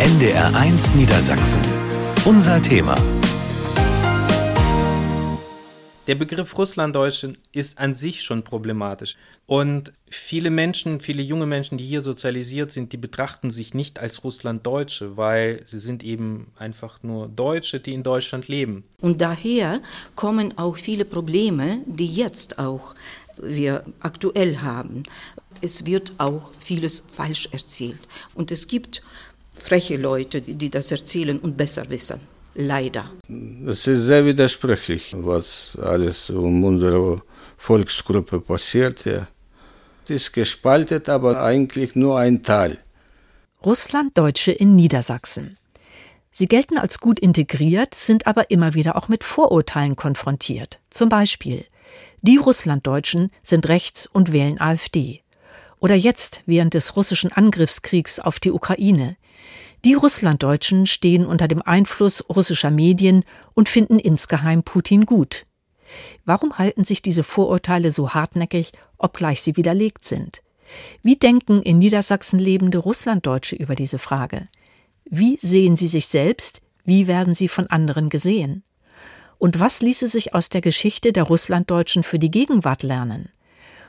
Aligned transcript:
NDR1 0.00 0.96
Niedersachsen. 0.96 1.60
Unser 2.24 2.60
Thema. 2.60 2.96
Der 6.08 6.16
Begriff 6.16 6.58
Russlanddeutsche 6.58 7.34
ist 7.52 7.78
an 7.78 7.94
sich 7.94 8.22
schon 8.22 8.42
problematisch. 8.42 9.16
Und 9.46 9.92
viele 10.10 10.50
Menschen, 10.50 10.98
viele 10.98 11.22
junge 11.22 11.46
Menschen, 11.46 11.78
die 11.78 11.84
hier 11.84 12.00
sozialisiert 12.00 12.72
sind, 12.72 12.92
die 12.92 12.96
betrachten 12.96 13.50
sich 13.50 13.72
nicht 13.72 14.00
als 14.00 14.24
Russlanddeutsche, 14.24 15.16
weil 15.16 15.60
sie 15.64 15.78
sind 15.78 16.02
eben 16.02 16.48
einfach 16.58 17.04
nur 17.04 17.28
Deutsche, 17.28 17.78
die 17.78 17.94
in 17.94 18.02
Deutschland 18.02 18.48
leben. 18.48 18.82
Und 19.00 19.20
daher 19.20 19.80
kommen 20.16 20.58
auch 20.58 20.76
viele 20.76 21.04
Probleme, 21.04 21.78
die 21.86 22.12
jetzt 22.12 22.58
auch 22.58 22.96
wir 23.36 23.84
aktuell 24.00 24.58
haben. 24.58 25.04
Es 25.60 25.86
wird 25.86 26.12
auch 26.18 26.50
vieles 26.58 27.02
falsch 27.16 27.48
erzählt. 27.52 28.00
Und 28.34 28.50
es 28.50 28.66
gibt 28.66 29.00
freche 29.64 29.96
Leute, 29.96 30.42
die 30.42 30.70
das 30.70 30.90
erzählen 30.92 31.38
und 31.38 31.56
besser 31.56 31.88
wissen. 31.88 32.20
Leider. 32.54 33.10
Es 33.66 33.86
ist 33.86 34.02
sehr 34.02 34.24
widersprüchlich, 34.26 35.14
was 35.16 35.76
alles 35.82 36.30
um 36.30 36.62
unsere 36.64 37.22
Volksgruppe 37.56 38.40
passiert. 38.40 39.04
Ja. 39.06 39.26
Es 40.04 40.10
ist 40.10 40.32
gespalten, 40.32 41.02
aber 41.06 41.42
eigentlich 41.42 41.96
nur 41.96 42.18
ein 42.18 42.42
Teil. 42.42 42.78
Russlanddeutsche 43.64 44.52
in 44.52 44.76
Niedersachsen. 44.76 45.56
Sie 46.30 46.46
gelten 46.46 46.76
als 46.76 47.00
gut 47.00 47.18
integriert, 47.18 47.94
sind 47.94 48.26
aber 48.26 48.50
immer 48.50 48.74
wieder 48.74 48.96
auch 48.96 49.08
mit 49.08 49.24
Vorurteilen 49.24 49.96
konfrontiert. 49.96 50.80
Zum 50.90 51.08
Beispiel, 51.08 51.64
die 52.22 52.36
Russlanddeutschen 52.36 53.30
sind 53.42 53.68
rechts 53.68 54.06
und 54.06 54.32
wählen 54.32 54.60
AfD. 54.60 55.22
Oder 55.80 55.94
jetzt 55.94 56.42
während 56.44 56.74
des 56.74 56.96
russischen 56.96 57.32
Angriffskriegs 57.32 58.20
auf 58.20 58.40
die 58.40 58.50
Ukraine. 58.50 59.16
Die 59.84 59.92
Russlanddeutschen 59.92 60.86
stehen 60.86 61.26
unter 61.26 61.46
dem 61.46 61.60
Einfluss 61.60 62.24
russischer 62.30 62.70
Medien 62.70 63.22
und 63.52 63.68
finden 63.68 63.98
insgeheim 63.98 64.62
Putin 64.62 65.04
gut. 65.04 65.44
Warum 66.24 66.56
halten 66.56 66.84
sich 66.84 67.02
diese 67.02 67.22
Vorurteile 67.22 67.90
so 67.90 68.14
hartnäckig, 68.14 68.72
obgleich 68.96 69.42
sie 69.42 69.58
widerlegt 69.58 70.06
sind? 70.06 70.40
Wie 71.02 71.16
denken 71.16 71.60
in 71.60 71.78
Niedersachsen 71.78 72.38
lebende 72.38 72.78
Russlanddeutsche 72.78 73.56
über 73.56 73.74
diese 73.74 73.98
Frage? 73.98 74.48
Wie 75.04 75.36
sehen 75.36 75.76
sie 75.76 75.88
sich 75.88 76.06
selbst? 76.06 76.62
Wie 76.84 77.06
werden 77.06 77.34
sie 77.34 77.48
von 77.48 77.66
anderen 77.66 78.08
gesehen? 78.08 78.62
Und 79.36 79.60
was 79.60 79.82
ließe 79.82 80.08
sich 80.08 80.32
aus 80.34 80.48
der 80.48 80.62
Geschichte 80.62 81.12
der 81.12 81.24
Russlanddeutschen 81.24 82.04
für 82.04 82.18
die 82.18 82.30
Gegenwart 82.30 82.82
lernen? 82.82 83.28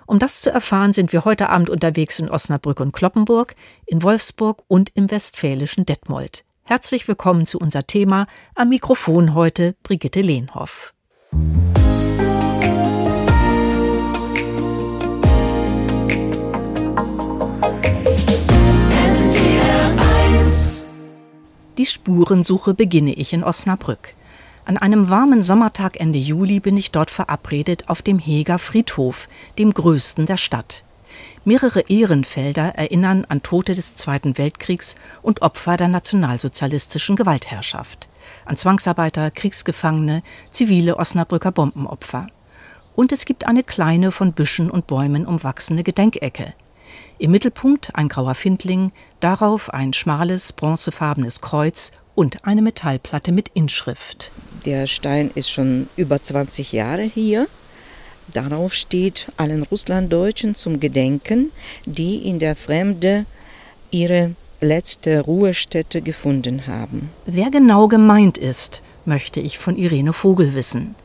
Um 0.08 0.20
das 0.20 0.42
zu 0.42 0.52
erfahren, 0.52 0.94
sind 0.94 1.14
wir 1.14 1.26
heute 1.26 1.50
Abend 1.50 1.70
unterwegs 1.70 2.20
in 2.20 2.30
Osnabrück 2.30 2.80
und 2.80 2.92
Kloppenburg, 2.92 3.56
in 3.88 4.04
Wolfsburg 4.04 4.64
und 4.68 4.92
im 4.94 5.10
westfälischen 5.10 5.86
Detmold. 5.86 6.46
Herzlich 6.64 7.08
willkommen 7.08 7.48
zu 7.48 7.58
unser 7.60 7.88
Thema. 7.88 8.28
Am 8.54 8.70
Mikrofon 8.70 9.34
heute 9.34 9.76
Brigitte 9.82 10.22
Lehnhoff. 10.22 10.94
Die 21.78 21.86
Spurensuche 21.86 22.74
beginne 22.74 23.14
ich 23.14 23.34
in 23.34 23.44
Osnabrück. 23.44 24.14
An 24.68 24.80
einem 24.80 25.12
warmen 25.12 25.44
Sommertag 25.44 26.00
Ende 26.00 26.18
Juli 26.18 26.60
bin 26.60 26.76
ich 26.76 26.90
dort 26.90 27.12
verabredet 27.12 27.84
auf 27.88 28.02
dem 28.02 28.18
Heger 28.18 28.58
Friedhof, 28.58 29.30
dem 29.60 29.72
größten 29.72 30.26
der 30.26 30.38
Stadt. 30.38 30.84
Mehrere 31.44 31.82
Ehrenfelder 31.82 32.74
erinnern 32.74 33.26
an 33.30 33.44
Tote 33.44 33.76
des 33.76 33.94
Zweiten 33.94 34.40
Weltkriegs 34.40 34.96
und 35.22 35.44
Opfer 35.44 35.78
der 35.78 35.88
nationalsozialistischen 35.88 37.16
Gewaltherrschaft, 37.16 38.10
an 38.46 38.58
Zwangsarbeiter, 38.58 39.30
Kriegsgefangene, 39.30 40.24
zivile 40.50 40.98
Osnabrücker 40.98 41.52
Bombenopfer. 41.52 42.26
Und 42.96 43.12
es 43.12 43.26
gibt 43.26 43.46
eine 43.46 43.62
kleine, 43.62 44.12
von 44.12 44.34
Büschen 44.34 44.72
und 44.72 44.88
Bäumen 44.88 45.28
umwachsene 45.28 45.84
Gedenkecke. 45.84 46.56
Im 47.20 47.30
Mittelpunkt 47.30 47.92
ein 47.94 48.10
grauer 48.10 48.34
Findling, 48.34 48.92
darauf 49.20 49.72
ein 49.72 49.94
schmales, 49.94 50.54
bronzefarbenes 50.54 51.42
Kreuz 51.42 51.92
und 52.16 52.46
eine 52.46 52.64
Metallplatte 52.64 53.32
mit 53.32 53.50
Inschrift. 53.50 54.32
Der 54.66 54.88
Stein 54.88 55.30
ist 55.36 55.52
schon 55.52 55.90
über 55.96 56.22
20 56.22 56.72
Jahre 56.72 57.04
hier. 57.04 57.48
Darauf 58.34 58.74
steht 58.74 59.28
allen 59.38 59.62
Russlanddeutschen 59.62 60.56
zum 60.56 60.80
Gedenken, 60.80 61.52
die 61.86 62.28
in 62.28 62.40
der 62.40 62.56
Fremde 62.56 63.26
ihre 63.92 64.32
letzte 64.62 65.22
Ruhestätte 65.22 66.02
gefunden 66.02 66.66
haben. 66.66 67.10
Wer 67.28 67.52
genau 67.52 67.88
gemeint 67.88 68.40
ist, 68.40 68.82
möchte 69.06 69.40
ich 69.40 69.60
von 69.60 69.78
Irene 69.78 70.14
Vogel 70.14 70.56
wissen. 70.56 70.96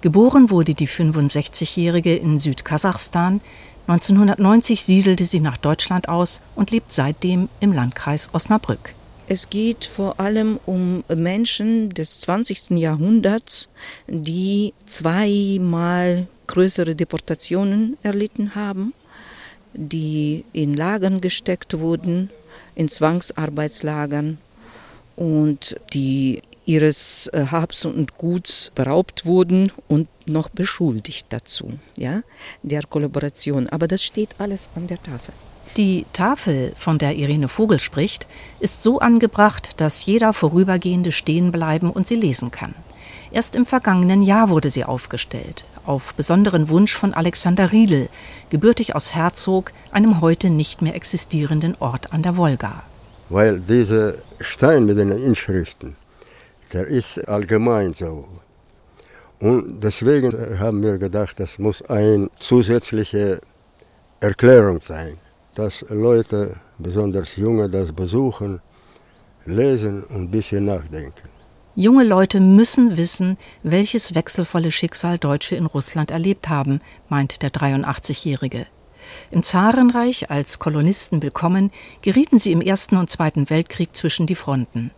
Geboren 0.00 0.50
wurde 0.50 0.74
die 0.74 0.88
65-Jährige 0.88 2.14
in 2.14 2.38
Südkasachstan. 2.38 3.40
1990 3.88 4.84
siedelte 4.84 5.24
sie 5.24 5.40
nach 5.40 5.56
Deutschland 5.56 6.08
aus 6.08 6.40
und 6.54 6.70
lebt 6.70 6.92
seitdem 6.92 7.48
im 7.58 7.72
Landkreis 7.72 8.30
Osnabrück. 8.32 8.94
Es 9.28 9.48
geht 9.48 9.84
vor 9.84 10.18
allem 10.20 10.58
um 10.66 11.04
Menschen 11.08 11.90
des 11.90 12.20
20. 12.20 12.70
Jahrhunderts, 12.70 13.68
die 14.08 14.74
zweimal 14.86 16.26
größere 16.48 16.94
Deportationen 16.94 17.96
erlitten 18.02 18.54
haben, 18.54 18.92
die 19.74 20.44
in 20.52 20.74
Lagern 20.74 21.20
gesteckt 21.20 21.78
wurden, 21.78 22.30
in 22.74 22.88
Zwangsarbeitslagern 22.88 24.38
und 25.16 25.76
die 25.92 26.42
ihres 26.64 27.28
äh, 27.28 27.46
Habs 27.50 27.84
und 27.84 28.16
Guts 28.18 28.70
beraubt 28.74 29.26
wurden 29.26 29.72
und 29.88 30.08
noch 30.26 30.48
beschuldigt 30.48 31.26
dazu, 31.30 31.72
ja, 31.96 32.22
der 32.62 32.82
Kollaboration. 32.82 33.68
Aber 33.68 33.88
das 33.88 34.02
steht 34.04 34.30
alles 34.38 34.68
an 34.74 34.86
der 34.86 35.02
Tafel. 35.02 35.34
Die 35.78 36.04
Tafel, 36.12 36.74
von 36.76 36.98
der 36.98 37.14
Irene 37.16 37.48
Vogel 37.48 37.78
spricht, 37.78 38.26
ist 38.60 38.82
so 38.82 38.98
angebracht, 38.98 39.70
dass 39.78 40.04
jeder 40.04 40.34
Vorübergehende 40.34 41.12
stehen 41.12 41.50
bleiben 41.50 41.90
und 41.90 42.06
sie 42.06 42.14
lesen 42.14 42.50
kann. 42.50 42.74
Erst 43.30 43.54
im 43.54 43.64
vergangenen 43.64 44.20
Jahr 44.20 44.50
wurde 44.50 44.70
sie 44.70 44.84
aufgestellt, 44.84 45.64
auf 45.86 46.12
besonderen 46.12 46.68
Wunsch 46.68 46.94
von 46.94 47.14
Alexander 47.14 47.72
Riedel, 47.72 48.10
gebürtig 48.50 48.94
aus 48.94 49.14
Herzog, 49.14 49.72
einem 49.92 50.20
heute 50.20 50.50
nicht 50.50 50.82
mehr 50.82 50.94
existierenden 50.94 51.74
Ort 51.80 52.12
an 52.12 52.22
der 52.22 52.36
Wolga. 52.36 52.82
Weil 53.30 53.58
dieser 53.58 54.16
Stein 54.40 54.84
mit 54.84 54.98
den 54.98 55.10
Inschriften, 55.10 55.96
der 56.74 56.86
ist 56.86 57.16
allgemein 57.26 57.94
so. 57.94 58.28
Und 59.40 59.82
deswegen 59.82 60.58
haben 60.60 60.82
wir 60.82 60.98
gedacht, 60.98 61.40
das 61.40 61.58
muss 61.58 61.80
eine 61.80 62.28
zusätzliche 62.38 63.40
Erklärung 64.20 64.82
sein 64.82 65.16
dass 65.54 65.84
Leute, 65.88 66.56
besonders 66.78 67.36
Junge, 67.36 67.68
das 67.68 67.92
besuchen, 67.92 68.60
lesen 69.44 70.04
und 70.04 70.22
ein 70.22 70.30
bisschen 70.30 70.64
nachdenken. 70.64 71.28
Junge 71.74 72.04
Leute 72.04 72.38
müssen 72.40 72.96
wissen, 72.96 73.38
welches 73.62 74.14
wechselvolle 74.14 74.70
Schicksal 74.70 75.18
Deutsche 75.18 75.56
in 75.56 75.66
Russland 75.66 76.10
erlebt 76.10 76.48
haben, 76.48 76.80
meint 77.08 77.42
der 77.42 77.50
83-Jährige. 77.50 78.66
Im 79.30 79.42
Zarenreich 79.42 80.30
als 80.30 80.58
Kolonisten 80.58 81.22
willkommen, 81.22 81.70
gerieten 82.02 82.38
sie 82.38 82.52
im 82.52 82.60
Ersten 82.60 82.96
und 82.96 83.10
Zweiten 83.10 83.48
Weltkrieg 83.50 83.96
zwischen 83.96 84.26
die 84.26 84.34
Fronten. 84.34 84.90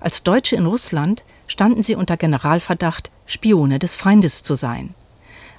Als 0.00 0.22
Deutsche 0.22 0.56
in 0.56 0.66
Russland 0.66 1.24
standen 1.46 1.82
sie 1.82 1.96
unter 1.96 2.16
Generalverdacht, 2.16 3.10
Spione 3.26 3.78
des 3.78 3.96
Feindes 3.96 4.42
zu 4.42 4.54
sein. 4.54 4.94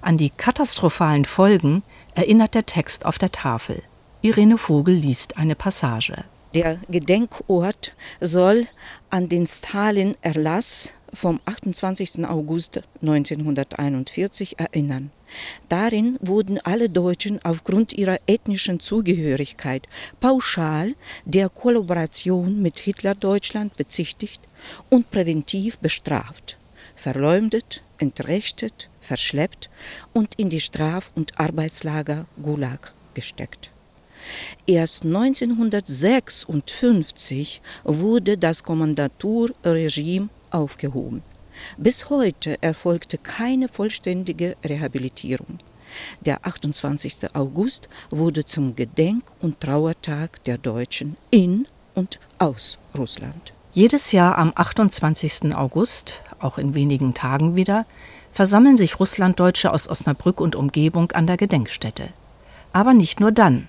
An 0.01 0.17
die 0.17 0.29
katastrophalen 0.29 1.25
Folgen 1.25 1.83
erinnert 2.15 2.55
der 2.55 2.65
Text 2.65 3.05
auf 3.05 3.17
der 3.17 3.31
Tafel. 3.31 3.83
Irene 4.25 4.57
Vogel 4.57 4.95
liest 4.95 5.35
eine 5.35 5.53
Passage. 5.53 6.23
Der 6.53 6.79
Gedenkort 6.87 7.93
soll 8.21 8.67
an 9.09 9.27
den 9.27 9.45
Stalin-Erlass 9.45 10.93
vom 11.13 11.41
28. 11.43 12.25
August 12.25 12.81
1941 13.01 14.59
erinnern. 14.59 15.11
Darin 15.67 16.17
wurden 16.21 16.57
alle 16.63 16.89
Deutschen 16.89 17.43
aufgrund 17.43 17.91
ihrer 17.91 18.17
ethnischen 18.25 18.79
Zugehörigkeit 18.79 19.89
pauschal 20.21 20.95
der 21.25 21.49
Kollaboration 21.49 22.61
mit 22.61 22.79
Hitler-Deutschland 22.79 23.75
bezichtigt 23.75 24.39
und 24.89 25.11
präventiv 25.11 25.79
bestraft, 25.79 26.57
verleumdet, 26.95 27.83
entrechtet, 27.97 28.89
verschleppt 29.01 29.69
und 30.13 30.35
in 30.35 30.49
die 30.49 30.61
Straf- 30.61 31.11
und 31.13 31.37
Arbeitslager 31.41 32.25
Gulag 32.41 32.93
gesteckt. 33.15 33.72
Erst 34.65 35.05
1956 35.05 37.61
wurde 37.83 38.37
das 38.37 38.63
Kommandaturregime 38.63 40.29
aufgehoben. 40.51 41.21
Bis 41.77 42.09
heute 42.09 42.61
erfolgte 42.61 43.17
keine 43.17 43.67
vollständige 43.67 44.55
Rehabilitierung. 44.63 45.59
Der 46.21 46.45
28. 46.45 47.35
August 47.35 47.87
wurde 48.09 48.45
zum 48.45 48.75
Gedenk- 48.75 49.29
und 49.41 49.59
Trauertag 49.59 50.43
der 50.43 50.57
Deutschen 50.57 51.17
in 51.29 51.67
und 51.93 52.19
aus 52.39 52.79
Russland. 52.97 53.53
Jedes 53.71 54.11
Jahr 54.11 54.37
am 54.37 54.51
28. 54.55 55.55
August, 55.55 56.21
auch 56.39 56.57
in 56.57 56.75
wenigen 56.75 57.13
Tagen 57.13 57.55
wieder, 57.55 57.85
versammeln 58.31 58.77
sich 58.77 58.99
Russlanddeutsche 58.99 59.71
aus 59.71 59.87
Osnabrück 59.87 60.41
und 60.41 60.55
Umgebung 60.55 61.11
an 61.11 61.27
der 61.27 61.37
Gedenkstätte. 61.37 62.09
Aber 62.71 62.93
nicht 62.93 63.19
nur 63.19 63.31
dann. 63.31 63.67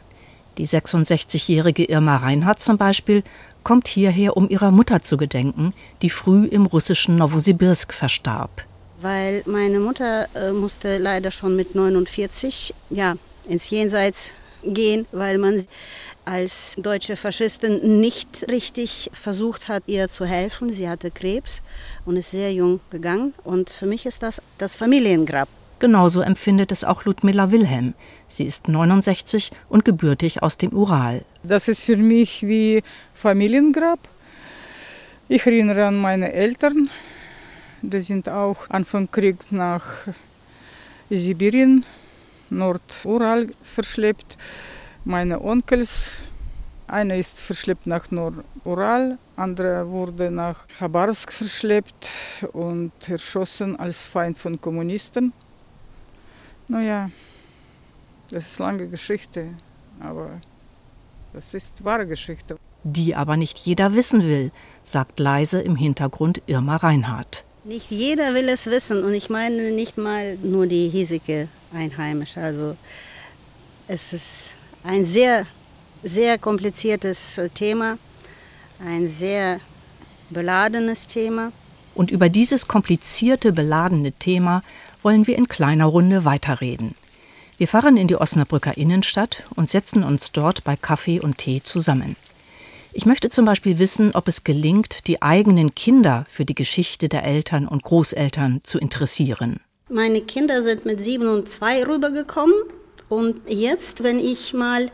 Die 0.59 0.67
66-jährige 0.67 1.85
Irma 1.85 2.17
Reinhardt 2.17 2.61
zum 2.61 2.79
Beispiel 2.79 3.23
kommt 3.65 3.89
hierher, 3.89 4.37
um 4.37 4.49
ihrer 4.49 4.71
Mutter 4.71 5.03
zu 5.03 5.17
gedenken, 5.17 5.73
die 6.03 6.11
früh 6.11 6.45
im 6.47 6.67
russischen 6.67 7.17
Novosibirsk 7.17 7.93
verstarb. 7.93 8.65
Weil 9.01 9.43
meine 9.47 9.81
Mutter 9.81 10.29
äh, 10.35 10.53
musste 10.53 10.99
leider 10.99 11.31
schon 11.31 11.57
mit 11.57 11.75
49 11.75 12.75
ja, 12.91 13.17
ins 13.49 13.69
Jenseits 13.69 14.33
gehen, 14.63 15.07
weil 15.13 15.39
man 15.39 15.67
als 16.25 16.75
deutsche 16.79 17.17
Faschistin 17.17 18.01
nicht 18.01 18.49
richtig 18.49 19.11
versucht 19.13 19.69
hat, 19.69 19.83
ihr 19.87 20.09
zu 20.09 20.25
helfen. 20.25 20.73
Sie 20.73 20.89
hatte 20.89 21.11
Krebs 21.11 21.61
und 22.07 22.17
ist 22.17 22.31
sehr 22.31 22.53
jung 22.53 22.81
gegangen. 22.91 23.35
Und 23.45 23.71
für 23.71 23.87
mich 23.87 24.07
ist 24.07 24.23
das 24.23 24.41
das 24.59 24.77
Familiengrab. 24.77 25.49
Genauso 25.79 26.21
empfindet 26.21 26.73
es 26.73 26.85
auch 26.85 27.05
Ludmilla 27.05 27.51
Wilhelm. 27.51 27.95
Sie 28.29 28.45
ist 28.45 28.69
69 28.69 29.51
und 29.69 29.85
gebürtig 29.85 30.43
aus 30.43 30.57
dem 30.57 30.73
Ural. 30.73 31.25
Das 31.43 31.69
ist 31.69 31.85
für 31.85 31.97
mich 31.97 32.47
wie 32.47 32.83
Familiengrab. 33.15 33.99
Ich 35.29 35.47
erinnere 35.47 35.87
an 35.87 35.97
meine 35.97 36.33
Eltern. 36.33 36.91
Die 37.83 38.01
sind 38.01 38.29
auch 38.29 38.71
Anfang 38.71 39.11
Krieg 39.11 39.51
nach 39.51 39.85
Sibirien, 41.11 41.85
Nordural 42.51 43.49
verschleppt. 43.63 44.39
Meine 45.05 45.43
Onkels, 45.43 46.13
einer 46.87 47.17
ist 47.17 47.41
verschleppt 47.41 47.87
nach 47.87 48.11
Nordural, 48.11 49.19
andere 49.37 49.89
wurde 49.89 50.31
nach 50.31 50.67
Chabarsk 50.79 51.33
verschleppt 51.33 52.09
und 52.53 52.93
erschossen 53.07 53.79
als 53.79 54.07
Feind 54.07 54.39
von 54.39 54.61
Kommunisten. 54.61 55.33
Naja, 56.69 57.11
das 58.31 58.47
ist 58.47 58.59
lange 58.59 58.89
Geschichte, 58.89 59.49
aber 60.01 60.41
das 61.33 61.55
ist 61.55 61.85
wahre 61.85 62.07
Geschichte. 62.07 62.57
Die 62.85 63.15
aber 63.15 63.37
nicht 63.37 63.59
jeder 63.59 63.95
wissen 63.95 64.23
will, 64.23 64.51
sagt 64.83 65.19
leise 65.19 65.61
im 65.61 65.77
Hintergrund 65.77 66.43
Irma 66.47 66.77
Reinhardt. 66.77 67.45
Nicht 67.65 67.91
jeder 67.91 68.35
will 68.35 68.49
es 68.49 68.67
wissen 68.67 69.05
und 69.05 69.15
ich 69.15 69.31
meine 69.31 69.71
nicht 69.71 69.97
mal 69.97 70.37
nur 70.37 70.67
die 70.67 70.89
hiesige 70.89 71.49
Einheimische. 71.73 72.41
Also 72.41 72.77
es 73.87 74.13
ist 74.13 74.57
ein 74.83 75.05
sehr, 75.05 75.47
sehr 76.03 76.39
kompliziertes 76.39 77.39
äh, 77.39 77.49
Thema, 77.49 77.99
ein 78.79 79.09
sehr 79.09 79.61
beladenes 80.31 81.07
Thema. 81.07 81.53
Und 81.95 82.11
über 82.11 82.29
dieses 82.29 82.69
komplizierte, 82.69 83.53
beladene 83.53 84.13
Thema 84.13 84.63
wollen 85.05 85.27
wir 85.27 85.37
in 85.37 85.49
kleiner 85.49 85.85
Runde 85.85 86.25
weiterreden. 86.25 86.95
Wir 87.57 87.69
fahren 87.69 87.97
in 87.97 88.09
die 88.09 88.17
Osnabrücker 88.17 88.77
Innenstadt 88.77 89.45
und 89.55 89.69
setzen 89.69 90.03
uns 90.03 90.33
dort 90.33 90.65
bei 90.65 90.75
Kaffee 90.77 91.21
und 91.21 91.39
Tee 91.39 91.63
zusammen. 91.63 92.17
Ich 92.93 93.07
möchte 93.07 93.29
zum 93.29 93.45
Beispiel 93.45 93.79
wissen, 93.79 94.13
ob 94.15 94.29
es 94.29 94.45
gelingt, 94.45 95.07
die 95.07 95.21
eigenen 95.21 95.75
Kinder 95.75 96.27
für 96.29 96.45
die 96.45 96.55
Geschichte 96.55 97.09
der 97.09 97.25
Eltern 97.25 97.69
und 97.69 97.83
Großeltern 97.83 98.61
zu 98.63 98.79
interessieren. 98.79 99.61
Meine 99.89 100.21
Kinder 100.21 100.63
sind 100.63 100.85
mit 100.85 101.01
sieben 101.01 101.29
und 101.29 101.49
zwei 101.49 101.85
rübergekommen 101.85 102.55
und 103.09 103.37
jetzt, 103.49 104.03
wenn 104.03 104.19
ich 104.19 104.55
mal 104.55 104.91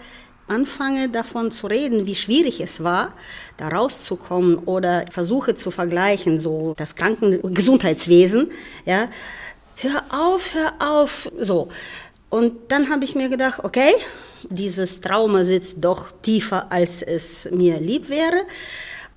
anfange 0.49 1.09
davon 1.09 1.51
zu 1.51 1.69
reden, 1.69 2.06
wie 2.06 2.17
schwierig 2.17 2.61
es 2.61 2.83
war, 2.83 3.15
da 3.56 3.69
rauszukommen 3.69 4.56
oder 4.59 5.05
versuche 5.11 5.55
zu 5.55 5.71
vergleichen, 5.71 6.39
so 6.39 6.75
das 6.77 6.97
Krankengesundheitswesen, 6.97 8.51
ja, 8.85 9.09
hör 9.82 10.05
auf, 10.11 10.55
hör 10.55 10.73
auf, 10.79 11.31
so. 11.38 11.69
Und 12.29 12.71
dann 12.71 12.91
habe 12.91 13.05
ich 13.05 13.15
mir 13.15 13.29
gedacht, 13.29 13.65
okay, 13.65 13.93
dieses 14.49 15.00
Trauma 15.00 15.44
sitzt 15.44 15.77
doch 15.81 16.11
tiefer, 16.23 16.71
als 16.71 17.03
es 17.03 17.50
mir 17.50 17.81
lieb 17.81 18.09
wäre. 18.09 18.47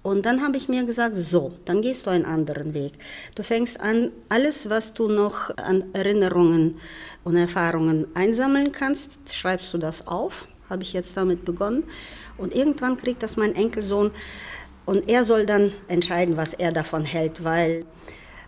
Und 0.01 0.25
dann 0.25 0.41
habe 0.41 0.57
ich 0.57 0.67
mir 0.67 0.83
gesagt, 0.83 1.15
so, 1.17 1.53
dann 1.63 1.81
gehst 1.81 2.05
du 2.05 2.09
einen 2.09 2.25
anderen 2.25 2.73
Weg. 2.73 2.93
Du 3.35 3.43
fängst 3.43 3.79
an, 3.79 4.11
alles, 4.27 4.69
was 4.69 4.93
du 4.93 5.07
noch 5.07 5.55
an 5.57 5.85
Erinnerungen 5.93 6.79
und 7.23 7.37
Erfahrungen 7.37 8.07
einsammeln 8.13 8.73
kannst, 8.73 9.17
schreibst 9.33 9.73
du 9.73 9.77
das 9.77 10.07
auf. 10.07 10.47
Habe 10.69 10.83
ich 10.83 10.91
jetzt 10.91 11.15
damit 11.15 11.45
begonnen. 11.45 11.83
Und 12.37 12.53
irgendwann 12.53 12.97
kriegt 12.97 13.23
das 13.23 13.37
mein 13.37 13.55
Enkelsohn 13.55 14.11
und 14.85 15.07
er 15.07 15.23
soll 15.23 15.45
dann 15.45 15.73
entscheiden, 15.87 16.35
was 16.35 16.53
er 16.53 16.71
davon 16.71 17.05
hält, 17.05 17.43
weil 17.43 17.85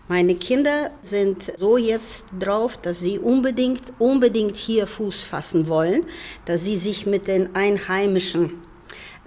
meine 0.07 0.35
Kinder 0.35 0.91
sind 1.01 1.53
so 1.57 1.77
jetzt 1.77 2.25
drauf, 2.39 2.77
dass 2.77 2.99
sie 2.99 3.17
unbedingt, 3.17 3.93
unbedingt 3.97 4.55
hier 4.55 4.85
Fuß 4.85 5.21
fassen 5.21 5.67
wollen, 5.67 6.05
dass 6.45 6.63
sie 6.63 6.77
sich 6.77 7.05
mit 7.05 7.27
den 7.27 7.55
Einheimischen 7.55 8.61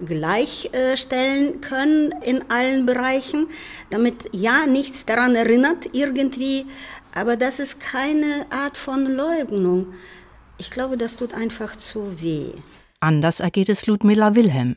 gleichstellen 0.05 1.61
können 1.61 2.13
in 2.23 2.49
allen 2.51 2.87
Bereichen, 2.87 3.49
damit 3.91 4.31
ja 4.33 4.67
nichts 4.67 5.05
daran 5.05 5.35
erinnert 5.35 5.91
irgendwie, 5.93 6.67
aber 7.15 7.37
das 7.37 7.59
ist 7.59 7.81
keine 7.81 8.47
Art 8.51 8.79
von 8.79 9.07
Leugnung. 9.07 9.95
Ich 10.59 10.71
glaube, 10.71 10.97
das 10.97 11.17
tut 11.17 11.35
einfach 11.35 11.75
zu 11.77 12.21
weh. 12.21 12.53
Anders 13.01 13.41
ergeht 13.41 13.69
es 13.69 13.87
Ludmilla 13.87 14.35
Wilhelm. 14.35 14.77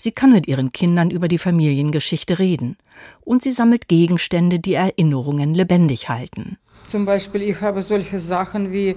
Sie 0.00 0.12
kann 0.12 0.32
mit 0.32 0.46
ihren 0.46 0.70
Kindern 0.70 1.10
über 1.10 1.26
die 1.26 1.38
Familiengeschichte 1.38 2.38
reden. 2.38 2.76
Und 3.20 3.42
sie 3.42 3.50
sammelt 3.50 3.88
Gegenstände, 3.88 4.60
die 4.60 4.74
Erinnerungen 4.74 5.54
lebendig 5.54 6.08
halten. 6.08 6.56
Zum 6.86 7.04
Beispiel, 7.04 7.42
ich 7.42 7.60
habe 7.60 7.82
solche 7.82 8.20
Sachen 8.20 8.72
wie 8.72 8.96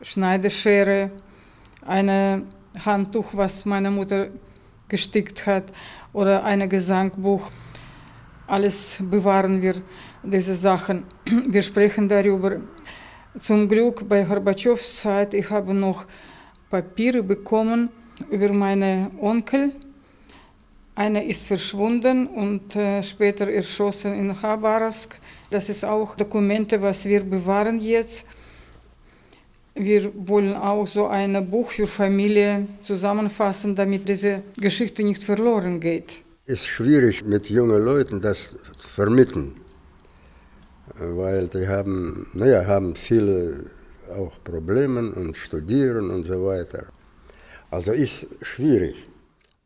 Schneideschere, 0.00 1.10
ein 1.86 2.44
Handtuch, 2.84 3.26
was 3.32 3.66
meine 3.66 3.90
Mutter 3.90 4.28
gestickt 4.88 5.46
hat, 5.46 5.70
oder 6.14 6.44
ein 6.44 6.66
Gesangbuch. 6.68 7.50
Alles 8.46 9.02
bewahren 9.10 9.60
wir, 9.60 9.74
diese 10.22 10.54
Sachen. 10.54 11.04
Wir 11.46 11.60
sprechen 11.60 12.08
darüber. 12.08 12.62
Zum 13.38 13.68
Glück 13.68 14.08
bei 14.08 14.22
Gorbatschows 14.22 15.00
Zeit, 15.02 15.34
ich 15.34 15.50
habe 15.50 15.74
noch 15.74 16.06
Papiere 16.70 17.22
bekommen 17.22 17.90
über 18.30 18.50
meine 18.52 19.10
Onkel 19.20 19.72
einer 20.98 21.24
ist 21.24 21.46
verschwunden 21.46 22.26
und 22.26 22.74
äh, 22.74 23.02
später 23.02 23.48
erschossen 23.48 24.12
in 24.14 24.36
Khabarovsk. 24.36 25.18
Das 25.48 25.68
ist 25.68 25.84
auch 25.84 26.16
Dokumente, 26.16 26.82
was 26.82 27.04
wir 27.04 27.22
bewahren 27.22 27.78
jetzt. 27.78 28.24
Wir 29.76 30.10
wollen 30.26 30.54
auch 30.54 30.86
so 30.86 31.06
ein 31.06 31.48
Buch 31.48 31.70
für 31.70 31.86
Familie 31.86 32.66
zusammenfassen, 32.82 33.76
damit 33.76 34.08
diese 34.08 34.42
Geschichte 34.60 35.04
nicht 35.04 35.22
verloren 35.22 35.78
geht. 35.78 36.24
Es 36.46 36.60
ist 36.60 36.66
schwierig 36.66 37.24
mit 37.24 37.48
jungen 37.48 37.84
Leuten 37.84 38.20
das 38.20 38.56
zu 38.80 38.88
vermitteln, 38.88 39.54
weil 40.98 41.46
die 41.46 41.68
haben, 41.68 42.26
naja, 42.34 42.66
haben 42.66 42.96
viele 42.96 43.70
auch 44.10 44.32
Probleme 44.42 45.12
und 45.12 45.36
studieren 45.36 46.10
und 46.10 46.24
so 46.24 46.44
weiter. 46.44 46.86
Also 47.70 47.92
ist 47.92 48.26
schwierig. 48.42 49.07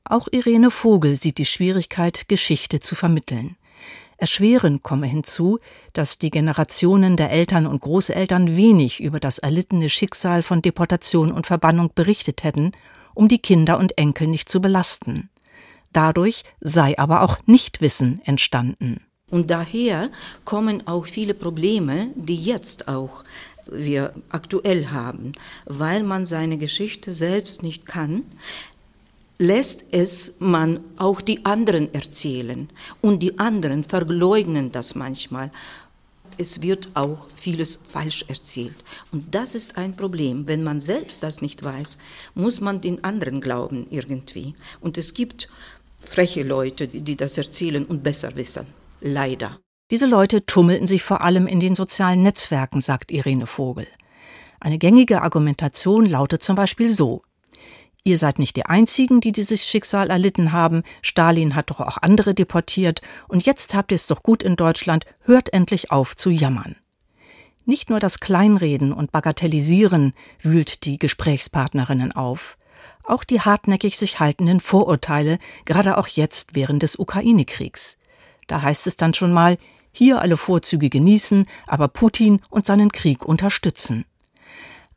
Auch 0.04 0.28
Irene 0.30 0.70
Vogel 0.70 1.16
sieht 1.16 1.38
die 1.38 1.46
Schwierigkeit, 1.46 2.28
Geschichte 2.28 2.80
zu 2.80 2.94
vermitteln. 2.94 3.56
Erschwerend 4.16 4.82
komme 4.82 5.06
hinzu, 5.06 5.58
dass 5.92 6.18
die 6.18 6.30
Generationen 6.30 7.16
der 7.16 7.30
Eltern 7.30 7.66
und 7.66 7.80
Großeltern 7.80 8.56
wenig 8.56 9.02
über 9.02 9.18
das 9.18 9.38
erlittene 9.38 9.90
Schicksal 9.90 10.42
von 10.42 10.62
Deportation 10.62 11.32
und 11.32 11.46
Verbannung 11.46 11.90
berichtet 11.94 12.44
hätten, 12.44 12.72
um 13.14 13.28
die 13.28 13.40
Kinder 13.40 13.78
und 13.78 13.98
Enkel 13.98 14.28
nicht 14.28 14.48
zu 14.48 14.60
belasten. 14.60 15.28
Dadurch 15.92 16.44
sei 16.60 16.98
aber 16.98 17.22
auch 17.22 17.38
Nichtwissen 17.46 18.20
entstanden. 18.24 19.00
Und 19.30 19.50
daher 19.50 20.10
kommen 20.44 20.86
auch 20.86 21.06
viele 21.06 21.34
Probleme, 21.34 22.08
die 22.14 22.36
jetzt 22.36 22.86
auch 22.86 23.24
wir 23.70 24.14
aktuell 24.28 24.88
haben, 24.88 25.32
weil 25.64 26.02
man 26.02 26.26
seine 26.26 26.58
Geschichte 26.58 27.14
selbst 27.14 27.62
nicht 27.62 27.86
kann, 27.86 28.24
lässt 29.42 29.86
es 29.90 30.34
man 30.38 30.78
auch 30.96 31.20
die 31.20 31.44
anderen 31.44 31.92
erzählen 31.92 32.68
und 33.00 33.24
die 33.24 33.40
anderen 33.40 33.82
verleugnen 33.82 34.70
das 34.70 34.94
manchmal. 34.94 35.50
Es 36.38 36.62
wird 36.62 36.88
auch 36.94 37.26
vieles 37.34 37.78
falsch 37.88 38.24
erzählt. 38.28 38.76
Und 39.10 39.34
das 39.34 39.56
ist 39.56 39.76
ein 39.76 39.96
Problem. 39.96 40.46
Wenn 40.46 40.62
man 40.62 40.78
selbst 40.78 41.24
das 41.24 41.42
nicht 41.42 41.64
weiß, 41.64 41.98
muss 42.34 42.60
man 42.60 42.80
den 42.80 43.02
anderen 43.02 43.40
glauben 43.40 43.86
irgendwie. 43.90 44.54
Und 44.80 44.96
es 44.96 45.12
gibt 45.12 45.48
freche 46.00 46.44
Leute, 46.44 46.86
die 46.86 47.16
das 47.16 47.36
erzählen 47.36 47.84
und 47.84 48.04
besser 48.04 48.36
wissen. 48.36 48.66
Leider. 49.00 49.58
Diese 49.90 50.06
Leute 50.06 50.46
tummelten 50.46 50.86
sich 50.86 51.02
vor 51.02 51.22
allem 51.22 51.48
in 51.48 51.58
den 51.58 51.74
sozialen 51.74 52.22
Netzwerken, 52.22 52.80
sagt 52.80 53.10
Irene 53.10 53.48
Vogel. 53.48 53.88
Eine 54.60 54.78
gängige 54.78 55.20
Argumentation 55.20 56.06
lautet 56.06 56.44
zum 56.44 56.54
Beispiel 56.54 56.88
so 56.88 57.22
Ihr 58.04 58.18
seid 58.18 58.38
nicht 58.40 58.56
die 58.56 58.66
Einzigen, 58.66 59.20
die 59.20 59.30
dieses 59.30 59.64
Schicksal 59.64 60.10
erlitten 60.10 60.52
haben. 60.52 60.82
Stalin 61.02 61.54
hat 61.54 61.70
doch 61.70 61.80
auch 61.80 61.98
andere 61.98 62.34
deportiert. 62.34 63.00
Und 63.28 63.46
jetzt 63.46 63.74
habt 63.74 63.92
ihr 63.92 63.96
es 63.96 64.08
doch 64.08 64.22
gut 64.22 64.42
in 64.42 64.56
Deutschland. 64.56 65.06
Hört 65.20 65.52
endlich 65.52 65.92
auf 65.92 66.16
zu 66.16 66.30
jammern. 66.30 66.76
Nicht 67.64 67.90
nur 67.90 68.00
das 68.00 68.18
Kleinreden 68.18 68.92
und 68.92 69.12
Bagatellisieren 69.12 70.14
wühlt 70.40 70.84
die 70.84 70.98
Gesprächspartnerinnen 70.98 72.10
auf. 72.10 72.58
Auch 73.04 73.22
die 73.22 73.40
hartnäckig 73.40 73.98
sich 73.98 74.18
haltenden 74.18 74.58
Vorurteile, 74.58 75.38
gerade 75.64 75.96
auch 75.96 76.08
jetzt 76.08 76.54
während 76.54 76.82
des 76.82 76.98
Ukraine-Kriegs. 76.98 77.98
Da 78.48 78.62
heißt 78.62 78.88
es 78.88 78.96
dann 78.96 79.14
schon 79.14 79.32
mal, 79.32 79.58
hier 79.92 80.20
alle 80.20 80.36
Vorzüge 80.36 80.88
genießen, 80.88 81.46
aber 81.68 81.86
Putin 81.86 82.40
und 82.50 82.66
seinen 82.66 82.90
Krieg 82.90 83.24
unterstützen. 83.24 84.06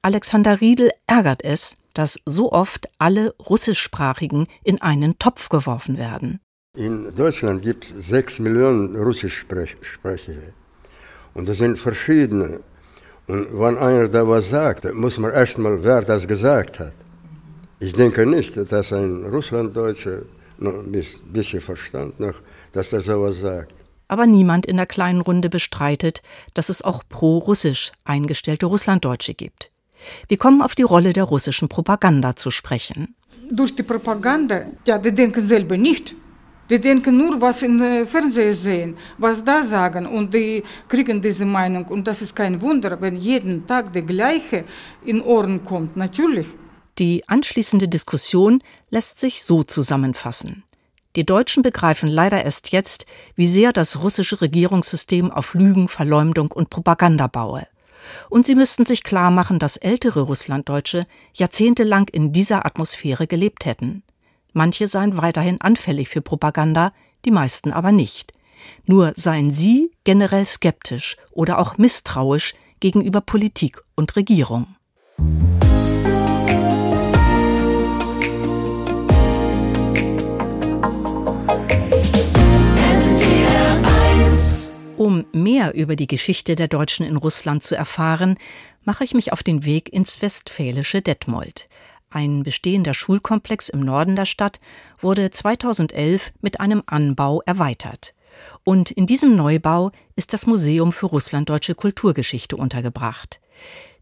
Alexander 0.01 0.61
Riedel 0.61 0.91
ärgert 1.05 1.43
es, 1.43 1.77
dass 1.95 2.19
so 2.25 2.51
oft 2.51 2.87
alle 2.99 3.33
Russischsprachigen 3.39 4.45
in 4.63 4.79
einen 4.81 5.17
Topf 5.17 5.49
geworfen 5.49 5.97
werden. 5.97 6.39
In 6.77 7.15
Deutschland 7.15 7.61
gibt 7.63 7.85
es 7.85 8.07
sechs 8.07 8.37
Millionen 8.37 8.95
Russischsprechende. 8.95 10.53
Und 11.33 11.47
das 11.47 11.57
sind 11.57 11.79
verschiedene. 11.79 12.59
Und 13.27 13.59
wenn 13.59 13.77
einer 13.77 14.07
da 14.07 14.27
was 14.27 14.49
sagt, 14.49 14.93
muss 14.93 15.17
man 15.17 15.31
erstmal, 15.31 15.83
wer 15.83 16.01
das 16.01 16.27
gesagt 16.27 16.79
hat. 16.79 16.93
Ich 17.79 17.93
denke 17.93 18.25
nicht, 18.25 18.55
dass 18.71 18.93
ein 18.93 19.25
Russlanddeutscher 19.25 20.23
noch 20.57 20.73
ein 20.73 20.91
bisschen 20.91 21.61
Verstand 21.61 22.19
noch, 22.19 22.35
dass 22.73 22.93
er 22.93 23.01
sowas 23.01 23.39
sagt. 23.39 23.73
Aber 24.07 24.27
niemand 24.27 24.65
in 24.65 24.77
der 24.77 24.85
kleinen 24.85 25.21
Runde 25.21 25.49
bestreitet, 25.49 26.21
dass 26.53 26.69
es 26.69 26.81
auch 26.81 27.03
pro-russisch 27.07 27.91
eingestellte 28.03 28.67
Russlanddeutsche 28.67 29.33
gibt. 29.33 29.71
Wir 30.27 30.37
kommen 30.37 30.61
auf 30.61 30.75
die 30.75 30.83
Rolle 30.83 31.13
der 31.13 31.23
russischen 31.23 31.69
Propaganda 31.69 32.35
zu 32.35 32.51
sprechen. 32.51 33.15
Durch 33.49 33.75
die 33.75 33.83
Propaganda, 33.83 34.65
ja, 34.87 34.97
die 34.97 35.11
denken 35.11 35.45
selber 35.45 35.77
nicht. 35.77 36.15
Die 36.69 36.79
denken 36.79 37.15
nur, 37.15 37.39
was 37.39 37.61
im 37.61 37.79
Fernsehen 38.07 38.53
sehen, 38.55 38.97
was 39.19 39.43
da 39.43 39.63
sagen 39.63 40.07
und 40.07 40.33
die 40.33 40.63
kriegen 40.87 41.21
diese 41.21 41.45
Meinung. 41.45 41.85
Und 41.85 42.07
das 42.07 42.23
ist 42.23 42.35
kein 42.35 42.59
Wunder, 42.59 42.99
wenn 43.01 43.15
jeden 43.15 43.67
Tag 43.67 43.93
der 43.93 44.01
gleiche 44.01 44.63
in 45.05 45.21
Ohren 45.21 45.63
kommt, 45.63 45.95
natürlich. 45.95 46.47
Die 46.97 47.27
anschließende 47.27 47.87
Diskussion 47.87 48.63
lässt 48.89 49.19
sich 49.19 49.43
so 49.43 49.63
zusammenfassen. 49.63 50.63
Die 51.15 51.25
Deutschen 51.25 51.61
begreifen 51.61 52.09
leider 52.09 52.43
erst 52.43 52.71
jetzt, 52.71 53.05
wie 53.35 53.47
sehr 53.47 53.71
das 53.71 54.01
russische 54.01 54.41
Regierungssystem 54.41 55.31
auf 55.31 55.53
Lügen, 55.53 55.87
Verleumdung 55.87 56.51
und 56.51 56.69
Propaganda 56.69 57.27
baue. 57.27 57.67
Und 58.29 58.45
sie 58.45 58.55
müssten 58.55 58.85
sich 58.85 59.03
klar 59.03 59.31
machen, 59.31 59.59
dass 59.59 59.77
ältere 59.77 60.21
Russlanddeutsche 60.21 61.07
jahrzehntelang 61.33 62.07
in 62.09 62.31
dieser 62.31 62.65
Atmosphäre 62.65 63.27
gelebt 63.27 63.65
hätten. 63.65 64.03
Manche 64.53 64.87
seien 64.87 65.17
weiterhin 65.17 65.59
anfällig 65.61 66.09
für 66.09 66.21
Propaganda, 66.21 66.93
die 67.25 67.31
meisten 67.31 67.71
aber 67.71 67.91
nicht. 67.91 68.33
Nur 68.85 69.13
seien 69.15 69.51
sie 69.51 69.91
generell 70.03 70.45
skeptisch 70.45 71.17
oder 71.31 71.59
auch 71.59 71.77
misstrauisch 71.77 72.55
gegenüber 72.79 73.21
Politik 73.21 73.81
und 73.95 74.15
Regierung. 74.15 74.75
Um 85.05 85.23
mehr 85.33 85.75
über 85.75 85.95
die 85.95 86.07
Geschichte 86.07 86.55
der 86.55 86.67
Deutschen 86.67 87.05
in 87.05 87.15
Russland 87.15 87.61
zu 87.61 87.77
erfahren, 87.77 88.39
mache 88.85 89.03
ich 89.03 89.13
mich 89.13 89.31
auf 89.31 89.43
den 89.43 89.63
Weg 89.63 89.93
ins 89.93 90.23
westfälische 90.23 91.03
Detmold. 91.03 91.69
Ein 92.09 92.41
bestehender 92.41 92.95
Schulkomplex 92.95 93.69
im 93.69 93.81
Norden 93.81 94.15
der 94.15 94.25
Stadt 94.25 94.59
wurde 94.99 95.29
2011 95.29 96.33
mit 96.41 96.59
einem 96.59 96.81
Anbau 96.87 97.43
erweitert. 97.45 98.15
Und 98.63 98.89
in 98.89 99.05
diesem 99.05 99.35
Neubau 99.35 99.91
ist 100.15 100.33
das 100.33 100.47
Museum 100.47 100.91
für 100.91 101.05
russlanddeutsche 101.05 101.75
Kulturgeschichte 101.75 102.57
untergebracht. 102.57 103.39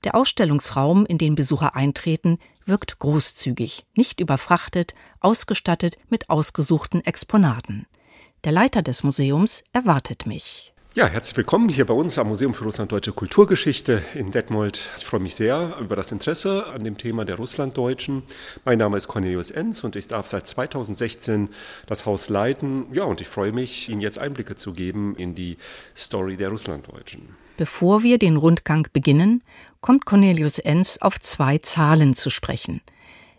Der 0.05 0.15
Ausstellungsraum, 0.15 1.05
in 1.05 1.17
den 1.17 1.35
Besucher 1.35 1.75
eintreten, 1.75 2.39
wirkt 2.65 2.99
großzügig, 2.99 3.85
nicht 3.93 4.21
überfrachtet, 4.21 4.95
ausgestattet 5.19 5.97
mit 6.07 6.29
ausgesuchten 6.29 7.03
Exponaten. 7.03 7.87
Der 8.45 8.53
Leiter 8.53 8.81
des 8.81 9.03
Museums 9.03 9.65
erwartet 9.73 10.25
mich. 10.25 10.72
Ja, 10.95 11.07
herzlich 11.07 11.35
willkommen 11.35 11.69
hier 11.69 11.87
bei 11.87 11.93
uns 11.95 12.19
am 12.19 12.27
Museum 12.27 12.53
für 12.53 12.65
Russlanddeutsche 12.65 13.13
Kulturgeschichte 13.13 14.03
in 14.13 14.29
Detmold. 14.29 14.91
Ich 14.99 15.05
freue 15.05 15.21
mich 15.21 15.33
sehr 15.33 15.75
über 15.81 15.95
das 15.95 16.11
Interesse 16.11 16.67
an 16.67 16.83
dem 16.83 16.99
Thema 16.99 17.25
der 17.25 17.37
Russlanddeutschen. 17.37 18.21
Mein 18.63 18.77
Name 18.77 18.97
ist 18.97 19.07
Cornelius 19.07 19.49
Enz 19.49 19.83
und 19.83 19.95
ich 19.95 20.07
darf 20.07 20.27
seit 20.27 20.45
2016 20.45 21.49
das 21.87 22.05
Haus 22.05 22.29
leiten. 22.29 22.85
Ja, 22.93 23.05
und 23.05 23.21
ich 23.21 23.27
freue 23.27 23.51
mich, 23.51 23.89
Ihnen 23.89 24.01
jetzt 24.01 24.19
Einblicke 24.19 24.55
zu 24.55 24.73
geben 24.73 25.15
in 25.17 25.33
die 25.33 25.57
Story 25.97 26.37
der 26.37 26.49
Russlanddeutschen. 26.49 27.27
Bevor 27.57 28.03
wir 28.03 28.19
den 28.19 28.37
Rundgang 28.37 28.87
beginnen, 28.93 29.41
kommt 29.81 30.05
Cornelius 30.05 30.59
Enz 30.59 30.99
auf 31.01 31.19
zwei 31.19 31.57
Zahlen 31.57 32.13
zu 32.13 32.29
sprechen– 32.29 32.81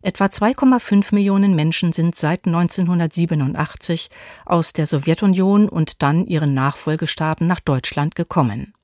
Etwa 0.06 0.26
2,5 0.26 1.14
Millionen 1.14 1.54
Menschen 1.54 1.94
sind 1.94 2.14
seit 2.14 2.44
1987 2.44 4.10
aus 4.44 4.74
der 4.74 4.84
Sowjetunion 4.84 5.66
und 5.66 6.02
dann 6.02 6.26
ihren 6.26 6.52
Nachfolgestaaten 6.52 7.46
nach 7.46 7.60
Deutschland 7.60 8.14
gekommen. 8.14 8.74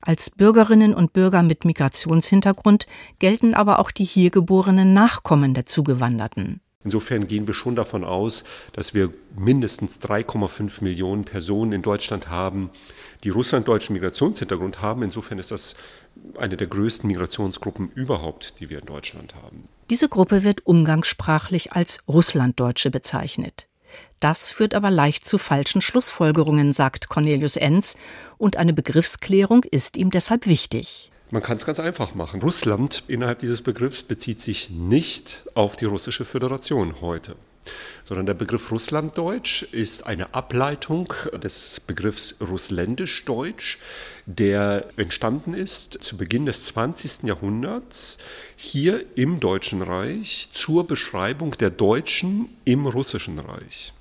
Als 0.00 0.30
Bürgerinnen 0.30 0.94
und 0.94 1.12
Bürger 1.12 1.42
mit 1.42 1.66
Migrationshintergrund 1.66 2.86
gelten 3.18 3.52
aber 3.52 3.78
auch 3.78 3.90
die 3.90 4.06
hier 4.06 4.30
geborenen 4.30 4.94
Nachkommen 4.94 5.52
der 5.52 5.66
Zugewanderten. 5.66 6.62
Insofern 6.82 7.28
gehen 7.28 7.46
wir 7.46 7.52
schon 7.52 7.76
davon 7.76 8.02
aus, 8.02 8.44
dass 8.72 8.94
wir 8.94 9.12
mindestens 9.36 10.00
3,5 10.00 10.82
Millionen 10.82 11.26
Personen 11.26 11.72
in 11.72 11.82
Deutschland 11.82 12.30
haben, 12.30 12.70
die 13.22 13.28
russlanddeutschen 13.28 13.92
Migrationshintergrund 13.92 14.80
haben. 14.80 15.02
Insofern 15.02 15.38
ist 15.38 15.50
das 15.50 15.76
eine 16.38 16.56
der 16.56 16.68
größten 16.68 17.06
Migrationsgruppen 17.06 17.90
überhaupt, 17.94 18.60
die 18.60 18.70
wir 18.70 18.78
in 18.78 18.86
Deutschland 18.86 19.34
haben. 19.34 19.68
Diese 19.90 20.08
Gruppe 20.08 20.44
wird 20.44 20.66
umgangssprachlich 20.66 21.72
als 21.72 22.00
Russlanddeutsche 22.06 22.90
bezeichnet. 22.90 23.68
Das 24.20 24.50
führt 24.50 24.74
aber 24.74 24.90
leicht 24.90 25.24
zu 25.24 25.38
falschen 25.38 25.80
Schlussfolgerungen, 25.80 26.72
sagt 26.72 27.08
Cornelius 27.08 27.56
Enz, 27.56 27.96
und 28.36 28.56
eine 28.56 28.72
Begriffsklärung 28.72 29.64
ist 29.64 29.96
ihm 29.96 30.10
deshalb 30.10 30.46
wichtig. 30.46 31.10
Man 31.30 31.42
kann 31.42 31.56
es 31.58 31.66
ganz 31.66 31.78
einfach 31.78 32.14
machen. 32.14 32.40
Russland 32.42 33.04
innerhalb 33.06 33.38
dieses 33.38 33.62
Begriffs 33.62 34.02
bezieht 34.02 34.42
sich 34.42 34.70
nicht 34.70 35.44
auf 35.54 35.76
die 35.76 35.84
russische 35.84 36.24
Föderation 36.24 37.00
heute 37.00 37.36
sondern 38.04 38.26
der 38.26 38.34
Begriff 38.34 38.70
Russlanddeutsch 38.70 39.64
ist 39.64 40.06
eine 40.06 40.34
Ableitung 40.34 41.12
des 41.42 41.80
Begriffs 41.80 42.36
Russländischdeutsch, 42.40 43.78
der 44.26 44.88
entstanden 44.96 45.54
ist 45.54 45.98
zu 46.02 46.16
Beginn 46.16 46.46
des 46.46 46.64
20. 46.66 47.24
Jahrhunderts 47.24 48.18
hier 48.56 49.04
im 49.14 49.40
Deutschen 49.40 49.82
Reich 49.82 50.48
zur 50.52 50.86
Beschreibung 50.86 51.52
der 51.52 51.70
Deutschen 51.70 52.48
im 52.64 52.86
Russischen 52.86 53.38
Reich. 53.38 53.92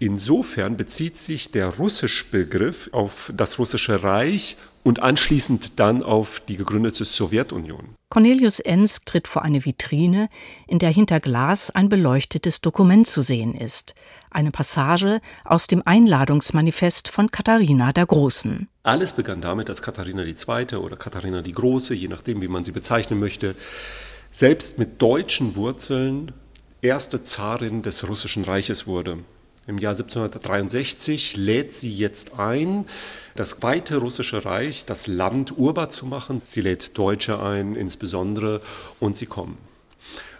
Insofern 0.00 0.76
bezieht 0.76 1.18
sich 1.18 1.50
der 1.50 1.76
Russisch-Begriff 1.76 2.88
auf 2.92 3.32
das 3.36 3.58
Russische 3.58 4.04
Reich 4.04 4.56
und 4.84 5.02
anschließend 5.02 5.80
dann 5.80 6.04
auf 6.04 6.40
die 6.46 6.56
gegründete 6.56 7.04
Sowjetunion. 7.04 7.96
Cornelius 8.08 8.60
Enz 8.60 9.04
tritt 9.04 9.26
vor 9.26 9.42
eine 9.42 9.64
Vitrine, 9.64 10.28
in 10.68 10.78
der 10.78 10.90
hinter 10.90 11.18
Glas 11.18 11.70
ein 11.70 11.88
beleuchtetes 11.88 12.60
Dokument 12.60 13.08
zu 13.08 13.22
sehen 13.22 13.54
ist. 13.54 13.96
Eine 14.30 14.52
Passage 14.52 15.20
aus 15.44 15.66
dem 15.66 15.82
Einladungsmanifest 15.84 17.08
von 17.08 17.30
Katharina 17.32 17.92
der 17.92 18.06
Großen. 18.06 18.68
Alles 18.84 19.12
begann 19.12 19.40
damit, 19.40 19.68
dass 19.68 19.82
Katharina 19.82 20.22
II. 20.24 20.76
oder 20.76 20.96
Katharina 20.96 21.42
die 21.42 21.52
Große, 21.52 21.94
je 21.94 22.08
nachdem, 22.08 22.40
wie 22.40 22.48
man 22.48 22.62
sie 22.62 22.72
bezeichnen 22.72 23.18
möchte, 23.18 23.56
selbst 24.30 24.78
mit 24.78 25.02
deutschen 25.02 25.56
Wurzeln 25.56 26.32
erste 26.82 27.24
Zarin 27.24 27.82
des 27.82 28.08
Russischen 28.08 28.44
Reiches 28.44 28.86
wurde. 28.86 29.18
Im 29.68 29.76
Jahr 29.76 29.92
1763 29.92 31.36
lädt 31.36 31.74
sie 31.74 31.92
jetzt 31.92 32.38
ein, 32.38 32.86
das 33.36 33.62
weite 33.62 33.98
russische 33.98 34.46
Reich, 34.46 34.86
das 34.86 35.06
Land 35.06 35.58
urbar 35.58 35.90
zu 35.90 36.06
machen. 36.06 36.40
Sie 36.42 36.62
lädt 36.62 36.96
Deutsche 36.96 37.42
ein, 37.42 37.76
insbesondere, 37.76 38.62
und 38.98 39.18
sie 39.18 39.26
kommen 39.26 39.58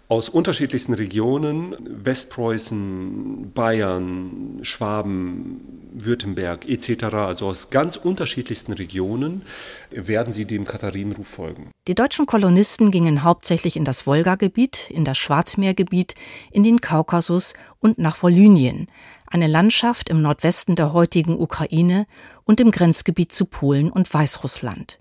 aus 0.08 0.30
unterschiedlichsten 0.30 0.94
Regionen, 0.94 1.76
Westpreußen, 1.80 3.52
Bayern, 3.52 4.58
Schwaben, 4.62 5.60
Württemberg 5.92 6.66
etc., 6.66 7.04
also 7.04 7.48
aus 7.48 7.68
ganz 7.70 7.96
unterschiedlichsten 7.96 8.72
Regionen, 8.72 9.42
werden 9.90 10.32
sie 10.32 10.46
dem 10.46 10.64
Katharinenruf 10.64 11.26
folgen. 11.26 11.70
Die 11.88 11.94
deutschen 11.94 12.24
Kolonisten 12.24 12.90
gingen 12.90 13.22
hauptsächlich 13.22 13.76
in 13.76 13.84
das 13.84 14.06
Wolgagebiet, 14.06 14.88
in 14.90 15.04
das 15.04 15.18
Schwarzmeergebiet, 15.18 16.14
in 16.50 16.62
den 16.62 16.80
Kaukasus 16.80 17.52
und 17.80 17.98
nach 17.98 18.22
Volynien, 18.22 18.88
eine 19.30 19.46
Landschaft 19.46 20.08
im 20.08 20.22
Nordwesten 20.22 20.76
der 20.76 20.92
heutigen 20.92 21.38
Ukraine 21.38 22.06
und 22.44 22.60
im 22.60 22.70
Grenzgebiet 22.70 23.32
zu 23.32 23.46
Polen 23.46 23.90
und 23.90 24.12
Weißrussland. 24.12 25.00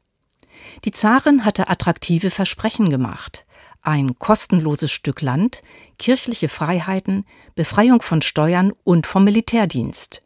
Die 0.86 0.91
Zarin 0.91 1.46
hatte 1.46 1.69
attraktive 1.69 2.29
Versprechen 2.29 2.89
gemacht. 2.89 3.43
ein 3.84 4.19
kostenloses 4.19 4.91
Stück 4.91 5.22
Land, 5.22 5.62
kirchliche 5.98 6.50
Freiheiten, 6.50 7.25
Befreiung 7.55 8.01
von 8.01 8.22
Steuern 8.22 8.74
und 8.84 9.07
vom 9.07 9.24
Militärdienst. 9.24 10.24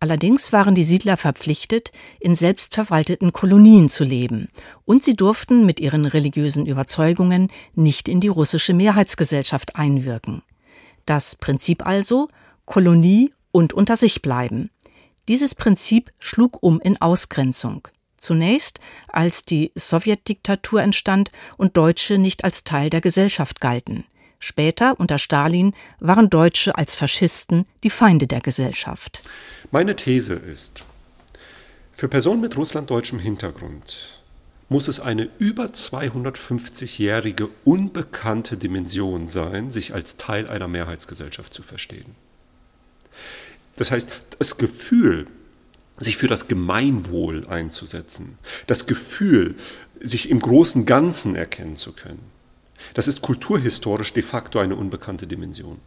Allerdings 0.00 0.52
waren 0.52 0.74
die 0.74 0.84
Siedler 0.84 1.16
verpflichtet, 1.16 1.90
in 2.20 2.36
selbstverwalteten 2.36 3.32
Kolonien 3.32 3.88
zu 3.88 4.04
leben, 4.04 4.48
und 4.84 5.02
sie 5.02 5.14
durften 5.14 5.64
mit 5.66 5.80
ihren 5.80 6.04
religiösen 6.04 6.66
Überzeugungen 6.66 7.50
nicht 7.74 8.08
in 8.08 8.20
die 8.20 8.28
russische 8.28 8.74
Mehrheitsgesellschaft 8.74 9.74
einwirken. 9.76 10.42
Das 11.06 11.34
Prinzip 11.34 11.86
also 11.86 12.28
Kolonie 12.66 13.32
und 13.52 13.72
unter 13.72 13.96
sich 13.96 14.22
bleiben. 14.22 14.70
Dieses 15.28 15.54
Prinzip 15.54 16.10
schlug 16.18 16.62
um 16.62 16.80
in 16.80 17.00
Ausgrenzung. 17.00 17.88
Zunächst, 18.16 18.80
als 19.08 19.44
die 19.44 19.72
Sowjetdiktatur 19.76 20.82
entstand 20.82 21.30
und 21.56 21.76
Deutsche 21.76 22.18
nicht 22.18 22.44
als 22.44 22.64
Teil 22.64 22.90
der 22.90 23.00
Gesellschaft 23.00 23.60
galten. 23.60 24.04
Später, 24.40 24.98
unter 24.98 25.18
Stalin, 25.18 25.74
waren 26.00 26.30
Deutsche 26.30 26.76
als 26.76 26.94
Faschisten 26.94 27.64
die 27.82 27.90
Feinde 27.90 28.26
der 28.26 28.40
Gesellschaft. 28.40 29.22
Meine 29.70 29.96
These 29.96 30.34
ist, 30.34 30.84
für 31.92 32.08
Personen 32.08 32.40
mit 32.40 32.56
russlanddeutschem 32.56 33.18
Hintergrund 33.18 34.20
muss 34.68 34.86
es 34.86 35.00
eine 35.00 35.28
über 35.38 35.64
250-jährige 35.64 37.48
unbekannte 37.64 38.56
Dimension 38.56 39.26
sein, 39.26 39.70
sich 39.70 39.94
als 39.94 40.16
Teil 40.16 40.46
einer 40.46 40.68
Mehrheitsgesellschaft 40.68 41.54
zu 41.54 41.62
verstehen. 41.62 42.14
Das 43.76 43.90
heißt, 43.90 44.08
das 44.38 44.58
Gefühl, 44.58 45.26
sich 45.98 46.16
für 46.16 46.28
das 46.28 46.48
Gemeinwohl 46.48 47.46
einzusetzen, 47.46 48.38
das 48.66 48.86
Gefühl, 48.86 49.56
sich 50.00 50.30
im 50.30 50.40
großen 50.40 50.86
Ganzen 50.86 51.34
erkennen 51.34 51.76
zu 51.76 51.92
können, 51.92 52.22
das 52.94 53.08
ist 53.08 53.22
kulturhistorisch 53.22 54.12
de 54.12 54.22
facto 54.22 54.58
eine 54.58 54.76
unbekannte 54.76 55.26
Dimension. 55.26 55.78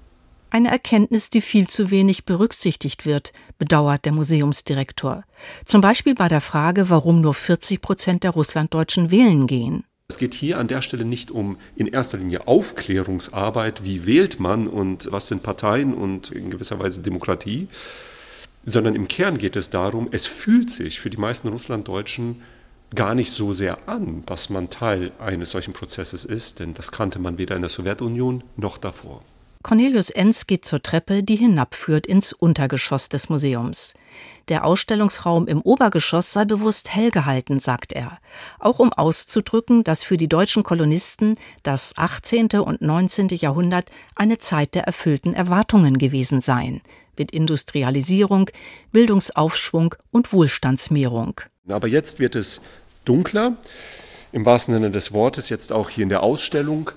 Eine 0.49 0.69
Erkenntnis, 0.69 1.29
die 1.29 1.39
viel 1.39 1.67
zu 1.67 1.91
wenig 1.91 2.25
berücksichtigt 2.25 3.05
wird, 3.05 3.31
bedauert 3.57 4.03
der 4.03 4.11
Museumsdirektor. 4.11 5.23
Zum 5.63 5.79
Beispiel 5.79 6.13
bei 6.13 6.27
der 6.27 6.41
Frage, 6.41 6.89
warum 6.89 7.21
nur 7.21 7.33
40 7.33 7.81
Prozent 7.81 8.25
der 8.25 8.31
Russlanddeutschen 8.31 9.11
wählen 9.11 9.47
gehen. 9.47 9.85
Es 10.11 10.17
geht 10.17 10.33
hier 10.33 10.57
an 10.57 10.67
der 10.67 10.81
Stelle 10.81 11.05
nicht 11.05 11.31
um 11.31 11.55
in 11.73 11.87
erster 11.87 12.17
Linie 12.17 12.45
Aufklärungsarbeit, 12.45 13.85
wie 13.85 14.05
wählt 14.05 14.41
man 14.41 14.67
und 14.67 15.09
was 15.09 15.29
sind 15.29 15.41
Parteien 15.41 15.93
und 15.93 16.33
in 16.33 16.51
gewisser 16.51 16.79
Weise 16.79 16.99
Demokratie, 16.99 17.69
sondern 18.65 18.93
im 18.93 19.07
Kern 19.07 19.37
geht 19.37 19.55
es 19.55 19.69
darum, 19.69 20.09
es 20.11 20.25
fühlt 20.25 20.69
sich 20.69 20.99
für 20.99 21.09
die 21.09 21.15
meisten 21.15 21.47
Russlanddeutschen 21.47 22.41
gar 22.93 23.15
nicht 23.15 23.31
so 23.31 23.53
sehr 23.53 23.87
an, 23.87 24.23
dass 24.25 24.49
man 24.49 24.69
Teil 24.69 25.13
eines 25.17 25.51
solchen 25.51 25.71
Prozesses 25.71 26.25
ist, 26.25 26.59
denn 26.59 26.73
das 26.73 26.91
kannte 26.91 27.17
man 27.19 27.37
weder 27.37 27.55
in 27.55 27.61
der 27.61 27.69
Sowjetunion 27.69 28.43
noch 28.57 28.77
davor. 28.77 29.21
Cornelius 29.63 30.09
Enz 30.09 30.45
geht 30.45 30.65
zur 30.65 30.83
Treppe, 30.83 31.23
die 31.23 31.37
hinabführt 31.37 32.05
ins 32.05 32.33
Untergeschoss 32.33 33.07
des 33.07 33.29
Museums. 33.29 33.93
Der 34.47 34.65
Ausstellungsraum 34.65 35.47
im 35.47 35.61
Obergeschoss 35.61 36.33
sei 36.33 36.45
bewusst 36.45 36.93
hell 36.93 37.11
gehalten, 37.11 37.59
sagt 37.59 37.93
er, 37.93 38.19
auch 38.59 38.79
um 38.79 38.91
auszudrücken, 38.91 39.83
dass 39.83 40.03
für 40.03 40.17
die 40.17 40.27
deutschen 40.27 40.63
Kolonisten 40.63 41.37
das 41.63 41.93
18. 41.97 42.47
und 42.59 42.81
19. 42.81 43.29
Jahrhundert 43.29 43.91
eine 44.15 44.37
Zeit 44.39 44.75
der 44.75 44.83
erfüllten 44.83 45.33
Erwartungen 45.33 45.97
gewesen 45.97 46.41
seien, 46.41 46.81
mit 47.17 47.31
Industrialisierung, 47.31 48.49
Bildungsaufschwung 48.91 49.95
und 50.11 50.33
Wohlstandsmehrung. 50.33 51.41
Aber 51.67 51.87
jetzt 51.87 52.19
wird 52.19 52.35
es 52.35 52.61
dunkler, 53.05 53.57
im 54.31 54.45
wahrsten 54.45 54.73
Sinne 54.73 54.91
des 54.91 55.11
Wortes, 55.13 55.49
jetzt 55.49 55.71
auch 55.71 55.89
hier 55.89 56.03
in 56.03 56.09
der 56.09 56.23
Ausstellung, 56.23 56.91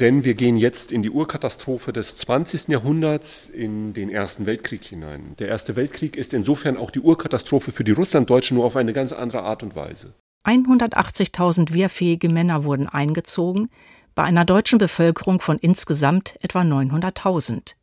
denn 0.00 0.24
wir 0.24 0.34
gehen 0.34 0.56
jetzt 0.56 0.92
in 0.92 1.02
die 1.02 1.10
Urkatastrophe 1.10 1.92
des 1.92 2.16
20. 2.16 2.68
Jahrhunderts, 2.68 3.48
in 3.48 3.94
den 3.94 4.10
Ersten 4.10 4.46
Weltkrieg 4.46 4.84
hinein. 4.84 5.34
Der 5.38 5.48
Erste 5.48 5.76
Weltkrieg 5.76 6.16
ist 6.16 6.34
insofern 6.34 6.76
auch 6.76 6.90
die 6.90 7.00
Urkatastrophe 7.00 7.72
für 7.72 7.84
die 7.84 7.92
Russlanddeutschen, 7.92 8.56
nur 8.56 8.66
auf 8.66 8.76
eine 8.76 8.92
ganz 8.92 9.12
andere 9.12 9.42
Art 9.42 9.62
und 9.62 9.74
Weise. 9.74 10.12
180.000 10.44 11.72
wehrfähige 11.72 12.28
Männer 12.28 12.64
wurden 12.64 12.88
eingezogen, 12.88 13.68
bei 14.14 14.22
einer 14.22 14.44
deutschen 14.44 14.78
Bevölkerung 14.78 15.40
von 15.40 15.58
insgesamt 15.58 16.36
etwa 16.40 16.60
900.000. 16.60 17.74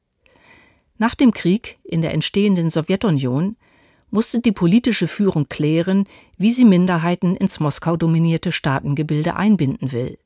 Nach 0.98 1.16
dem 1.16 1.32
Krieg 1.32 1.80
in 1.84 2.02
der 2.02 2.14
entstehenden 2.14 2.70
Sowjetunion 2.70 3.58
musste 4.12 4.42
die 4.42 4.52
politische 4.52 5.08
Führung 5.08 5.50
klären, 5.50 6.06
wie 6.38 6.52
sie 6.52 6.66
Minderheiten 6.66 7.36
ins 7.36 7.60
Moskau 7.60 7.98
dominierte 7.98 8.52
Staatengebilde 8.52 9.36
einbinden 9.36 9.92
will. 9.92 10.18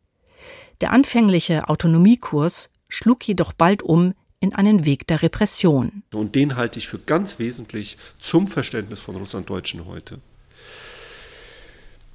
Der 0.82 0.92
anfängliche 0.92 1.70
Autonomiekurs 1.70 2.70
schlug 2.90 3.28
jedoch 3.28 3.54
bald 3.54 3.82
um 3.82 4.14
in 4.40 4.54
einen 4.54 4.86
Weg 4.86 5.08
der 5.08 5.24
Repression. 5.24 6.04
Und 6.14 6.36
den 6.36 6.56
halte 6.56 6.78
ich 6.78 6.88
für 6.88 7.00
ganz 7.00 7.40
wesentlich 7.40 7.98
zum 8.20 8.48
Verständnis 8.48 9.00
von 9.00 9.16
Russlanddeutschen 9.16 9.86
heute. 9.86 10.20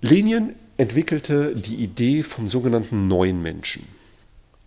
Lenin 0.00 0.54
entwickelte 0.76 1.54
die 1.54 1.76
Idee 1.76 2.22
vom 2.22 2.48
sogenannten 2.48 3.08
neuen 3.08 3.42
Menschen. 3.42 3.86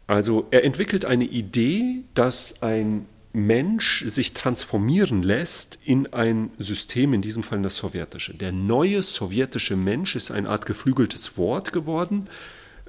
Also 0.07 0.47
er 0.51 0.63
entwickelt 0.63 1.05
eine 1.05 1.25
Idee, 1.25 2.03
dass 2.13 2.61
ein 2.61 3.05
Mensch 3.33 4.05
sich 4.07 4.33
transformieren 4.33 5.21
lässt 5.21 5.79
in 5.83 6.13
ein 6.13 6.51
System, 6.57 7.13
in 7.13 7.21
diesem 7.21 7.43
Fall 7.43 7.61
das 7.61 7.75
sowjetische. 7.75 8.33
Der 8.33 8.53
neue 8.53 9.03
sowjetische 9.03 9.75
Mensch 9.75 10.15
ist 10.15 10.31
eine 10.31 10.49
Art 10.49 10.65
geflügeltes 10.65 11.37
Wort 11.37 11.73
geworden. 11.73 12.27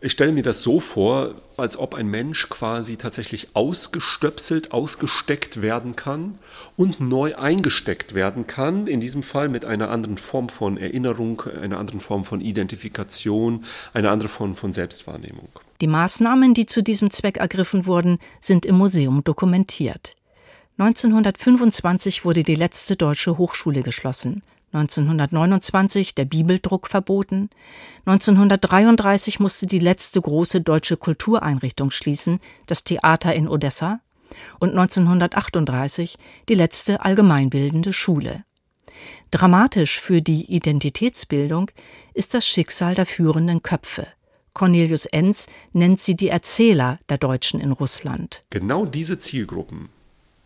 Ich 0.03 0.13
stelle 0.13 0.33
mir 0.33 0.43
das 0.43 0.63
so 0.63 0.79
vor, 0.79 1.37
als 1.57 1.79
ob 1.79 1.95
ein 1.95 2.07
Mensch 2.07 2.51
quasi 2.51 2.97
tatsächlich 2.97 3.49
ausgestöpselt, 3.55 4.73
ausgesteckt 4.73 5.63
werden 5.63 5.97
kann 5.97 6.39
und 6.77 7.01
neu 7.01 7.35
eingesteckt 7.35 8.13
werden 8.13 8.47
kann, 8.47 8.89
in 8.89 9.01
diesem 9.01 9.23
Fall 9.23 9.49
mit 9.49 9.65
einer 9.65 9.89
anderen 9.91 10.19
Form 10.19 10.51
von 10.51 10.77
Erinnerung, 10.77 11.41
einer 11.41 11.79
anderen 11.79 12.01
Form 12.01 12.25
von 12.25 12.43
Identifikation, 12.43 13.65
einer 13.95 14.11
anderen 14.11 14.29
Form 14.29 14.55
von 14.55 14.75
Selbstwahrnehmung. 14.75 15.49
Die 15.81 15.87
Maßnahmen, 15.87 16.53
die 16.53 16.67
zu 16.67 16.83
diesem 16.83 17.11
Zweck 17.11 17.39
ergriffen 17.39 17.87
wurden, 17.87 18.19
sind 18.43 18.67
im 18.67 18.77
Museum 18.77 19.25
dokumentiert. 19.25 20.15
1925 20.77 22.27
wurde 22.27 22.43
die 22.43 22.55
letzte 22.55 22.97
deutsche 22.97 23.39
Hochschule 23.39 23.83
geschlossen, 23.83 24.43
1929 24.73 26.15
der 26.15 26.25
Bibeldruck 26.25 26.89
verboten, 26.89 27.51
1933 28.05 29.41
musste 29.41 29.67
die 29.67 29.79
letzte 29.79 30.21
große 30.21 30.61
deutsche 30.61 30.97
Kultureinrichtung 30.97 31.91
schließen, 31.91 32.41
das 32.67 32.85
Theater 32.85 33.35
in 33.35 33.49
Odessa, 33.49 34.01
und 34.59 34.71
1938 34.71 36.19
die 36.49 36.55
letzte 36.55 37.05
allgemeinbildende 37.05 37.93
Schule. 37.93 38.45
Dramatisch 39.31 40.01
für 40.01 40.21
die 40.23 40.45
Identitätsbildung 40.53 41.71
ist 42.15 42.35
das 42.35 42.47
Schicksal 42.47 42.95
der 42.95 43.07
führenden 43.07 43.63
Köpfe. 43.63 44.07
Cornelius 44.53 45.05
Enz 45.07 45.49
nennt 45.73 46.01
sie 46.01 46.17
die 46.17 46.29
Erzähler 46.29 46.99
der 47.09 47.19
Deutschen 47.19 47.61
in 47.61 47.73
Russland. 47.73 48.43
Genau 48.51 48.87
diese 48.87 49.19
Zielgruppen 49.19 49.91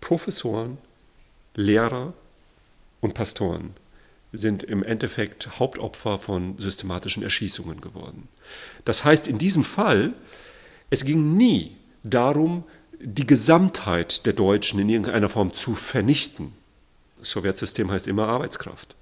Professoren, 0.00 0.78
Lehrer 1.54 2.14
und 3.00 3.14
Pastoren 3.14 3.74
sind 4.32 4.62
im 4.62 4.82
Endeffekt 4.82 5.58
Hauptopfer 5.58 6.18
von 6.18 6.56
systematischen 6.58 7.22
Erschießungen 7.22 7.80
geworden. 7.80 8.28
Das 8.84 9.04
heißt, 9.04 9.26
in 9.26 9.38
diesem 9.38 9.64
Fall, 9.64 10.12
es 10.88 11.04
ging 11.04 11.36
nie 11.36 11.76
darum, 12.02 12.64
die 13.00 13.26
Gesamtheit 13.26 14.26
der 14.26 14.34
Deutschen 14.34 14.78
in 14.78 14.88
irgendeiner 14.88 15.28
Form 15.28 15.52
zu 15.52 15.74
vernichten. 15.74 16.52
Das 17.18 17.30
Sowjetsystem 17.30 17.90
heißt 17.90 18.06
immer 18.08 18.28
Arbeitskraft. 18.28 18.94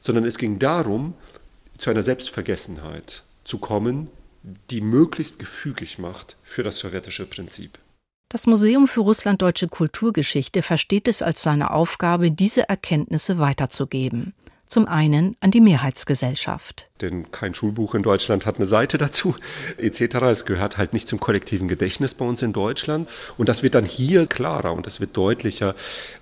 Sondern 0.00 0.24
es 0.24 0.38
ging 0.38 0.58
darum, 0.58 1.14
zu 1.78 1.90
einer 1.90 2.02
Selbstvergessenheit 2.02 3.22
zu 3.44 3.58
kommen, 3.58 4.10
die 4.70 4.80
möglichst 4.80 5.38
gefügig 5.38 5.98
macht 5.98 6.36
für 6.42 6.62
das 6.62 6.78
sowjetische 6.78 7.26
Prinzip. 7.26 7.78
Das 8.28 8.46
Museum 8.46 8.88
für 8.88 9.00
russlanddeutsche 9.00 9.68
Kulturgeschichte 9.68 10.62
versteht 10.62 11.06
es 11.06 11.22
als 11.22 11.42
seine 11.42 11.70
Aufgabe, 11.70 12.32
diese 12.32 12.68
Erkenntnisse 12.68 13.38
weiterzugeben. 13.38 14.34
Zum 14.66 14.88
einen 14.88 15.36
an 15.40 15.52
die 15.52 15.60
Mehrheitsgesellschaft. 15.60 16.88
Denn 17.00 17.30
kein 17.30 17.54
Schulbuch 17.54 17.94
in 17.94 18.02
Deutschland 18.02 18.46
hat 18.46 18.56
eine 18.56 18.66
Seite 18.66 18.98
dazu, 18.98 19.36
etc. 19.78 20.16
Es 20.22 20.44
gehört 20.44 20.76
halt 20.76 20.92
nicht 20.92 21.08
zum 21.08 21.20
kollektiven 21.20 21.68
Gedächtnis 21.68 22.14
bei 22.14 22.24
uns 22.24 22.42
in 22.42 22.52
Deutschland. 22.52 23.08
Und 23.38 23.48
das 23.48 23.62
wird 23.62 23.76
dann 23.76 23.84
hier 23.84 24.26
klarer 24.26 24.72
und 24.72 24.86
es 24.86 24.98
wird 24.98 25.16
deutlicher, 25.16 25.74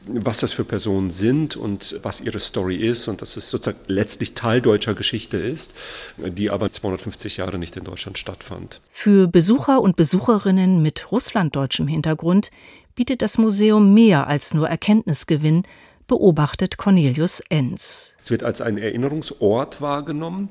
was 0.07 0.40
das 0.40 0.52
für 0.52 0.64
Personen 0.64 1.11
sind 1.11 1.57
und 1.57 1.98
was 2.02 2.20
ihre 2.20 2.40
Story 2.40 2.76
ist 2.76 3.09
und 3.09 3.22
dass 3.22 3.37
es 3.37 3.48
sozusagen 3.48 3.78
letztlich 3.87 4.35
Teil 4.35 4.61
deutscher 4.61 4.94
Geschichte 4.94 5.38
ist, 5.38 5.74
die 6.18 6.50
aber 6.50 6.70
250 6.70 7.38
Jahre 7.38 7.59
nicht 7.59 7.76
in 7.76 7.85
Deutschland 7.85 8.18
stattfand. 8.18 8.80
Für 8.90 9.26
Besucher 9.26 9.80
und 9.80 9.96
Besucherinnen 9.96 10.83
mit 10.83 11.11
russlanddeutschem 11.11 11.88
Hintergrund 11.88 12.50
bietet 12.94 13.22
das 13.22 13.38
Museum 13.38 13.94
mehr 13.94 14.26
als 14.26 14.54
nur 14.54 14.68
Erkenntnisgewinn, 14.68 15.64
beobachtet 16.07 16.77
Cornelius 16.77 17.40
Enz. 17.49 18.12
Es 18.21 18.31
wird 18.31 18.43
als 18.43 18.61
ein 18.61 18.79
Erinnerungsort 18.79 19.81
wahrgenommen, 19.81 20.49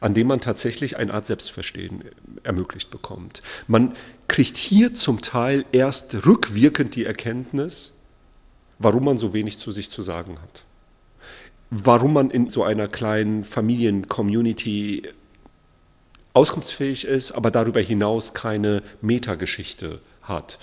an 0.00 0.14
dem 0.14 0.26
man 0.26 0.40
tatsächlich 0.40 0.96
eine 0.96 1.14
Art 1.14 1.26
Selbstverstehen 1.26 2.04
ermöglicht 2.42 2.90
bekommt. 2.90 3.42
Man 3.66 3.94
kriegt 4.28 4.56
hier 4.56 4.94
zum 4.94 5.20
Teil 5.22 5.64
erst 5.72 6.26
rückwirkend 6.26 6.96
die 6.96 7.04
Erkenntnis, 7.04 7.98
warum 8.78 9.04
man 9.04 9.18
so 9.18 9.32
wenig 9.32 9.58
zu 9.58 9.70
sich 9.70 9.90
zu 9.90 10.02
sagen 10.02 10.40
hat. 10.40 10.64
Warum 11.70 12.14
man 12.14 12.30
in 12.30 12.48
so 12.48 12.64
einer 12.64 12.88
kleinen 12.88 13.44
Familien-Community 13.44 15.08
auskunftsfähig 16.32 17.04
ist, 17.04 17.32
aber 17.32 17.50
darüber 17.50 17.80
hinaus 17.80 18.34
keine 18.34 18.82
Metageschichte 19.00 20.00
hat. 20.22 20.58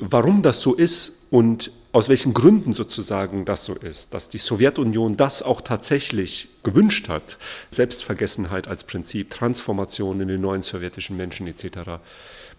Warum 0.00 0.42
das 0.42 0.60
so 0.60 0.74
ist 0.74 1.21
und 1.32 1.72
aus 1.92 2.10
welchen 2.10 2.34
Gründen 2.34 2.74
sozusagen 2.74 3.46
das 3.46 3.64
so 3.64 3.74
ist, 3.74 4.12
dass 4.12 4.28
die 4.28 4.38
Sowjetunion 4.38 5.16
das 5.16 5.42
auch 5.42 5.62
tatsächlich 5.62 6.48
gewünscht 6.62 7.08
hat, 7.08 7.38
Selbstvergessenheit 7.70 8.68
als 8.68 8.84
Prinzip, 8.84 9.30
Transformation 9.30 10.20
in 10.20 10.28
den 10.28 10.42
neuen 10.42 10.62
sowjetischen 10.62 11.16
Menschen 11.16 11.46
etc., 11.46 12.00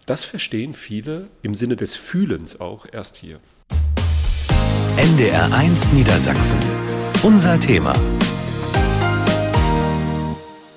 das 0.07 0.25
verstehen 0.25 0.73
viele 0.73 1.27
im 1.43 1.53
Sinne 1.53 1.75
des 1.77 1.95
Fühlens 1.95 2.59
auch 2.59 2.87
erst 2.91 3.15
hier. 3.15 3.39
NDR 4.97 5.53
1 5.53 5.93
Niedersachsen. 5.93 6.59
Unser 7.21 7.59
Thema. 7.59 7.93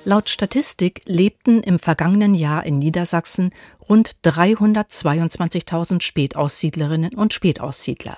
Laut 0.05 0.29
Statistik 0.29 1.01
lebten 1.05 1.61
im 1.63 1.79
vergangenen 1.79 2.33
Jahr 2.33 2.65
in 2.65 2.79
Niedersachsen 2.79 3.49
rund 3.87 4.15
322.000 4.23 6.01
Spätaussiedlerinnen 6.01 7.13
und 7.15 7.33
Spätaussiedler. 7.33 8.17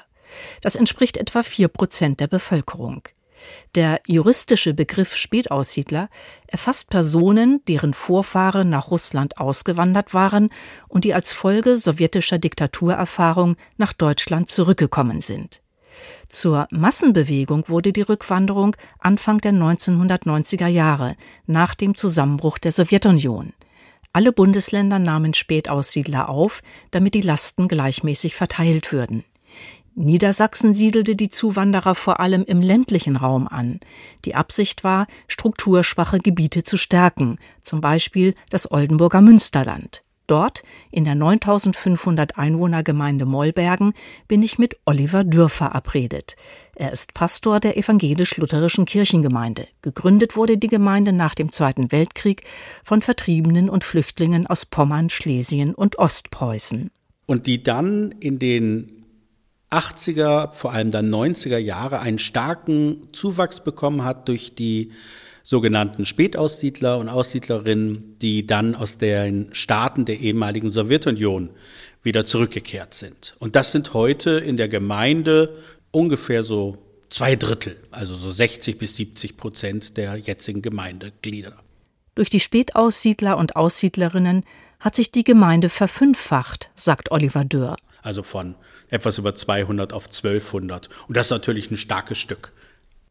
Das 0.62 0.76
entspricht 0.76 1.18
etwa 1.18 1.44
vier 1.44 1.68
Prozent 1.68 2.20
der 2.20 2.28
Bevölkerung. 2.28 3.04
Der 3.76 4.02
juristische 4.06 4.74
Begriff 4.74 5.16
Spätaussiedler 5.16 6.10
erfasst 6.48 6.90
Personen, 6.90 7.62
deren 7.68 7.94
Vorfahren 7.94 8.70
nach 8.70 8.92
Russland 8.92 9.38
ausgewandert 9.38 10.14
waren 10.14 10.50
und 10.88 11.04
die 11.06 11.14
als 11.14 11.34
Folge 11.34 11.78
sowjetischer 11.78 12.38
Diktaturerfahrung 12.38 13.56
nach 13.78 13.94
Deutschland 13.94 14.50
zurückgekommen 14.50 15.22
sind. 15.22 15.62
Zur 16.28 16.68
Massenbewegung 16.72 17.66
wurde 17.68 17.92
die 17.92 18.02
Rückwanderung 18.02 18.76
Anfang 19.00 19.40
der 19.40 19.52
1990er 19.54 20.68
Jahre 20.68 21.16
nach 21.46 21.76
dem 21.76 21.96
Zusammenbruch 21.96 22.58
der 22.58 22.72
Sowjetunion. 22.72 23.54
Alle 24.12 24.32
Bundesländer 24.32 24.98
nahmen 24.98 25.34
Spätaussiedler 25.34 26.30
auf, 26.30 26.62
damit 26.92 27.14
die 27.14 27.22
Lasten 27.22 27.68
gleichmäßig 27.68 28.36
verteilt 28.36 28.92
würden. 28.92 29.24
Niedersachsen 29.96 30.74
siedelte 30.74 31.16
die 31.16 31.30
Zuwanderer 31.30 31.94
vor 31.94 32.20
allem 32.20 32.44
im 32.44 32.62
ländlichen 32.62 33.18
Raum 33.18 33.48
an. 33.48 33.80
Die 34.26 34.34
Absicht 34.34 34.84
war, 34.84 35.08
strukturschwache 35.28 36.20
Gebiete 36.20 36.64
zu 36.64 36.78
stärken, 36.78 37.38
zum 37.62 37.82
Beispiel 37.82 38.34
das 38.50 38.72
Oldenburger 38.72 39.22
Münsterland. 39.22 40.04
Dort, 40.26 40.62
in 40.92 41.06
der 41.06 41.16
9500 41.16 42.38
Einwohnergemeinde 42.38 43.26
Mollbergen, 43.26 43.94
bin 44.28 44.44
ich 44.44 44.60
mit 44.60 44.78
Oliver 44.86 45.24
Dürr 45.24 45.50
verabredet. 45.50 46.36
Er 46.80 46.94
ist 46.94 47.14
Pastor 47.14 47.60
der 47.60 47.76
evangelisch-lutherischen 47.76 48.86
Kirchengemeinde. 48.86 49.68
Gegründet 49.82 50.38
wurde 50.38 50.58
die 50.58 50.70
Gemeinde 50.70 51.12
nach 51.12 51.36
dem 51.36 51.52
Zweiten 51.52 51.92
Weltkrieg 51.92 52.44
von 52.86 53.02
Vertriebenen 53.02 53.70
und 53.70 53.84
Flüchtlingen 53.84 54.48
aus 54.48 54.66
Pommern, 54.66 55.10
Schlesien 55.10 55.76
und 55.76 56.00
Ostpreußen. 56.00 56.90
Und 57.26 57.48
die 57.48 57.62
dann 57.64 58.16
in 58.22 58.40
den 58.40 58.88
80er, 59.72 60.54
vor 60.54 60.72
allem 60.72 60.90
dann 60.90 61.14
90er 61.14 61.58
Jahre 61.58 62.00
einen 62.00 62.18
starken 62.18 63.10
Zuwachs 63.12 63.62
bekommen 63.62 64.06
hat 64.06 64.30
durch 64.30 64.56
die 64.56 64.94
sogenannten 65.44 66.06
Spätaussiedler 66.06 66.98
und 66.98 67.10
Aussiedlerinnen, 67.10 68.16
die 68.22 68.48
dann 68.48 68.76
aus 68.76 68.98
den 68.98 69.50
Staaten 69.52 70.06
der 70.06 70.22
ehemaligen 70.22 70.70
Sowjetunion 70.70 71.50
wieder 72.04 72.24
zurückgekehrt 72.24 72.94
sind. 72.94 73.36
Und 73.40 73.58
das 73.58 73.74
sind 73.74 73.94
heute 73.94 74.32
in 74.32 74.56
der 74.56 74.70
Gemeinde 74.70 75.58
ungefähr 75.92 76.44
so 76.44 76.78
zwei 77.10 77.36
Drittel, 77.36 77.78
also 77.92 78.16
so 78.16 78.32
60 78.32 78.78
bis 78.78 78.96
70 78.96 79.38
Prozent 79.38 79.98
der 79.98 80.16
jetzigen 80.18 80.62
Gemeindeglieder. 80.62 81.58
Durch 82.16 82.30
die 82.30 82.40
Spätaussiedler 82.40 83.38
und 83.38 83.56
Aussiedlerinnen 83.56 84.44
hat 84.80 84.96
sich 84.96 85.12
die 85.12 85.24
Gemeinde 85.24 85.70
verfünffacht, 85.70 86.70
sagt 86.76 87.12
Oliver 87.12 87.46
Dürr. 87.46 87.76
Also 88.02 88.24
von 88.24 88.56
etwas 88.90 89.18
über 89.18 89.36
200 89.36 89.94
auf 89.94 90.06
1200. 90.06 90.90
Und 91.08 91.18
das 91.18 91.28
ist 91.28 91.32
natürlich 91.32 91.70
ein 91.70 91.78
starkes 91.78 92.18
Stück. 92.18 92.52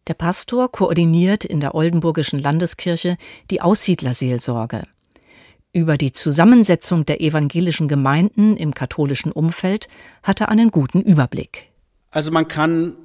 Der 0.06 0.14
Pastor 0.14 0.72
koordiniert 0.72 1.44
in 1.44 1.60
der 1.60 1.74
Oldenburgischen 1.74 2.38
Landeskirche 2.38 3.16
die 3.50 3.60
Aussiedlerseelsorge. 3.60 4.84
Über 5.74 5.98
die 5.98 6.12
Zusammensetzung 6.12 7.04
der 7.04 7.20
evangelischen 7.20 7.88
Gemeinden 7.88 8.56
im 8.56 8.72
katholischen 8.72 9.32
Umfeld 9.32 9.88
hat 10.22 10.40
er 10.40 10.48
einen 10.48 10.70
guten 10.70 11.02
Überblick. 11.02 11.67
Also 12.11 12.31
man 12.31 12.49
kann 12.49 12.97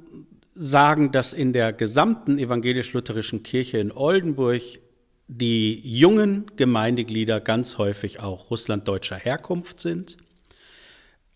sagen, 0.54 1.12
dass 1.12 1.32
in 1.32 1.52
der 1.52 1.72
gesamten 1.72 2.38
evangelisch-lutherischen 2.38 3.42
Kirche 3.42 3.78
in 3.78 3.92
Oldenburg 3.92 4.62
die 5.26 5.80
jungen 5.98 6.46
Gemeindeglieder 6.56 7.40
ganz 7.40 7.78
häufig 7.78 8.20
auch 8.20 8.50
russlanddeutscher 8.50 9.16
Herkunft 9.16 9.80
sind. 9.80 10.16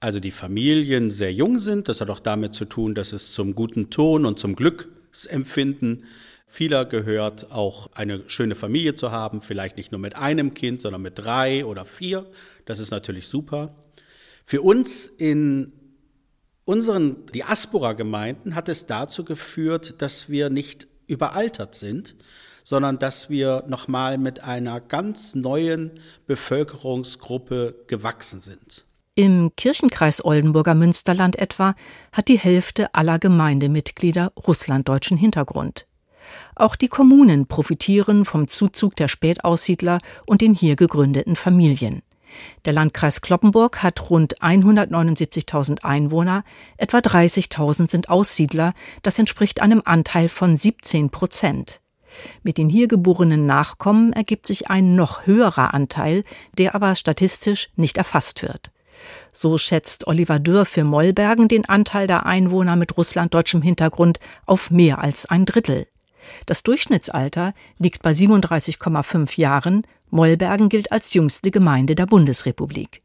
Also 0.00 0.20
die 0.20 0.30
Familien 0.30 1.10
sehr 1.10 1.32
jung 1.32 1.58
sind. 1.58 1.88
Das 1.88 2.00
hat 2.00 2.10
auch 2.10 2.20
damit 2.20 2.54
zu 2.54 2.64
tun, 2.64 2.94
dass 2.94 3.12
es 3.12 3.32
zum 3.32 3.54
guten 3.54 3.90
Ton 3.90 4.24
und 4.24 4.38
zum 4.38 4.54
Glück 4.54 4.88
Empfinden 5.28 6.04
vieler 6.46 6.84
gehört, 6.84 7.50
auch 7.50 7.90
eine 7.94 8.22
schöne 8.28 8.54
Familie 8.54 8.94
zu 8.94 9.10
haben, 9.10 9.42
vielleicht 9.42 9.76
nicht 9.76 9.90
nur 9.90 10.00
mit 10.00 10.16
einem 10.16 10.54
Kind, 10.54 10.80
sondern 10.80 11.02
mit 11.02 11.18
drei 11.18 11.64
oder 11.64 11.84
vier. 11.84 12.26
Das 12.64 12.78
ist 12.78 12.90
natürlich 12.90 13.26
super. 13.26 13.74
Für 14.44 14.62
uns 14.62 15.08
in 15.08 15.72
unseren 16.68 17.24
Diaspora-Gemeinden 17.34 18.54
hat 18.54 18.68
es 18.68 18.84
dazu 18.84 19.24
geführt, 19.24 20.02
dass 20.02 20.28
wir 20.28 20.50
nicht 20.50 20.86
überaltert 21.06 21.74
sind, 21.74 22.14
sondern 22.62 22.98
dass 22.98 23.30
wir 23.30 23.64
nochmal 23.68 24.18
mit 24.18 24.44
einer 24.44 24.78
ganz 24.78 25.34
neuen 25.34 25.92
Bevölkerungsgruppe 26.26 27.74
gewachsen 27.86 28.40
sind. 28.40 28.84
Im 29.14 29.50
Kirchenkreis 29.56 30.22
Oldenburger 30.22 30.74
Münsterland 30.74 31.38
etwa 31.38 31.74
hat 32.12 32.28
die 32.28 32.38
Hälfte 32.38 32.94
aller 32.94 33.18
Gemeindemitglieder 33.18 34.34
russlanddeutschen 34.46 35.16
Hintergrund. 35.16 35.86
Auch 36.54 36.76
die 36.76 36.88
Kommunen 36.88 37.46
profitieren 37.46 38.26
vom 38.26 38.46
Zuzug 38.46 38.94
der 38.96 39.08
Spätaussiedler 39.08 40.00
und 40.26 40.42
den 40.42 40.52
hier 40.52 40.76
gegründeten 40.76 41.34
Familien. 41.34 42.02
Der 42.64 42.72
Landkreis 42.72 43.20
Kloppenburg 43.20 43.82
hat 43.82 44.10
rund 44.10 44.38
179.000 44.40 45.82
Einwohner, 45.82 46.44
etwa 46.76 46.98
30.000 46.98 47.90
sind 47.90 48.08
Aussiedler, 48.08 48.74
das 49.02 49.18
entspricht 49.18 49.60
einem 49.60 49.82
Anteil 49.84 50.28
von 50.28 50.56
17 50.56 51.10
Prozent. 51.10 51.80
Mit 52.42 52.58
den 52.58 52.68
hier 52.68 52.88
geborenen 52.88 53.46
Nachkommen 53.46 54.12
ergibt 54.12 54.46
sich 54.46 54.70
ein 54.70 54.94
noch 54.94 55.26
höherer 55.26 55.74
Anteil, 55.74 56.24
der 56.56 56.74
aber 56.74 56.94
statistisch 56.94 57.70
nicht 57.76 57.96
erfasst 57.98 58.42
wird. 58.42 58.70
So 59.32 59.58
schätzt 59.58 60.06
Oliver 60.06 60.38
Dürr 60.38 60.64
für 60.64 60.84
Mollbergen 60.84 61.48
den 61.48 61.68
Anteil 61.68 62.06
der 62.06 62.26
Einwohner 62.26 62.76
mit 62.76 62.96
russlanddeutschem 62.96 63.62
Hintergrund 63.62 64.18
auf 64.46 64.70
mehr 64.70 64.98
als 64.98 65.26
ein 65.26 65.46
Drittel. 65.46 65.86
Das 66.46 66.62
Durchschnittsalter 66.62 67.54
liegt 67.78 68.02
bei 68.02 68.10
37,5 68.10 69.38
Jahren. 69.38 69.86
Mollbergen 70.10 70.68
gilt 70.68 70.92
als 70.92 71.14
jüngste 71.14 71.50
Gemeinde 71.50 71.94
der 71.94 72.06
Bundesrepublik. 72.06 73.00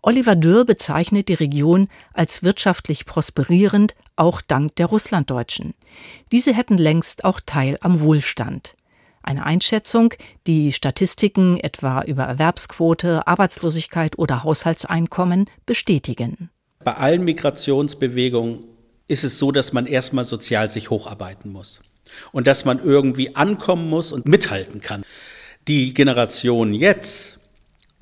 Oliver 0.00 0.36
Dürr 0.36 0.64
bezeichnet 0.64 1.28
die 1.28 1.34
Region 1.34 1.88
als 2.12 2.42
wirtschaftlich 2.42 3.04
prosperierend, 3.04 3.94
auch 4.16 4.40
dank 4.40 4.76
der 4.76 4.86
Russlanddeutschen. 4.86 5.74
Diese 6.30 6.54
hätten 6.54 6.78
längst 6.78 7.24
auch 7.24 7.40
Teil 7.44 7.78
am 7.80 8.00
Wohlstand. 8.00 8.76
Eine 9.22 9.44
Einschätzung, 9.44 10.14
die 10.46 10.72
Statistiken 10.72 11.58
etwa 11.58 12.02
über 12.02 12.22
Erwerbsquote, 12.22 13.26
Arbeitslosigkeit 13.26 14.18
oder 14.18 14.44
Haushaltseinkommen 14.44 15.50
bestätigen. 15.66 16.50
Bei 16.84 16.94
allen 16.94 17.24
Migrationsbewegungen 17.24 18.64
ist 19.08 19.24
es 19.24 19.38
so, 19.38 19.52
dass 19.52 19.72
man 19.72 19.86
erstmal 19.86 20.24
sozial 20.24 20.70
sich 20.70 20.90
hocharbeiten 20.90 21.50
muss 21.50 21.82
und 22.32 22.46
dass 22.46 22.64
man 22.64 22.78
irgendwie 22.78 23.36
ankommen 23.36 23.90
muss 23.90 24.12
und 24.12 24.26
mithalten 24.26 24.80
kann. 24.80 25.04
Die 25.68 25.92
Generation 25.92 26.72
jetzt, 26.72 27.38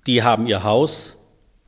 die 0.07 0.23
haben 0.23 0.47
ihr 0.47 0.63
Haus, 0.63 1.17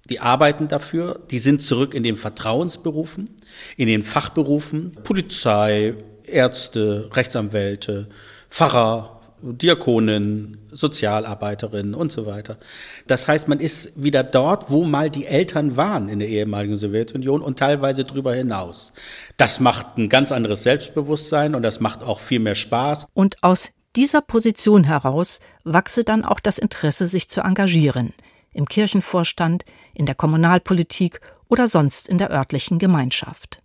die 0.08 0.20
arbeiten 0.20 0.68
dafür, 0.68 1.20
die 1.30 1.40
sind 1.40 1.60
zurück 1.60 1.92
in 1.92 2.04
den 2.04 2.14
Vertrauensberufen, 2.14 3.36
in 3.76 3.88
den 3.88 4.04
Fachberufen, 4.04 4.92
Polizei, 5.02 5.94
Ärzte, 6.24 7.10
Rechtsanwälte, 7.12 8.08
Pfarrer, 8.48 9.20
Diakonin, 9.42 10.56
Sozialarbeiterin 10.70 11.94
und 11.94 12.10
so 12.10 12.26
weiter. 12.26 12.58
Das 13.06 13.28
heißt, 13.28 13.48
man 13.48 13.60
ist 13.60 13.92
wieder 14.00 14.22
dort, 14.22 14.70
wo 14.70 14.84
mal 14.84 15.10
die 15.10 15.26
Eltern 15.26 15.76
waren 15.76 16.08
in 16.08 16.18
der 16.18 16.28
ehemaligen 16.28 16.76
Sowjetunion 16.76 17.42
und 17.42 17.58
teilweise 17.58 18.04
darüber 18.04 18.34
hinaus. 18.34 18.92
Das 19.36 19.60
macht 19.60 19.96
ein 19.96 20.08
ganz 20.08 20.32
anderes 20.32 20.62
Selbstbewusstsein 20.62 21.54
und 21.54 21.62
das 21.62 21.80
macht 21.80 22.02
auch 22.02 22.20
viel 22.20 22.40
mehr 22.40 22.56
Spaß. 22.56 23.06
Und 23.14 23.36
aus 23.42 23.72
dieser 23.98 24.20
Position 24.20 24.84
heraus 24.84 25.40
wachse 25.64 26.04
dann 26.04 26.24
auch 26.24 26.38
das 26.38 26.58
Interesse, 26.58 27.08
sich 27.08 27.28
zu 27.28 27.40
engagieren. 27.40 28.14
Im 28.52 28.66
Kirchenvorstand, 28.66 29.64
in 29.92 30.06
der 30.06 30.14
Kommunalpolitik 30.14 31.20
oder 31.48 31.66
sonst 31.66 32.08
in 32.08 32.16
der 32.16 32.30
örtlichen 32.30 32.78
Gemeinschaft. 32.78 33.60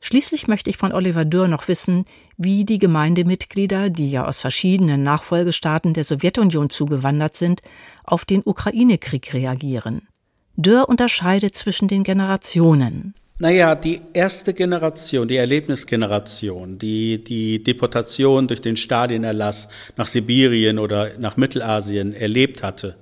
Schließlich 0.00 0.48
möchte 0.48 0.70
ich 0.70 0.78
von 0.78 0.92
Oliver 0.92 1.26
Dürr 1.26 1.46
noch 1.48 1.68
wissen, 1.68 2.06
wie 2.38 2.64
die 2.64 2.78
Gemeindemitglieder, 2.78 3.90
die 3.90 4.08
ja 4.08 4.24
aus 4.26 4.40
verschiedenen 4.40 5.02
Nachfolgestaaten 5.02 5.92
der 5.92 6.04
Sowjetunion 6.04 6.70
zugewandert 6.70 7.36
sind, 7.36 7.60
auf 8.02 8.24
den 8.24 8.40
Ukraine-Krieg 8.46 9.34
reagieren. 9.34 10.08
Dürr 10.56 10.88
unterscheidet 10.88 11.54
zwischen 11.54 11.86
den 11.86 12.02
Generationen. 12.02 13.12
Naja, 13.40 13.74
die 13.74 14.00
erste 14.12 14.54
Generation, 14.54 15.26
die 15.26 15.38
Erlebnisgeneration, 15.38 16.78
die 16.78 17.24
die 17.24 17.64
Deportation 17.64 18.46
durch 18.46 18.60
den 18.60 18.76
Stadienerlass 18.76 19.68
nach 19.96 20.06
Sibirien 20.06 20.78
oder 20.78 21.18
nach 21.18 21.36
Mittelasien 21.36 22.12
erlebt 22.12 22.62
hatte 22.62 22.94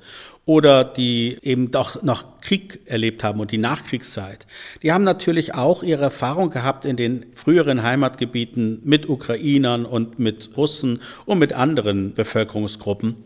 oder 0.46 0.84
die 0.84 1.36
eben 1.42 1.70
doch 1.70 2.02
noch 2.02 2.40
Krieg 2.40 2.80
erlebt 2.86 3.22
haben 3.22 3.40
und 3.40 3.50
die 3.50 3.58
Nachkriegszeit, 3.58 4.46
die 4.82 4.90
haben 4.90 5.04
natürlich 5.04 5.54
auch 5.54 5.82
ihre 5.82 6.04
Erfahrung 6.04 6.48
gehabt 6.48 6.86
in 6.86 6.96
den 6.96 7.26
früheren 7.34 7.82
Heimatgebieten 7.82 8.80
mit 8.84 9.10
Ukrainern 9.10 9.84
und 9.84 10.18
mit 10.18 10.56
Russen 10.56 11.00
und 11.26 11.40
mit 11.40 11.52
anderen 11.52 12.14
Bevölkerungsgruppen. 12.14 13.16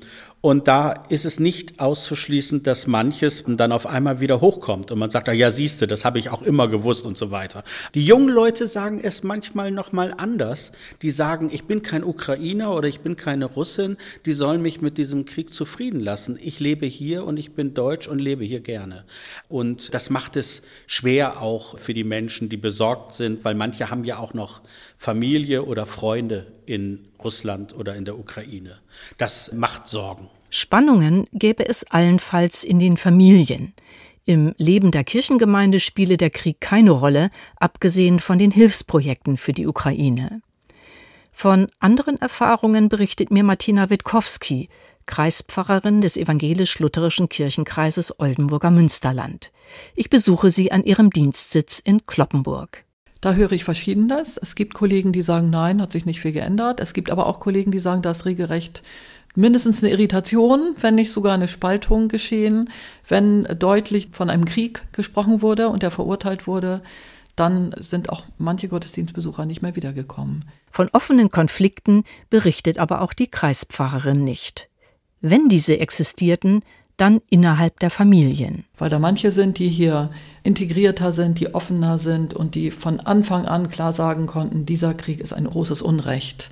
Und 0.42 0.68
da 0.68 0.92
ist 1.08 1.24
es 1.24 1.40
nicht 1.40 1.80
auszuschließen, 1.80 2.62
dass 2.62 2.86
manches 2.86 3.42
dann 3.46 3.72
auf 3.72 3.86
einmal 3.86 4.20
wieder 4.20 4.40
hochkommt 4.40 4.92
und 4.92 4.98
man 4.98 5.10
sagt, 5.10 5.28
ah 5.28 5.32
ja, 5.32 5.50
siehste, 5.50 5.86
das 5.86 6.04
habe 6.04 6.18
ich 6.18 6.30
auch 6.30 6.42
immer 6.42 6.68
gewusst 6.68 7.04
und 7.04 7.16
so 7.16 7.30
weiter. 7.30 7.64
Die 7.94 8.04
jungen 8.04 8.28
Leute 8.28 8.68
sagen 8.68 9.00
es 9.02 9.24
manchmal 9.24 9.72
noch 9.72 9.92
mal 9.92 10.14
anders. 10.16 10.72
Die 11.02 11.10
sagen, 11.10 11.50
ich 11.52 11.64
bin 11.64 11.82
kein 11.82 12.04
Ukrainer 12.04 12.72
oder 12.72 12.86
ich 12.86 13.00
bin 13.00 13.16
keine 13.16 13.46
Russin, 13.46 13.96
die 14.24 14.34
sollen 14.34 14.62
mich 14.62 14.80
mit 14.80 14.98
diesem 14.98 15.24
Krieg 15.24 15.52
zufrieden 15.52 16.00
lassen. 16.00 16.38
Ich 16.40 16.60
lebe 16.60 16.86
hier 16.86 17.24
und 17.24 17.38
ich 17.38 17.54
bin 17.54 17.74
deutsch 17.74 18.06
und 18.06 18.20
lebe 18.20 18.44
hier 18.44 18.60
gerne. 18.60 19.04
Und 19.48 19.94
das 19.94 20.10
macht 20.10 20.36
es 20.36 20.62
schwer 20.86 21.42
auch 21.42 21.78
für 21.78 21.94
die 21.94 22.04
Menschen, 22.04 22.50
die 22.50 22.58
besorgt 22.58 23.14
sind, 23.14 23.44
weil 23.44 23.54
manche 23.54 23.90
haben 23.90 24.04
ja 24.04 24.18
auch 24.18 24.34
noch 24.34 24.60
Familie 24.98 25.64
oder 25.64 25.86
Freunde 25.86 26.46
in 26.66 27.08
Russland 27.26 27.74
oder 27.74 27.96
in 27.96 28.04
der 28.04 28.18
Ukraine. 28.18 28.78
Das 29.18 29.52
macht 29.52 29.88
Sorgen. 29.88 30.30
Spannungen 30.48 31.26
gäbe 31.32 31.68
es 31.68 31.90
allenfalls 31.90 32.62
in 32.62 32.78
den 32.78 32.96
Familien. 32.96 33.74
Im 34.24 34.54
Leben 34.58 34.92
der 34.92 35.04
Kirchengemeinde 35.04 35.80
spiele 35.80 36.16
der 36.16 36.30
Krieg 36.30 36.60
keine 36.60 36.92
Rolle, 36.92 37.30
abgesehen 37.56 38.20
von 38.20 38.38
den 38.38 38.52
Hilfsprojekten 38.52 39.36
für 39.36 39.52
die 39.52 39.66
Ukraine. 39.66 40.40
Von 41.32 41.68
anderen 41.80 42.16
Erfahrungen 42.20 42.88
berichtet 42.88 43.30
mir 43.30 43.44
Martina 43.44 43.90
Witkowski, 43.90 44.68
Kreispfarrerin 45.06 46.00
des 46.00 46.16
evangelisch-lutherischen 46.16 47.28
Kirchenkreises 47.28 48.18
Oldenburger 48.18 48.70
Münsterland. 48.70 49.52
Ich 49.94 50.10
besuche 50.10 50.50
sie 50.50 50.72
an 50.72 50.84
ihrem 50.84 51.10
Dienstsitz 51.10 51.78
in 51.78 52.06
Kloppenburg. 52.06 52.85
Da 53.20 53.34
höre 53.34 53.52
ich 53.52 53.64
Verschiedenes. 53.64 54.38
Es 54.40 54.54
gibt 54.54 54.74
Kollegen, 54.74 55.12
die 55.12 55.22
sagen, 55.22 55.50
nein, 55.50 55.80
hat 55.80 55.92
sich 55.92 56.06
nicht 56.06 56.20
viel 56.20 56.32
geändert. 56.32 56.80
Es 56.80 56.92
gibt 56.92 57.10
aber 57.10 57.26
auch 57.26 57.40
Kollegen, 57.40 57.70
die 57.70 57.78
sagen, 57.78 58.02
da 58.02 58.10
ist 58.10 58.24
regelrecht 58.24 58.82
mindestens 59.36 59.82
eine 59.82 59.92
Irritation, 59.92 60.74
wenn 60.80 60.96
nicht 60.96 61.12
sogar 61.12 61.34
eine 61.34 61.48
Spaltung 61.48 62.08
geschehen, 62.08 62.70
wenn 63.08 63.44
deutlich 63.58 64.08
von 64.12 64.30
einem 64.30 64.44
Krieg 64.44 64.82
gesprochen 64.92 65.42
wurde 65.42 65.68
und 65.68 65.82
der 65.82 65.90
verurteilt 65.90 66.46
wurde, 66.46 66.82
dann 67.36 67.74
sind 67.78 68.08
auch 68.08 68.24
manche 68.38 68.68
Gottesdienstbesucher 68.68 69.44
nicht 69.44 69.60
mehr 69.60 69.76
wiedergekommen. 69.76 70.46
Von 70.70 70.88
offenen 70.92 71.30
Konflikten 71.30 72.04
berichtet 72.30 72.78
aber 72.78 73.02
auch 73.02 73.12
die 73.12 73.28
Kreispfarrerin 73.28 74.24
nicht. 74.24 74.68
Wenn 75.20 75.48
diese 75.48 75.78
existierten, 75.78 76.62
dann 76.96 77.20
innerhalb 77.28 77.78
der 77.80 77.90
Familien. 77.90 78.64
Weil 78.78 78.88
da 78.88 78.98
manche 78.98 79.32
sind, 79.32 79.58
die 79.58 79.68
hier 79.68 80.10
integrierter 80.46 81.12
sind, 81.12 81.40
die 81.40 81.54
offener 81.54 81.98
sind 81.98 82.32
und 82.32 82.54
die 82.54 82.70
von 82.70 83.00
Anfang 83.00 83.46
an 83.46 83.68
klar 83.68 83.92
sagen 83.92 84.26
konnten, 84.26 84.64
dieser 84.64 84.94
Krieg 84.94 85.20
ist 85.20 85.32
ein 85.32 85.44
großes 85.44 85.82
Unrecht. 85.82 86.50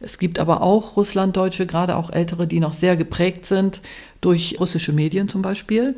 Es 0.00 0.18
gibt 0.18 0.38
aber 0.38 0.62
auch 0.62 0.96
Russlanddeutsche, 0.96 1.66
gerade 1.66 1.96
auch 1.96 2.10
ältere, 2.10 2.46
die 2.46 2.60
noch 2.60 2.72
sehr 2.72 2.96
geprägt 2.96 3.46
sind 3.46 3.80
durch 4.20 4.56
russische 4.60 4.92
Medien 4.92 5.28
zum 5.28 5.42
Beispiel 5.42 5.96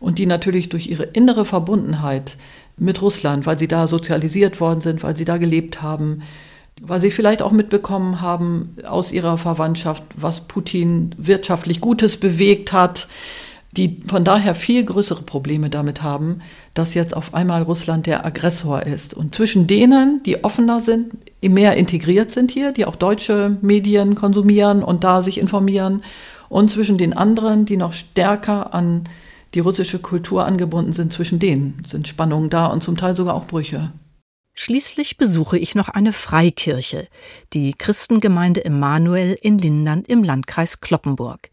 und 0.00 0.18
die 0.18 0.26
natürlich 0.26 0.68
durch 0.68 0.88
ihre 0.88 1.04
innere 1.04 1.44
Verbundenheit 1.44 2.36
mit 2.76 3.00
Russland, 3.02 3.46
weil 3.46 3.58
sie 3.58 3.68
da 3.68 3.88
sozialisiert 3.88 4.60
worden 4.60 4.80
sind, 4.80 5.02
weil 5.02 5.16
sie 5.16 5.24
da 5.24 5.38
gelebt 5.38 5.82
haben, 5.82 6.22
weil 6.82 7.00
sie 7.00 7.10
vielleicht 7.10 7.40
auch 7.40 7.52
mitbekommen 7.52 8.20
haben 8.20 8.76
aus 8.86 9.12
ihrer 9.12 9.38
Verwandtschaft, 9.38 10.02
was 10.16 10.42
Putin 10.42 11.14
wirtschaftlich 11.16 11.80
Gutes 11.80 12.16
bewegt 12.16 12.72
hat, 12.72 13.08
die 13.76 14.02
von 14.06 14.24
daher 14.24 14.54
viel 14.54 14.84
größere 14.84 15.22
Probleme 15.22 15.68
damit 15.68 16.02
haben, 16.02 16.40
dass 16.74 16.94
jetzt 16.94 17.14
auf 17.16 17.34
einmal 17.34 17.62
Russland 17.62 18.06
der 18.06 18.24
Aggressor 18.24 18.82
ist. 18.82 19.14
Und 19.14 19.34
zwischen 19.34 19.66
denen, 19.66 20.22
die 20.24 20.44
offener 20.44 20.80
sind, 20.80 21.14
mehr 21.42 21.76
integriert 21.76 22.30
sind 22.30 22.50
hier, 22.50 22.72
die 22.72 22.86
auch 22.86 22.96
deutsche 22.96 23.56
Medien 23.60 24.14
konsumieren 24.14 24.82
und 24.82 25.04
da 25.04 25.22
sich 25.22 25.38
informieren, 25.38 26.02
und 26.48 26.70
zwischen 26.70 26.96
den 26.96 27.12
anderen, 27.12 27.66
die 27.66 27.76
noch 27.76 27.92
stärker 27.92 28.72
an 28.72 29.04
die 29.54 29.60
russische 29.60 29.98
Kultur 29.98 30.46
angebunden 30.46 30.92
sind, 30.92 31.12
zwischen 31.12 31.38
denen 31.38 31.82
sind 31.86 32.06
Spannungen 32.08 32.50
da 32.50 32.66
und 32.66 32.84
zum 32.84 32.96
Teil 32.96 33.16
sogar 33.16 33.34
auch 33.34 33.46
Brüche. 33.46 33.92
Schließlich 34.54 35.18
besuche 35.18 35.58
ich 35.58 35.74
noch 35.74 35.88
eine 35.88 36.12
Freikirche, 36.12 37.08
die 37.52 37.74
Christengemeinde 37.74 38.64
Emanuel 38.64 39.36
in 39.40 39.58
Lindern 39.58 40.02
im 40.06 40.24
Landkreis 40.24 40.80
Kloppenburg. 40.80 41.50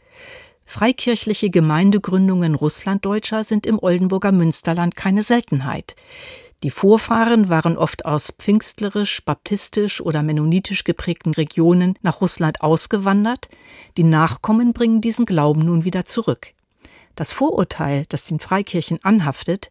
Freikirchliche 0.65 1.49
Gemeindegründungen 1.49 2.56
Russlanddeutscher 2.56 3.43
sind 3.43 3.65
im 3.65 3.80
Oldenburger 3.80 4.32
Münsterland 4.32 4.95
keine 4.95 5.23
Seltenheit. 5.23 5.95
Die 6.63 6.69
Vorfahren 6.69 7.49
waren 7.49 7.78
oft 7.78 8.06
aus 8.06 8.32
pfingstlerisch, 8.32 9.23
baptistisch 9.26 9.99
oder 9.99 10.23
mennonitisch 10.23 10.86
geprägten 10.86 11.34
Regionen 11.34 11.99
nach 12.02 12.21
Russland 12.21 12.62
ausgewandert, 12.62 13.49
die 13.97 14.06
Nachkommen 14.06 14.71
bringen 14.71 15.02
diesen 15.02 15.26
Glauben 15.26 15.65
nun 15.65 15.84
wieder 15.84 16.06
zurück. 16.06 16.54
Das 17.15 17.34
Vorurteil, 17.34 18.06
das 18.08 18.23
den 18.23 18.39
Freikirchen 18.39 19.04
anhaftet, 19.04 19.69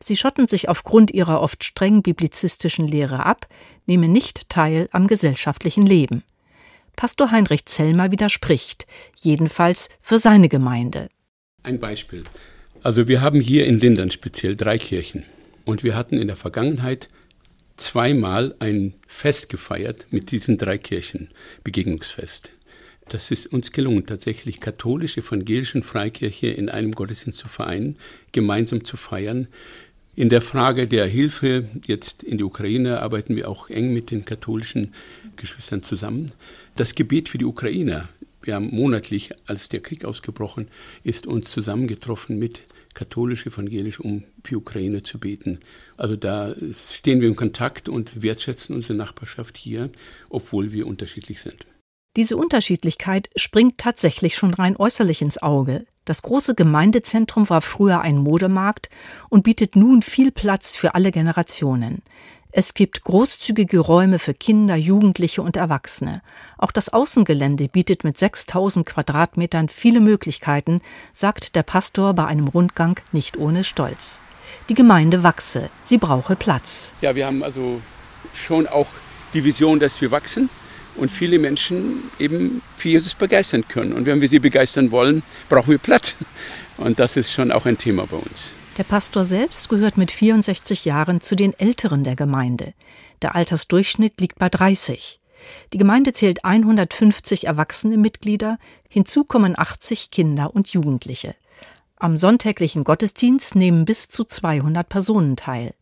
Sie 0.00 0.16
schotten 0.16 0.48
sich 0.48 0.68
aufgrund 0.68 1.12
ihrer 1.12 1.40
oft 1.40 1.64
streng 1.64 2.02
biblizistischen 2.02 2.86
Lehre 2.86 3.24
ab, 3.24 3.48
nehmen 3.86 4.12
nicht 4.12 4.50
teil 4.50 4.88
am 4.92 5.06
gesellschaftlichen 5.06 5.86
Leben. 5.86 6.24
Pastor 6.96 7.30
Heinrich 7.30 7.66
Zellmer 7.66 8.10
widerspricht, 8.10 8.86
jedenfalls 9.20 9.88
für 10.00 10.18
seine 10.18 10.48
Gemeinde. 10.48 11.08
Ein 11.62 11.80
Beispiel. 11.80 12.24
Also 12.82 13.08
wir 13.08 13.22
haben 13.22 13.40
hier 13.40 13.66
in 13.66 13.78
Lindern 13.78 14.10
speziell 14.10 14.56
drei 14.56 14.78
Kirchen. 14.78 15.24
Und 15.64 15.82
wir 15.82 15.96
hatten 15.96 16.18
in 16.18 16.26
der 16.26 16.36
Vergangenheit 16.36 17.08
zweimal 17.76 18.54
ein 18.58 18.94
Fest 19.06 19.48
gefeiert 19.48 20.06
mit 20.10 20.30
diesen 20.30 20.58
drei 20.58 20.78
Kirchen, 20.78 21.30
Begegnungsfest. 21.64 22.50
Das 23.08 23.30
ist 23.30 23.46
uns 23.46 23.72
gelungen, 23.72 24.06
tatsächlich 24.06 24.60
katholische, 24.60 25.20
evangelische 25.20 25.82
Freikirche 25.82 26.46
in 26.46 26.68
einem 26.68 26.92
Gottesdienst 26.92 27.38
zu 27.38 27.48
vereinen, 27.48 27.96
gemeinsam 28.32 28.84
zu 28.84 28.96
feiern. 28.96 29.48
In 30.16 30.28
der 30.28 30.42
Frage 30.42 30.86
der 30.86 31.06
Hilfe 31.06 31.68
jetzt 31.86 32.22
in 32.22 32.38
die 32.38 32.44
Ukraine 32.44 33.00
arbeiten 33.00 33.34
wir 33.34 33.48
auch 33.48 33.68
eng 33.68 33.92
mit 33.92 34.12
den 34.12 34.24
katholischen 34.24 34.94
Geschwistern 35.34 35.82
zusammen. 35.82 36.30
Das 36.76 36.94
Gebet 36.94 37.28
für 37.28 37.38
die 37.38 37.44
Ukrainer, 37.44 38.08
wir 38.40 38.54
haben 38.54 38.70
monatlich, 38.70 39.30
als 39.46 39.68
der 39.68 39.80
Krieg 39.80 40.04
ausgebrochen 40.04 40.68
ist, 41.02 41.26
uns 41.26 41.50
zusammengetroffen 41.50 42.38
mit 42.38 42.62
katholisch, 42.94 43.44
evangelisch, 43.44 43.98
um 43.98 44.22
für 44.44 44.58
Ukraine 44.58 45.02
zu 45.02 45.18
beten. 45.18 45.58
Also 45.96 46.14
da 46.14 46.54
stehen 46.88 47.20
wir 47.20 47.26
in 47.26 47.34
Kontakt 47.34 47.88
und 47.88 48.22
wertschätzen 48.22 48.76
unsere 48.76 48.94
Nachbarschaft 48.94 49.56
hier, 49.56 49.90
obwohl 50.30 50.70
wir 50.70 50.86
unterschiedlich 50.86 51.40
sind. 51.40 51.66
Diese 52.16 52.36
Unterschiedlichkeit 52.36 53.28
springt 53.34 53.78
tatsächlich 53.78 54.36
schon 54.36 54.54
rein 54.54 54.76
äußerlich 54.76 55.20
ins 55.20 55.42
Auge. 55.42 55.84
Das 56.04 56.22
große 56.22 56.54
Gemeindezentrum 56.54 57.48
war 57.50 57.60
früher 57.60 58.02
ein 58.02 58.18
Modemarkt 58.18 58.88
und 59.30 59.42
bietet 59.42 59.74
nun 59.74 60.02
viel 60.02 60.30
Platz 60.30 60.76
für 60.76 60.94
alle 60.94 61.10
Generationen. 61.10 62.02
Es 62.52 62.74
gibt 62.74 63.02
großzügige 63.02 63.80
Räume 63.80 64.20
für 64.20 64.32
Kinder, 64.32 64.76
Jugendliche 64.76 65.42
und 65.42 65.56
Erwachsene. 65.56 66.22
Auch 66.56 66.70
das 66.70 66.88
Außengelände 66.88 67.66
bietet 67.66 68.04
mit 68.04 68.16
6000 68.16 68.86
Quadratmetern 68.86 69.68
viele 69.68 69.98
Möglichkeiten, 69.98 70.82
sagt 71.14 71.56
der 71.56 71.64
Pastor 71.64 72.14
bei 72.14 72.26
einem 72.26 72.46
Rundgang 72.46 73.00
nicht 73.10 73.38
ohne 73.38 73.64
Stolz. 73.64 74.20
Die 74.68 74.74
Gemeinde 74.74 75.24
wachse, 75.24 75.68
sie 75.82 75.98
brauche 75.98 76.36
Platz. 76.36 76.94
Ja, 77.00 77.16
wir 77.16 77.26
haben 77.26 77.42
also 77.42 77.80
schon 78.34 78.68
auch 78.68 78.86
die 79.32 79.42
Vision, 79.42 79.80
dass 79.80 80.00
wir 80.00 80.12
wachsen 80.12 80.48
und 80.96 81.10
viele 81.10 81.38
Menschen 81.38 82.02
eben 82.18 82.62
für 82.76 82.88
Jesus 82.88 83.14
begeistern 83.14 83.64
können. 83.68 83.92
Und 83.92 84.06
wenn 84.06 84.20
wir 84.20 84.28
sie 84.28 84.38
begeistern 84.38 84.90
wollen, 84.90 85.22
brauchen 85.48 85.70
wir 85.70 85.78
Platz. 85.78 86.16
Und 86.76 86.98
das 86.98 87.16
ist 87.16 87.32
schon 87.32 87.52
auch 87.52 87.66
ein 87.66 87.78
Thema 87.78 88.06
bei 88.06 88.16
uns. 88.16 88.54
Der 88.78 88.84
Pastor 88.84 89.24
selbst 89.24 89.68
gehört 89.68 89.96
mit 89.96 90.10
64 90.10 90.84
Jahren 90.84 91.20
zu 91.20 91.36
den 91.36 91.58
Älteren 91.58 92.02
der 92.02 92.16
Gemeinde. 92.16 92.74
Der 93.22 93.36
Altersdurchschnitt 93.36 94.20
liegt 94.20 94.38
bei 94.38 94.48
30. 94.48 95.20
Die 95.72 95.78
Gemeinde 95.78 96.12
zählt 96.12 96.44
150 96.44 97.46
erwachsene 97.46 97.96
Mitglieder, 97.96 98.58
hinzu 98.88 99.24
kommen 99.24 99.56
80 99.56 100.10
Kinder 100.10 100.54
und 100.54 100.70
Jugendliche. 100.70 101.36
Am 101.96 102.16
sonntäglichen 102.16 102.82
Gottesdienst 102.82 103.54
nehmen 103.54 103.84
bis 103.84 104.08
zu 104.08 104.24
200 104.24 104.88
Personen 104.88 105.36
teil. 105.36 105.74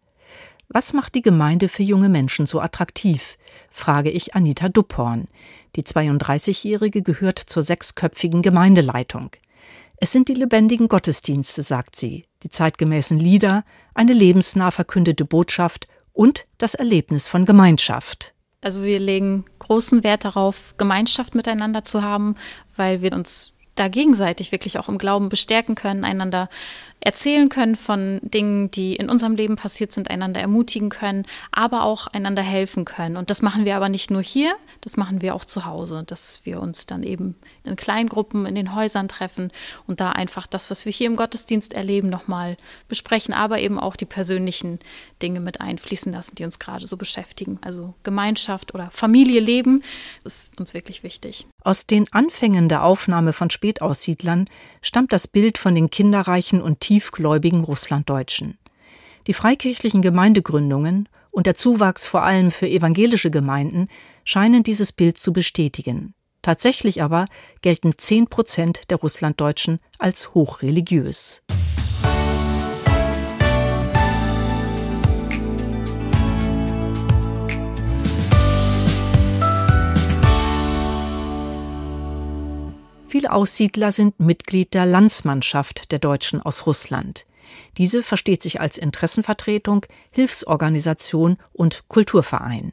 Was 0.69 0.93
macht 0.93 1.15
die 1.15 1.23
Gemeinde 1.23 1.69
für 1.69 1.83
junge 1.83 2.09
Menschen 2.09 2.47
so 2.47 2.61
attraktiv? 2.61 3.37
Frage 3.73 4.11
ich 4.11 4.35
Anita 4.35 4.69
Dupphorn. 4.69 5.27
Die 5.77 5.83
32-Jährige 5.83 7.03
gehört 7.03 7.39
zur 7.39 7.63
sechsköpfigen 7.63 8.43
Gemeindeleitung. 8.43 9.31
Es 9.97 10.13
sind 10.13 10.29
die 10.29 10.35
lebendigen 10.35 10.89
Gottesdienste, 10.89 11.63
sagt 11.63 11.97
sie, 11.97 12.27
die 12.43 12.51
zeitgemäßen 12.51 13.19
Lieder, 13.19 13.65
eine 13.95 14.13
lebensnah 14.13 14.71
verkündete 14.71 15.25
Botschaft 15.25 15.87
und 16.13 16.47
das 16.59 16.75
Erlebnis 16.75 17.29
von 17.29 17.45
Gemeinschaft. 17.45 18.35
Also 18.61 18.83
wir 18.83 18.99
legen 18.99 19.45
großen 19.59 20.05
Wert 20.05 20.25
darauf, 20.25 20.75
Gemeinschaft 20.77 21.35
miteinander 21.35 21.85
zu 21.85 22.03
haben, 22.03 22.37
weil 22.77 23.03
wir 23.03 23.13
uns 23.13 23.53
da 23.75 23.89
gegenseitig 23.89 24.53
wirklich 24.53 24.79
auch 24.79 24.89
im 24.89 24.99
Glauben 24.99 25.29
bestärken 25.29 25.75
können, 25.75 26.05
einander 26.05 26.49
erzählen 27.05 27.49
können 27.49 27.75
von 27.75 28.21
Dingen, 28.23 28.71
die 28.71 28.95
in 28.95 29.11
unserem 29.11 29.35
Leben 29.35 29.57
passiert 29.57 29.93
sind, 29.93 30.09
einander 30.09 30.41
ermutigen 30.41 30.89
können, 30.89 31.27
aber 31.51 31.83
auch 31.83 32.07
einander 32.07 32.43
helfen 32.43 32.85
können. 32.85 33.17
Und 33.17 33.29
das 33.29 33.43
machen 33.43 33.65
wir 33.65 33.75
aber 33.75 33.89
nicht 33.89 34.11
nur 34.11 34.23
hier, 34.23 34.55
das 34.81 34.97
machen 34.97 35.21
wir 35.21 35.35
auch 35.35 35.45
zu 35.45 35.65
Hause, 35.65 36.05
dass 36.07 36.43
wir 36.45 36.61
uns 36.61 36.87
dann 36.87 37.03
eben 37.03 37.35
in 37.65 37.75
Kleingruppen 37.75 38.47
in 38.47 38.55
den 38.55 38.75
Häusern 38.75 39.09
treffen 39.09 39.51
und 39.87 40.01
da 40.01 40.11
einfach 40.11 40.47
das, 40.47 40.71
was 40.71 40.85
wir 40.85 40.93
hier 40.93 41.09
im 41.09 41.17
Gottesdienst 41.17 41.73
erleben, 41.73 42.09
nochmal 42.09 42.57
besprechen, 42.89 43.35
aber 43.35 43.59
eben 43.59 43.81
auch 43.81 43.97
die 43.97 44.05
persönlichen 44.05 44.79
Dinge 45.23 45.41
mit 45.41 45.61
einfließen 45.61 46.13
lassen, 46.13 46.37
die 46.37 46.45
uns 46.45 46.61
gerade 46.61 46.87
so 46.87 46.97
beschäftigen. 46.97 47.59
Also 47.65 47.95
Gemeinschaft 48.05 48.75
oder 48.75 48.91
Familie 48.91 49.41
leben 49.41 49.83
ist 50.25 50.51
uns 50.59 50.73
wirklich 50.73 51.03
wichtig. 51.03 51.47
Aus 51.65 51.87
den 51.87 52.13
Anfängen 52.13 52.69
der 52.69 52.85
Aufnahme 52.85 53.33
von 53.33 53.51
Spätaussiedlern 53.51 54.49
stammt 54.83 55.13
das 55.13 55.29
Bild 55.29 55.59
von 55.59 55.75
den 55.75 55.91
kinderreichen 55.91 56.61
und 56.61 56.81
tiefgläubigen 56.93 57.65
Russlanddeutschen. 57.65 58.59
Die 59.27 59.33
freikirchlichen 59.33 60.03
Gemeindegründungen 60.03 61.09
und 61.31 61.47
der 61.47 61.55
Zuwachs 61.55 62.07
vor 62.07 62.23
allem 62.23 62.51
für 62.51 62.69
evangelische 62.69 63.31
Gemeinden 63.31 63.89
scheinen 64.25 64.63
dieses 64.63 64.93
Bild 64.93 65.17
zu 65.17 65.33
bestätigen. 65.33 66.13
Tatsächlich 66.43 67.03
aber 67.03 67.25
gelten 67.63 67.95
10 67.97 68.27
Prozent 68.27 68.91
der 68.91 68.99
Russlanddeutschen 68.99 69.79
als 69.99 70.35
hochreligiös. 70.35 71.43
Viele 83.13 83.31
Aussiedler 83.31 83.93
sind 83.93 84.21
Mitglied 84.21 84.73
der 84.73 84.87
Landsmannschaft 84.87 85.93
der 85.93 85.99
Deutschen 85.99 86.41
aus 86.41 86.65
Russland. 86.65 87.27
Diese 87.77 88.03
versteht 88.03 88.43
sich 88.43 88.59
als 88.59 88.79
Interessenvertretung, 88.79 89.85
Hilfsorganisation 90.13 91.37
und 91.53 91.85
Kulturverein. 91.89 92.73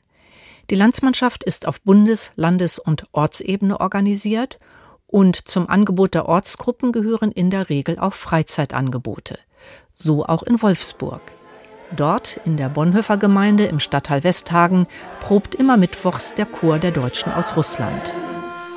Die 0.70 0.76
Landsmannschaft 0.76 1.44
ist 1.44 1.68
auf 1.68 1.82
Bundes-, 1.82 2.32
Landes- 2.38 2.80
und 2.80 3.04
Ortsebene 3.12 3.82
organisiert 3.82 4.60
und 5.08 5.36
zum 5.50 5.68
Angebot 5.68 6.14
der 6.14 6.30
Ortsgruppen 6.30 6.94
gehören 6.94 7.34
in 7.34 7.50
der 7.50 7.68
Regel 7.68 8.00
auch 8.00 8.14
Freizeitangebote. 8.14 9.40
So 9.94 10.26
auch 10.26 10.44
in 10.44 10.62
Wolfsburg. 10.62 11.34
Dort, 11.94 12.40
in 12.46 12.56
der 12.56 12.70
Bonhoeffer 12.70 13.18
Gemeinde 13.18 13.66
im 13.66 13.82
Stadtteil 13.82 14.24
Westhagen, 14.24 14.88
probt 15.20 15.54
immer 15.54 15.76
mittwochs 15.76 16.34
der 16.34 16.46
Chor 16.46 16.80
der 16.80 16.92
Deutschen 16.92 17.34
aus 17.34 17.58
Russland. 17.58 18.14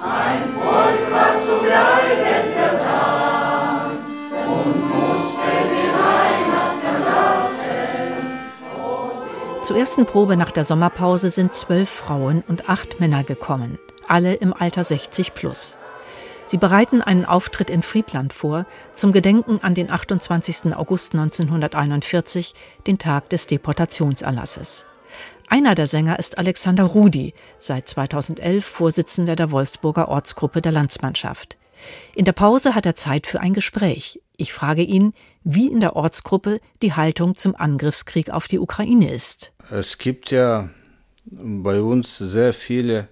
Ein 0.02 0.50
Volk 0.54 1.51
Zur 9.62 9.76
ersten 9.76 10.06
Probe 10.06 10.36
nach 10.36 10.50
der 10.50 10.64
Sommerpause 10.64 11.30
sind 11.30 11.54
zwölf 11.54 11.88
Frauen 11.88 12.42
und 12.46 12.68
acht 12.68 13.00
Männer 13.00 13.24
gekommen, 13.24 13.78
alle 14.06 14.34
im 14.34 14.52
Alter 14.52 14.84
60 14.84 15.34
plus. 15.34 15.78
Sie 16.46 16.58
bereiten 16.58 17.00
einen 17.00 17.24
Auftritt 17.24 17.70
in 17.70 17.82
Friedland 17.82 18.34
vor, 18.34 18.66
zum 18.94 19.12
Gedenken 19.12 19.60
an 19.62 19.74
den 19.74 19.90
28. 19.90 20.76
August 20.76 21.14
1941, 21.14 22.54
den 22.86 22.98
Tag 22.98 23.30
des 23.30 23.46
Deportationserlasses. 23.46 24.84
Einer 25.48 25.74
der 25.74 25.86
Sänger 25.86 26.18
ist 26.18 26.36
Alexander 26.36 26.84
Rudi, 26.84 27.32
seit 27.58 27.88
2011 27.88 28.66
Vorsitzender 28.66 29.36
der 29.36 29.52
Wolfsburger 29.52 30.08
Ortsgruppe 30.08 30.60
der 30.60 30.72
Landsmannschaft. 30.72 31.56
In 32.14 32.24
der 32.24 32.32
Pause 32.32 32.74
hat 32.74 32.86
er 32.86 32.94
Zeit 32.94 33.26
für 33.26 33.40
ein 33.40 33.54
Gespräch. 33.54 34.20
Ich 34.36 34.52
frage 34.52 34.82
ihn, 34.82 35.14
wie 35.44 35.68
in 35.68 35.80
der 35.80 35.96
Ortsgruppe 35.96 36.60
die 36.82 36.94
Haltung 36.94 37.34
zum 37.34 37.54
Angriffskrieg 37.56 38.30
auf 38.30 38.48
die 38.48 38.58
Ukraine 38.58 39.12
ist. 39.12 39.52
Es 39.70 39.98
gibt 39.98 40.30
ja 40.30 40.68
bei 41.24 41.80
uns 41.80 42.18
sehr 42.18 42.52
viele, 42.52 43.08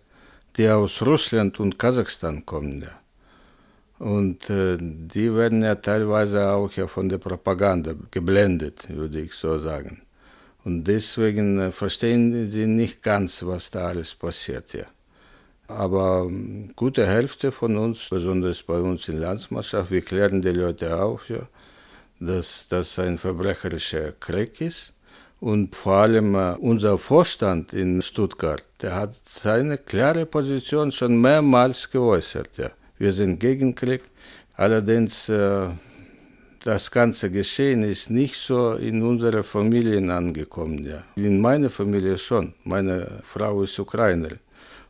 die 0.56 0.68
aus 0.68 1.02
Russland 1.02 1.60
und 1.60 1.78
Kasachstan 1.78 2.44
kommen. 2.44 2.82
Ja. 2.82 3.00
Und 4.04 4.48
äh, 4.48 4.78
die 4.80 5.34
werden 5.34 5.62
ja 5.62 5.74
teilweise 5.74 6.50
auch 6.50 6.72
ja 6.72 6.86
von 6.86 7.08
der 7.08 7.18
Propaganda 7.18 7.94
geblendet, 8.10 8.88
würde 8.88 9.20
ich 9.20 9.34
so 9.34 9.58
sagen. 9.58 10.02
Und 10.64 10.84
deswegen 10.84 11.60
äh, 11.60 11.72
verstehen 11.72 12.48
sie 12.50 12.66
nicht 12.66 13.02
ganz, 13.02 13.44
was 13.44 13.70
da 13.70 13.88
alles 13.88 14.14
passiert. 14.14 14.72
Ja. 14.72 14.86
Aber 15.76 16.26
ähm, 16.26 16.72
gute 16.76 17.06
Hälfte 17.06 17.52
von 17.52 17.76
uns, 17.76 18.08
besonders 18.10 18.62
bei 18.62 18.78
uns 18.78 19.08
in 19.08 19.16
Landsmannschaft, 19.16 19.90
wir 19.90 20.02
klären 20.02 20.42
die 20.42 20.50
Leute 20.50 21.02
auf, 21.02 21.28
ja, 21.28 21.46
dass 22.18 22.66
das 22.68 22.98
ein 22.98 23.18
verbrecherischer 23.18 24.12
Krieg 24.12 24.60
ist. 24.60 24.92
Und 25.40 25.74
vor 25.74 25.94
allem 25.94 26.34
äh, 26.34 26.52
unser 26.60 26.98
Vorstand 26.98 27.72
in 27.72 28.02
Stuttgart, 28.02 28.64
der 28.82 28.94
hat 28.94 29.16
seine 29.24 29.78
klare 29.78 30.26
Position 30.26 30.92
schon 30.92 31.18
mehrmals 31.20 31.90
geäußert. 31.90 32.50
Ja. 32.58 32.70
Wir 32.98 33.12
sind 33.12 33.38
gegen 33.38 33.74
Krieg. 33.74 34.02
Allerdings 34.56 35.30
äh, 35.30 35.68
das 36.62 36.90
ganze 36.90 37.30
Geschehen 37.30 37.82
ist 37.82 38.10
nicht 38.10 38.36
so 38.36 38.74
in 38.74 39.02
unsere 39.02 39.42
Familien 39.42 40.10
angekommen. 40.10 40.84
Ja. 40.84 41.04
In 41.16 41.40
meiner 41.40 41.70
Familie 41.70 42.18
schon. 42.18 42.52
Meine 42.64 43.20
Frau 43.24 43.62
ist 43.62 43.78
Ukrainerin. 43.78 44.40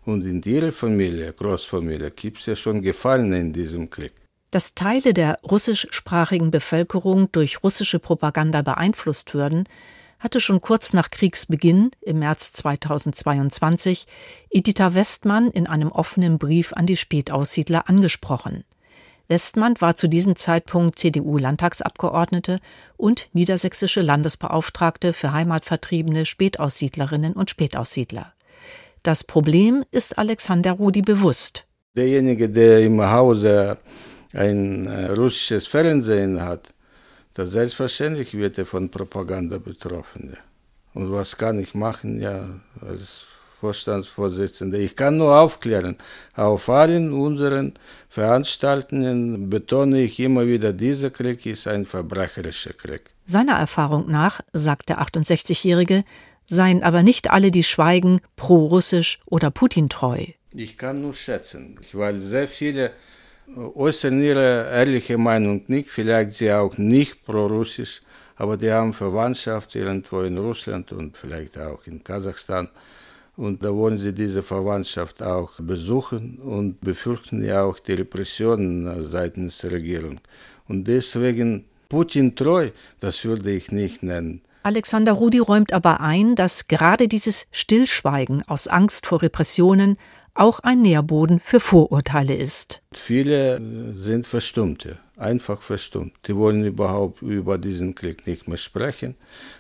Und 0.05 0.25
in 0.25 0.43
ihrer 0.43 0.73
Familie, 0.73 1.33
Großfamilie, 1.33 2.11
gibt 2.11 2.39
es 2.39 2.47
ja 2.47 2.57
schon 2.57 2.83
Gefallene 2.83 3.39
in 3.39 3.53
diesem 3.53 3.91
Krieg. 3.91 4.13
Dass 4.51 4.75
Teile 4.75 5.15
der 5.15 5.37
russischsprachigen 5.49 6.51
Bevölkerung 6.51 7.31
durch 7.33 7.63
russische 7.63 7.99
Propaganda 7.99 8.63
beeinflusst 8.63 9.35
würden, 9.35 9.69
hatte 10.19 10.41
schon 10.41 10.61
kurz 10.61 10.93
nach 10.93 11.11
Kriegsbeginn 11.11 11.93
im 12.03 12.19
März 12.19 12.53
2022 12.53 14.07
Editha 14.51 14.95
Westmann 14.95 15.51
in 15.51 15.67
einem 15.67 15.91
offenen 15.93 16.39
Brief 16.39 16.73
an 16.75 16.87
die 16.87 16.97
Spätaussiedler 16.97 17.89
angesprochen. 17.89 18.65
Westmann 19.29 19.81
war 19.81 19.95
zu 19.95 20.09
diesem 20.09 20.35
Zeitpunkt 20.35 20.99
CDU-Landtagsabgeordnete 20.99 22.61
und 22.97 23.29
niedersächsische 23.33 24.03
Landesbeauftragte 24.03 25.13
für 25.13 25.33
heimatvertriebene 25.33 26.27
Spätaussiedlerinnen 26.27 27.35
und 27.35 27.49
Spätaussiedler. 27.49 28.35
Das 29.03 29.25
Problem 29.25 29.85
ist 29.91 30.19
Alexander 30.19 30.73
Rudi 30.73 31.03
bewusst. 31.03 31.65
Derjenige, 31.97 32.49
der 32.49 32.81
im 32.81 33.01
Hause 33.03 33.79
ein 34.33 34.87
äh, 34.87 35.07
russisches 35.13 35.67
Fernsehen 35.67 36.43
hat, 36.43 36.69
das 37.35 37.51
selbstverständlich 37.51 38.35
wird 38.35 38.59
er 38.59 38.67
von 38.67 38.91
Propaganda 38.91 39.59
betroffen. 39.59 40.37
Und 40.95 41.13
was 41.13 41.37
kann 41.37 41.59
ich 41.59 41.75
machen? 41.75 42.21
Ja, 42.21 42.47
als 42.81 43.25
Vorstandsvorsitzender. 43.61 44.79
Ich 44.79 44.97
kann 44.97 45.19
nur 45.19 45.39
aufklären. 45.39 45.97
Auf 46.35 46.69
allen 46.69 47.13
unseren 47.13 47.75
Veranstaltungen 48.09 49.51
betone 49.51 50.01
ich 50.01 50.19
immer 50.19 50.47
wieder, 50.47 50.73
dieser 50.73 51.11
Krieg 51.11 51.45
ist 51.45 51.69
ein 51.69 51.85
verbrecherischer 51.85 52.73
Krieg. 52.73 53.11
Seiner 53.27 53.53
Erfahrung 53.53 54.11
nach, 54.11 54.41
sagt 54.53 54.89
der 54.89 55.01
68-Jährige, 55.01 56.05
seien 56.51 56.83
aber 56.83 57.03
nicht 57.03 57.31
alle, 57.31 57.51
die 57.51 57.63
schweigen, 57.63 58.21
pro-russisch 58.37 59.21
oder 59.27 59.51
Putin 59.51 59.89
treu. 59.89 60.27
Ich 60.53 60.77
kann 60.77 61.01
nur 61.01 61.15
schätzen, 61.15 61.79
weil 61.93 62.21
sehr 62.21 62.49
viele 62.49 62.91
äußern 63.57 64.21
ihre 64.21 64.69
ehrliche 64.71 65.17
Meinung 65.17 65.63
nicht, 65.69 65.91
vielleicht 65.91 66.35
sie 66.35 66.53
auch 66.53 66.77
nicht 66.77 67.25
pro-russisch, 67.25 68.03
aber 68.37 68.57
die 68.57 68.71
haben 68.71 68.93
Verwandtschaft 68.93 69.75
irgendwo 69.77 70.23
in 70.23 70.39
Russland 70.39 70.93
und 70.93 71.17
vielleicht 71.17 71.57
auch 71.59 71.87
in 71.87 72.03
Kasachstan. 72.03 72.69
Und 73.37 73.65
da 73.65 73.73
wollen 73.73 73.99
sie 73.99 74.13
diese 74.13 74.43
Verwandtschaft 74.43 75.23
auch 75.23 75.53
besuchen 75.59 76.39
und 76.39 76.81
befürchten 76.81 77.45
ja 77.45 77.63
auch 77.63 77.79
die 77.79 77.95
Repressionen 77.95 79.09
seitens 79.09 79.59
der 79.59 79.73
Regierung. 79.73 80.21
Und 80.69 80.89
deswegen 80.89 81.65
Putin 81.89 82.35
treu, 82.35 82.71
das 82.99 83.25
würde 83.25 83.51
ich 83.53 83.73
nicht 83.73 84.03
nennen. 84.03 84.43
Alexander 84.63 85.13
Rudi 85.13 85.39
räumt 85.39 85.73
aber 85.73 86.01
ein, 86.01 86.35
dass 86.35 86.69
gerade 86.69 87.09
dieses 87.09 87.47
Stillschweigen 87.51 88.47
aus 88.47 88.69
Angst 88.69 89.07
vor 89.07 89.23
Repressionen 89.23 89.97
auch 90.35 90.61
ein 90.61 90.83
Nährboden 90.83 91.41
für 91.41 91.61
Vorurteile 91.61 92.35
ist. 92.35 92.83
Viele 92.93 93.61
sind 93.97 94.27
Verstummte, 94.27 94.99
einfach 95.17 95.63
verstummt. 95.63 96.13
Die 96.27 96.37
wollen 96.37 96.65
überhaupt 96.65 97.23
über 97.23 97.59
diesen 97.59 97.95
Krieg 97.95 98.27
nicht 98.27 98.49
mehr 98.49 98.59
sprechen, 98.59 99.17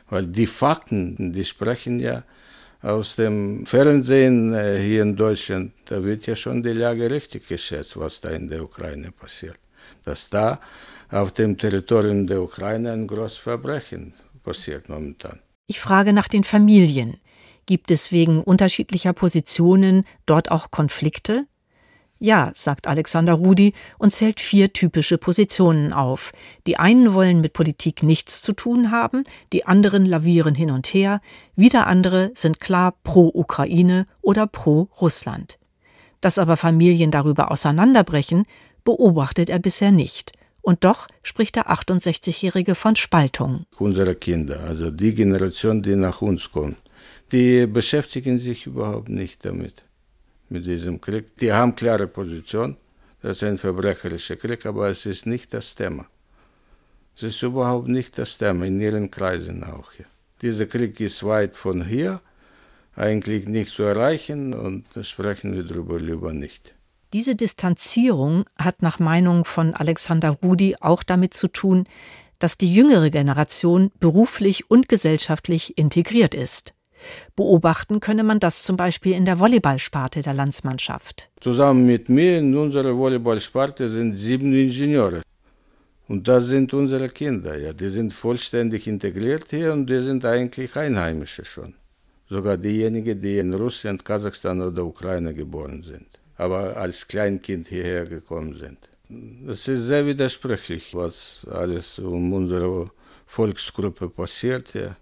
weil 0.08 0.26
die 0.26 0.46
Fakten, 0.46 1.32
die 1.32 1.44
sprechen 1.44 1.98
ja 1.98 2.22
aus 2.82 3.16
dem 3.16 3.66
Fernsehen 3.66 4.54
äh, 4.54 4.78
hier 4.78 5.02
in 5.02 5.16
Deutschland, 5.16 5.72
da 5.86 6.02
wird 6.02 6.26
ja 6.26 6.34
schon 6.34 6.62
die 6.62 6.72
Lage 6.72 7.10
richtig 7.10 7.46
geschätzt, 7.46 7.98
was 7.98 8.20
da 8.20 8.30
in 8.30 8.48
der 8.48 8.62
Ukraine 8.62 9.12
passiert. 9.12 9.58
Dass 10.04 10.30
da 10.30 10.60
auf 11.10 11.32
dem 11.32 11.58
Territorium 11.58 12.26
der 12.26 12.40
Ukraine 12.40 12.92
ein 12.92 13.06
großes 13.06 13.38
Verbrechen 13.38 14.14
passiert 14.42 14.88
momentan. 14.88 15.40
Ich 15.66 15.80
frage 15.80 16.12
nach 16.12 16.28
den 16.28 16.44
Familien. 16.44 17.16
Gibt 17.66 17.90
es 17.90 18.10
wegen 18.10 18.42
unterschiedlicher 18.42 19.12
Positionen 19.12 20.04
dort 20.26 20.50
auch 20.50 20.70
Konflikte? 20.70 21.46
Ja, 22.22 22.50
sagt 22.54 22.86
Alexander 22.86 23.32
Rudi 23.32 23.72
und 23.96 24.12
zählt 24.12 24.40
vier 24.40 24.74
typische 24.74 25.16
Positionen 25.16 25.94
auf. 25.94 26.32
Die 26.66 26.76
einen 26.76 27.14
wollen 27.14 27.40
mit 27.40 27.54
Politik 27.54 28.02
nichts 28.02 28.42
zu 28.42 28.52
tun 28.52 28.90
haben, 28.90 29.24
die 29.54 29.64
anderen 29.64 30.04
lavieren 30.04 30.54
hin 30.54 30.70
und 30.70 30.88
her, 30.88 31.22
wieder 31.56 31.86
andere 31.86 32.30
sind 32.34 32.60
klar 32.60 32.94
pro 33.04 33.30
Ukraine 33.32 34.06
oder 34.20 34.46
pro 34.46 34.90
Russland. 35.00 35.58
Dass 36.20 36.38
aber 36.38 36.58
Familien 36.58 37.10
darüber 37.10 37.50
auseinanderbrechen, 37.50 38.44
beobachtet 38.84 39.48
er 39.48 39.58
bisher 39.58 39.90
nicht. 39.90 40.32
Und 40.62 40.84
doch 40.84 41.08
spricht 41.22 41.56
der 41.56 41.70
68-Jährige 41.70 42.74
von 42.74 42.96
Spaltung. 42.96 43.64
Unsere 43.78 44.14
Kinder, 44.14 44.60
also 44.60 44.90
die 44.90 45.14
Generation, 45.14 45.82
die 45.82 45.96
nach 45.96 46.20
uns 46.22 46.50
kommt, 46.50 46.76
die 47.32 47.66
beschäftigen 47.66 48.38
sich 48.38 48.66
überhaupt 48.66 49.08
nicht 49.08 49.44
damit, 49.44 49.84
mit 50.48 50.66
diesem 50.66 51.00
Krieg. 51.00 51.36
Die 51.38 51.52
haben 51.52 51.74
klare 51.74 52.06
Position, 52.06 52.76
das 53.22 53.38
ist 53.38 53.44
ein 53.44 53.58
verbrecherischer 53.58 54.36
Krieg, 54.36 54.66
aber 54.66 54.88
es 54.88 55.06
ist 55.06 55.26
nicht 55.26 55.54
das 55.54 55.74
Thema. 55.74 56.06
Es 57.14 57.22
ist 57.22 57.42
überhaupt 57.42 57.88
nicht 57.88 58.18
das 58.18 58.36
Thema, 58.38 58.66
in 58.66 58.80
ihren 58.80 59.10
Kreisen 59.10 59.62
auch. 59.64 59.92
Ja. 59.98 60.06
Dieser 60.42 60.66
Krieg 60.66 60.98
ist 61.00 61.22
weit 61.22 61.56
von 61.56 61.84
hier, 61.84 62.20
eigentlich 62.96 63.46
nicht 63.46 63.74
zu 63.74 63.82
erreichen 63.82 64.54
und 64.54 64.84
da 64.94 65.04
sprechen 65.04 65.54
wir 65.54 65.64
darüber 65.64 65.98
lieber 66.00 66.32
nicht. 66.32 66.74
Diese 67.12 67.34
Distanzierung 67.34 68.44
hat 68.56 68.82
nach 68.82 69.00
Meinung 69.00 69.44
von 69.44 69.74
Alexander 69.74 70.30
Rudi 70.30 70.76
auch 70.80 71.02
damit 71.02 71.34
zu 71.34 71.48
tun, 71.48 71.86
dass 72.38 72.56
die 72.56 72.72
jüngere 72.72 73.10
Generation 73.10 73.90
beruflich 73.98 74.70
und 74.70 74.88
gesellschaftlich 74.88 75.76
integriert 75.76 76.34
ist. 76.34 76.74
Beobachten 77.34 78.00
könne 78.00 78.22
man 78.22 78.40
das 78.40 78.62
zum 78.62 78.76
Beispiel 78.76 79.12
in 79.14 79.24
der 79.24 79.38
Volleyballsparte 79.38 80.22
der 80.22 80.34
Landsmannschaft. 80.34 81.30
Zusammen 81.40 81.86
mit 81.86 82.08
mir 82.08 82.38
in 82.38 82.56
unserer 82.56 82.96
Volleyballsparte 82.96 83.88
sind 83.88 84.16
sieben 84.16 84.52
Ingenieure. 84.54 85.22
Und 86.08 86.28
das 86.28 86.46
sind 86.46 86.74
unsere 86.74 87.08
Kinder, 87.08 87.56
ja. 87.56 87.72
Die 87.72 87.88
sind 87.88 88.12
vollständig 88.12 88.86
integriert 88.86 89.46
hier 89.50 89.72
und 89.72 89.88
die 89.88 90.00
sind 90.00 90.24
eigentlich 90.24 90.76
Einheimische 90.76 91.44
schon. 91.44 91.74
Sogar 92.28 92.56
diejenigen, 92.56 93.20
die 93.20 93.38
in 93.38 93.54
Russland, 93.54 94.04
Kasachstan 94.04 94.60
oder 94.60 94.84
Ukraine 94.84 95.34
geboren 95.34 95.82
sind, 95.82 96.19
aber 96.40 96.76
als 96.76 97.06
Kleinkind 97.06 97.68
hierher 97.68 98.06
gekommen 98.06 98.54
sind. 98.58 98.78
Es 99.48 99.66
ist 99.68 99.86
sehr 99.86 100.06
widersprüchlich, 100.06 100.94
was 100.94 101.46
alles 101.50 101.98
um 101.98 102.32
unsere 102.32 102.90
Volksgruppe 103.26 104.08
passiert. 104.08 104.74
Ja 104.74 104.96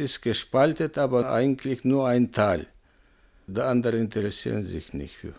ist 0.00 0.22
gespalten, 0.22 0.90
aber 0.96 1.30
eigentlich 1.30 1.84
nur 1.84 2.08
ein 2.08 2.32
Teil. 2.32 2.66
Die 3.46 3.60
anderen 3.60 4.00
interessieren 4.00 4.64
sich 4.66 4.92
nicht 4.92 5.16
für. 5.16 5.34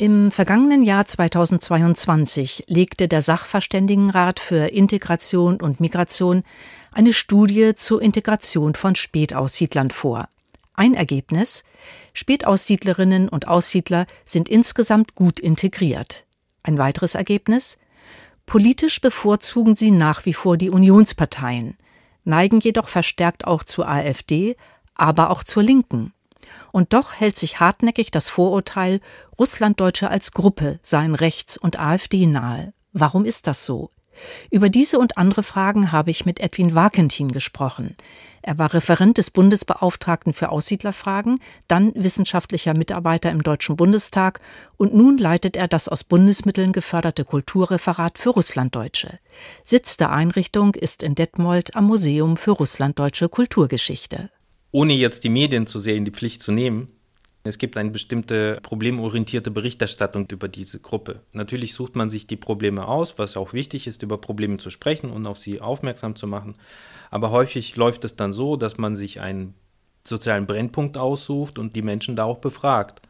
Im 0.00 0.30
vergangenen 0.30 0.84
Jahr 0.84 1.06
2022 1.06 2.66
legte 2.68 3.08
der 3.08 3.20
Sachverständigenrat 3.20 4.38
für 4.38 4.68
Integration 4.68 5.60
und 5.60 5.80
Migration 5.80 6.44
eine 6.92 7.12
Studie 7.12 7.74
zur 7.74 8.00
Integration 8.00 8.76
von 8.76 8.94
Spätaussiedlern 8.94 9.90
vor. 9.90 10.28
Ein 10.74 10.94
Ergebnis 10.94 11.64
Spätaussiedlerinnen 12.14 13.28
und 13.28 13.48
Aussiedler 13.48 14.06
sind 14.24 14.48
insgesamt 14.48 15.16
gut 15.16 15.40
integriert. 15.40 16.26
Ein 16.62 16.78
weiteres 16.78 17.16
Ergebnis 17.16 17.78
Politisch 18.46 19.00
bevorzugen 19.00 19.74
sie 19.74 19.90
nach 19.90 20.26
wie 20.26 20.32
vor 20.32 20.56
die 20.56 20.70
Unionsparteien, 20.70 21.76
neigen 22.22 22.60
jedoch 22.60 22.86
verstärkt 22.86 23.48
auch 23.48 23.64
zur 23.64 23.88
AfD, 23.88 24.56
aber 24.94 25.30
auch 25.30 25.42
zur 25.42 25.64
Linken. 25.64 26.12
Und 26.72 26.92
doch 26.92 27.14
hält 27.14 27.36
sich 27.36 27.60
hartnäckig 27.60 28.10
das 28.10 28.28
Vorurteil, 28.28 29.00
Russlanddeutsche 29.38 30.10
als 30.10 30.32
Gruppe 30.32 30.78
seien 30.82 31.14
rechts 31.14 31.56
und 31.56 31.78
AfD 31.78 32.26
nahe. 32.26 32.72
Warum 32.92 33.24
ist 33.24 33.46
das 33.46 33.64
so? 33.64 33.90
Über 34.50 34.68
diese 34.68 34.98
und 34.98 35.16
andere 35.16 35.42
Fragen 35.42 35.92
habe 35.92 36.10
ich 36.10 36.26
mit 36.26 36.40
Edwin 36.40 36.74
Wakentin 36.74 37.30
gesprochen. 37.30 37.96
Er 38.42 38.58
war 38.58 38.72
Referent 38.72 39.18
des 39.18 39.30
Bundesbeauftragten 39.30 40.32
für 40.32 40.50
Aussiedlerfragen, 40.50 41.38
dann 41.66 41.92
wissenschaftlicher 41.94 42.74
Mitarbeiter 42.74 43.30
im 43.30 43.42
Deutschen 43.42 43.76
Bundestag 43.76 44.40
und 44.76 44.94
nun 44.94 45.18
leitet 45.18 45.56
er 45.56 45.68
das 45.68 45.88
aus 45.88 46.04
Bundesmitteln 46.04 46.72
geförderte 46.72 47.24
Kulturreferat 47.24 48.18
für 48.18 48.30
Russlanddeutsche. 48.30 49.18
Sitz 49.64 49.96
der 49.96 50.10
Einrichtung 50.12 50.74
ist 50.74 51.02
in 51.02 51.14
Detmold 51.14 51.76
am 51.76 51.86
Museum 51.86 52.36
für 52.36 52.52
Russlanddeutsche 52.52 53.28
Kulturgeschichte. 53.28 54.30
Ohne 54.70 54.92
jetzt 54.92 55.24
die 55.24 55.30
Medien 55.30 55.66
zu 55.66 55.78
sehr 55.78 55.94
in 55.94 56.04
die 56.04 56.10
Pflicht 56.10 56.42
zu 56.42 56.52
nehmen, 56.52 56.88
es 57.44 57.56
gibt 57.56 57.78
eine 57.78 57.90
bestimmte 57.90 58.58
problemorientierte 58.62 59.50
Berichterstattung 59.50 60.26
über 60.30 60.48
diese 60.48 60.80
Gruppe. 60.80 61.20
Natürlich 61.32 61.72
sucht 61.72 61.96
man 61.96 62.10
sich 62.10 62.26
die 62.26 62.36
Probleme 62.36 62.86
aus, 62.86 63.18
was 63.18 63.38
auch 63.38 63.54
wichtig 63.54 63.86
ist, 63.86 64.02
über 64.02 64.18
Probleme 64.18 64.58
zu 64.58 64.70
sprechen 64.70 65.10
und 65.10 65.26
auf 65.26 65.38
sie 65.38 65.60
aufmerksam 65.60 66.14
zu 66.14 66.26
machen. 66.26 66.56
Aber 67.10 67.30
häufig 67.30 67.76
läuft 67.76 68.04
es 68.04 68.16
dann 68.16 68.34
so, 68.34 68.56
dass 68.56 68.76
man 68.76 68.96
sich 68.96 69.20
einen 69.20 69.54
sozialen 70.04 70.46
Brennpunkt 70.46 70.98
aussucht 70.98 71.58
und 71.58 71.74
die 71.74 71.82
Menschen 71.82 72.16
da 72.16 72.24
auch 72.24 72.38
befragt. 72.38 73.00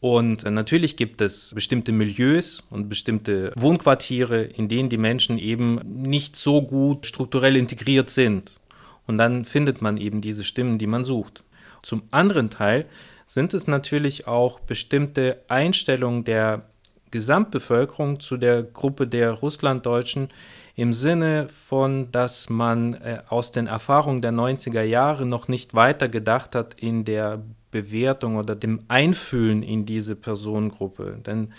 Und 0.00 0.44
natürlich 0.44 0.96
gibt 0.96 1.20
es 1.20 1.52
bestimmte 1.54 1.92
Milieus 1.92 2.62
und 2.70 2.88
bestimmte 2.88 3.52
Wohnquartiere, 3.56 4.42
in 4.44 4.68
denen 4.68 4.88
die 4.88 4.96
Menschen 4.96 5.36
eben 5.36 5.78
nicht 5.84 6.36
so 6.36 6.62
gut 6.62 7.04
strukturell 7.04 7.56
integriert 7.56 8.08
sind. 8.08 8.59
Und 9.06 9.18
dann 9.18 9.44
findet 9.44 9.82
man 9.82 9.96
eben 9.96 10.20
diese 10.20 10.44
Stimmen, 10.44 10.78
die 10.78 10.86
man 10.86 11.04
sucht. 11.04 11.42
Zum 11.82 12.02
anderen 12.10 12.50
Teil 12.50 12.86
sind 13.26 13.54
es 13.54 13.66
natürlich 13.66 14.26
auch 14.26 14.60
bestimmte 14.60 15.40
Einstellungen 15.48 16.24
der 16.24 16.62
Gesamtbevölkerung 17.10 18.20
zu 18.20 18.36
der 18.36 18.62
Gruppe 18.62 19.06
der 19.06 19.32
Russlanddeutschen 19.32 20.28
im 20.76 20.92
Sinne 20.92 21.48
von, 21.68 22.10
dass 22.12 22.48
man 22.48 22.94
äh, 22.94 23.22
aus 23.28 23.50
den 23.50 23.66
Erfahrungen 23.66 24.22
der 24.22 24.32
90er 24.32 24.82
Jahre 24.82 25.26
noch 25.26 25.48
nicht 25.48 25.74
weiter 25.74 26.08
gedacht 26.08 26.54
hat 26.54 26.74
in 26.74 27.04
der 27.04 27.42
Bewertung 27.70 28.36
oder 28.36 28.56
dem 28.56 28.80
Einfühlen 28.88 29.62
in 29.62 29.84
diese 29.84 30.16
Personengruppe. 30.16 31.18
Denn 31.24 31.52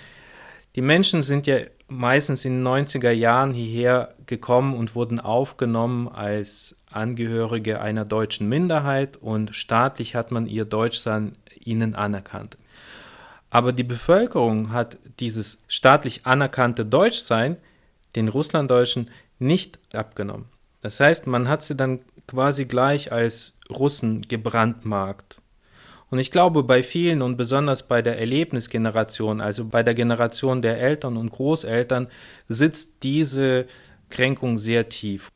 die 0.75 0.81
Menschen 0.81 1.23
sind 1.23 1.47
ja 1.47 1.57
meistens 1.87 2.45
in 2.45 2.63
den 2.63 2.67
90er 2.67 3.11
Jahren 3.11 3.53
hierher 3.53 4.15
gekommen 4.25 4.75
und 4.75 4.95
wurden 4.95 5.19
aufgenommen 5.19 6.07
als 6.07 6.75
Angehörige 6.89 7.81
einer 7.81 8.05
deutschen 8.05 8.47
Minderheit 8.47 9.17
und 9.17 9.55
staatlich 9.55 10.15
hat 10.15 10.31
man 10.31 10.47
ihr 10.47 10.65
Deutschsein 10.65 11.33
ihnen 11.59 11.95
anerkannt. 11.95 12.57
Aber 13.49 13.73
die 13.73 13.83
Bevölkerung 13.83 14.71
hat 14.71 14.97
dieses 15.19 15.59
staatlich 15.67 16.25
anerkannte 16.25 16.85
Deutschsein 16.85 17.57
den 18.15 18.29
Russlanddeutschen 18.29 19.09
nicht 19.39 19.79
abgenommen. 19.93 20.45
Das 20.81 20.99
heißt, 20.99 21.27
man 21.27 21.49
hat 21.49 21.61
sie 21.63 21.75
dann 21.75 21.99
quasi 22.27 22.65
gleich 22.65 23.11
als 23.11 23.57
Russen 23.69 24.21
gebrandmarkt. 24.21 25.40
Und 26.11 26.19
ich 26.19 26.29
glaube, 26.29 26.63
bei 26.63 26.83
vielen 26.83 27.21
und 27.21 27.37
besonders 27.37 27.83
bei 27.83 28.01
der 28.01 28.19
Erlebnisgeneration, 28.19 29.39
also 29.39 29.65
bei 29.65 29.81
der 29.81 29.93
Generation 29.93 30.61
der 30.61 30.77
Eltern 30.77 31.15
und 31.15 31.31
Großeltern, 31.31 32.07
sitzt 32.49 32.91
diese 33.01 33.65
Kränkung 34.09 34.57
sehr 34.57 34.89
tief. 34.89 35.31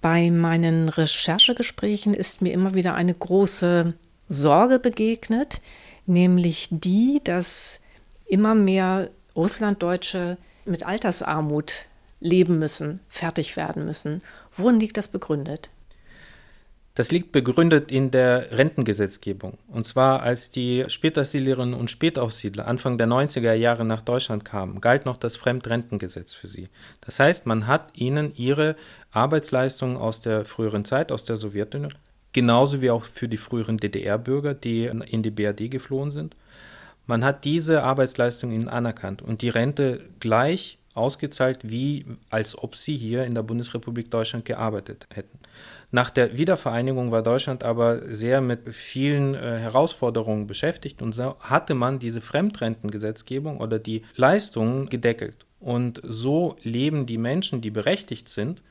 Bei 0.00 0.30
meinen 0.30 0.88
Recherchegesprächen 0.88 2.14
ist 2.14 2.40
mir 2.42 2.52
immer 2.52 2.74
wieder 2.74 2.94
eine 2.94 3.12
große 3.12 3.92
Sorge 4.28 4.78
begegnet, 4.78 5.60
nämlich 6.06 6.68
die, 6.70 7.20
dass 7.22 7.80
immer 8.26 8.54
mehr 8.54 9.10
Russlanddeutsche 9.34 10.38
mit 10.64 10.86
Altersarmut 10.86 11.86
leben 12.20 12.60
müssen, 12.60 13.00
fertig 13.08 13.56
werden 13.56 13.84
müssen. 13.84 14.22
Worin 14.56 14.78
liegt 14.78 14.96
das 14.96 15.08
begründet? 15.08 15.70
Das 16.94 17.12
liegt 17.12 17.30
begründet 17.30 17.92
in 17.92 18.10
der 18.10 18.50
Rentengesetzgebung. 18.50 19.58
Und 19.68 19.86
zwar, 19.86 20.22
als 20.22 20.50
die 20.50 20.84
Spätaussiedlerinnen 20.88 21.74
und 21.74 21.88
Spätaussiedler 21.88 22.66
Anfang 22.66 22.98
der 22.98 23.06
90er 23.06 23.52
Jahre 23.52 23.86
nach 23.86 24.02
Deutschland 24.02 24.44
kamen, 24.44 24.80
galt 24.80 25.06
noch 25.06 25.16
das 25.16 25.36
Fremdrentengesetz 25.36 26.34
für 26.34 26.48
sie. 26.48 26.68
Das 27.00 27.20
heißt, 27.20 27.46
man 27.46 27.68
hat 27.68 27.96
ihnen 27.96 28.32
ihre 28.34 28.74
Arbeitsleistungen 29.12 29.96
aus 29.96 30.20
der 30.20 30.44
früheren 30.44 30.84
Zeit, 30.84 31.12
aus 31.12 31.24
der 31.24 31.36
Sowjetunion, 31.36 31.94
genauso 32.32 32.82
wie 32.82 32.90
auch 32.90 33.04
für 33.04 33.28
die 33.28 33.36
früheren 33.36 33.76
DDR-Bürger, 33.76 34.54
die 34.54 34.86
in 34.86 35.22
die 35.22 35.30
BRD 35.30 35.70
geflohen 35.70 36.10
sind, 36.10 36.34
man 37.06 37.24
hat 37.24 37.44
diese 37.44 37.82
Arbeitsleistung 37.82 38.52
ihnen 38.52 38.68
anerkannt 38.68 39.22
und 39.22 39.42
die 39.42 39.48
Rente 39.48 40.00
gleich 40.20 40.78
ausgezahlt, 40.94 41.68
wie 41.68 42.04
als 42.30 42.56
ob 42.56 42.76
sie 42.76 42.96
hier 42.96 43.24
in 43.24 43.34
der 43.34 43.42
Bundesrepublik 43.42 44.10
Deutschland 44.10 44.44
gearbeitet 44.44 45.06
hätten. 45.12 45.38
Nach 45.92 46.10
der 46.10 46.38
Wiedervereinigung 46.38 47.10
war 47.10 47.22
Deutschland 47.22 47.64
aber 47.64 48.14
sehr 48.14 48.40
mit 48.40 48.74
vielen 48.74 49.34
äh, 49.34 49.58
Herausforderungen 49.58 50.46
beschäftigt 50.46 51.02
und 51.02 51.12
so 51.12 51.36
hatte 51.40 51.74
man 51.74 51.98
diese 51.98 52.20
Fremdrentengesetzgebung 52.20 53.58
oder 53.58 53.78
die 53.78 54.02
Leistungen 54.14 54.88
gedeckelt. 54.88 55.46
Und 55.58 56.00
so 56.04 56.56
leben 56.62 57.06
die 57.06 57.18
Menschen, 57.18 57.60
die 57.60 57.70
berechtigt 57.70 58.28
sind, 58.28 58.62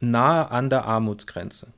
nahe 0.00 0.50
an 0.50 0.70
der 0.70 0.84
Armutsgrenze. 0.84 1.68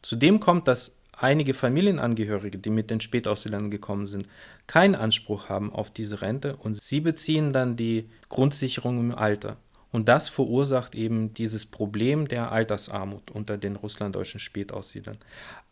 Zudem 0.00 0.40
kommt, 0.40 0.66
dass 0.66 0.92
einige 1.12 1.54
Familienangehörige, 1.54 2.58
die 2.58 2.70
mit 2.70 2.90
den 2.90 3.00
Spätaussiedlern 3.00 3.70
gekommen 3.70 4.06
sind, 4.06 4.26
keinen 4.66 4.94
Anspruch 4.94 5.48
haben 5.48 5.72
auf 5.72 5.90
diese 5.90 6.22
Rente 6.22 6.56
und 6.56 6.80
sie 6.80 7.00
beziehen 7.00 7.52
dann 7.52 7.76
die 7.76 8.08
Grundsicherung 8.28 8.98
im 8.98 9.14
Alter. 9.14 9.56
Und 9.92 10.08
das 10.08 10.30
verursacht 10.30 10.94
eben 10.94 11.34
dieses 11.34 11.66
Problem 11.66 12.26
der 12.26 12.50
Altersarmut 12.50 13.30
unter 13.30 13.58
den 13.58 13.76
russlanddeutschen 13.76 14.40
Spätaussiedlern. 14.40 15.18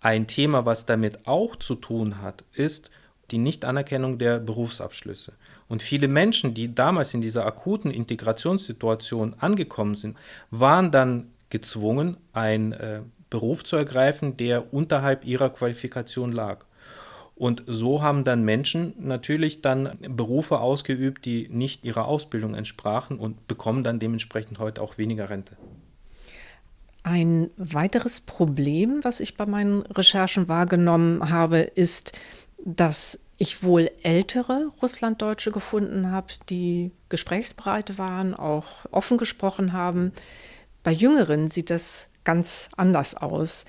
Ein 0.01 0.27
Thema, 0.27 0.67
was 0.67 0.87
damit 0.87 1.27
auch 1.27 1.57
zu 1.57 1.75
tun 1.75 2.21
hat, 2.21 2.45
ist 2.53 2.91
die 3.31 3.39
Nichtanerkennung 3.39 4.19
der 4.19 4.39
Berufsabschlüsse. 4.39 5.33
Und 5.69 5.83
viele 5.83 6.09
Menschen, 6.09 6.53
die 6.53 6.75
damals 6.75 7.15
in 7.15 7.21
dieser 7.21 7.47
akuten 7.47 7.91
Integrationssituation 7.91 9.35
angekommen 9.39 9.95
sind, 9.95 10.17
waren 10.51 10.91
dann 10.91 11.31
gezwungen, 11.49 12.17
einen 12.33 12.73
äh, 12.73 13.01
Beruf 13.31 13.65
zu 13.65 13.77
ergreifen, 13.77 14.37
der 14.37 14.75
unterhalb 14.75 15.25
ihrer 15.25 15.51
Qualifikation 15.51 16.33
lag. 16.33 16.65
Und 17.41 17.63
so 17.67 18.03
haben 18.03 18.23
dann 18.23 18.45
Menschen 18.45 18.93
natürlich 18.99 19.63
dann 19.63 19.97
Berufe 20.07 20.61
ausgeübt, 20.61 21.25
die 21.25 21.49
nicht 21.49 21.87
ihrer 21.87 22.05
Ausbildung 22.05 22.55
entsprachen 22.55 23.19
und 23.19 23.49
bekommen 23.49 23.83
dann 23.83 23.99
dementsprechend 23.99 24.59
heute 24.59 24.83
auch 24.83 24.99
weniger 24.99 25.31
Rente. 25.31 25.57
Ein 27.03 27.49
weiteres 27.57 28.21
Problem, 28.21 29.01
was 29.05 29.21
ich 29.21 29.39
bei 29.39 29.47
meinen 29.47 29.81
Recherchen 29.81 30.49
wahrgenommen 30.49 31.31
habe, 31.31 31.61
ist, 31.61 32.13
dass 32.63 33.19
ich 33.39 33.63
wohl 33.63 33.91
ältere 34.03 34.67
Russlanddeutsche 34.83 35.51
gefunden 35.51 36.11
habe, 36.11 36.35
die 36.51 36.91
gesprächsbereit 37.09 37.97
waren, 37.97 38.35
auch 38.35 38.85
offen 38.91 39.17
gesprochen 39.17 39.73
haben. 39.73 40.13
Bei 40.83 40.93
Jüngeren 40.93 41.49
sieht 41.49 41.71
das 41.71 42.11
ganz 42.23 42.69
anders 42.77 43.15
aus. 43.15 43.65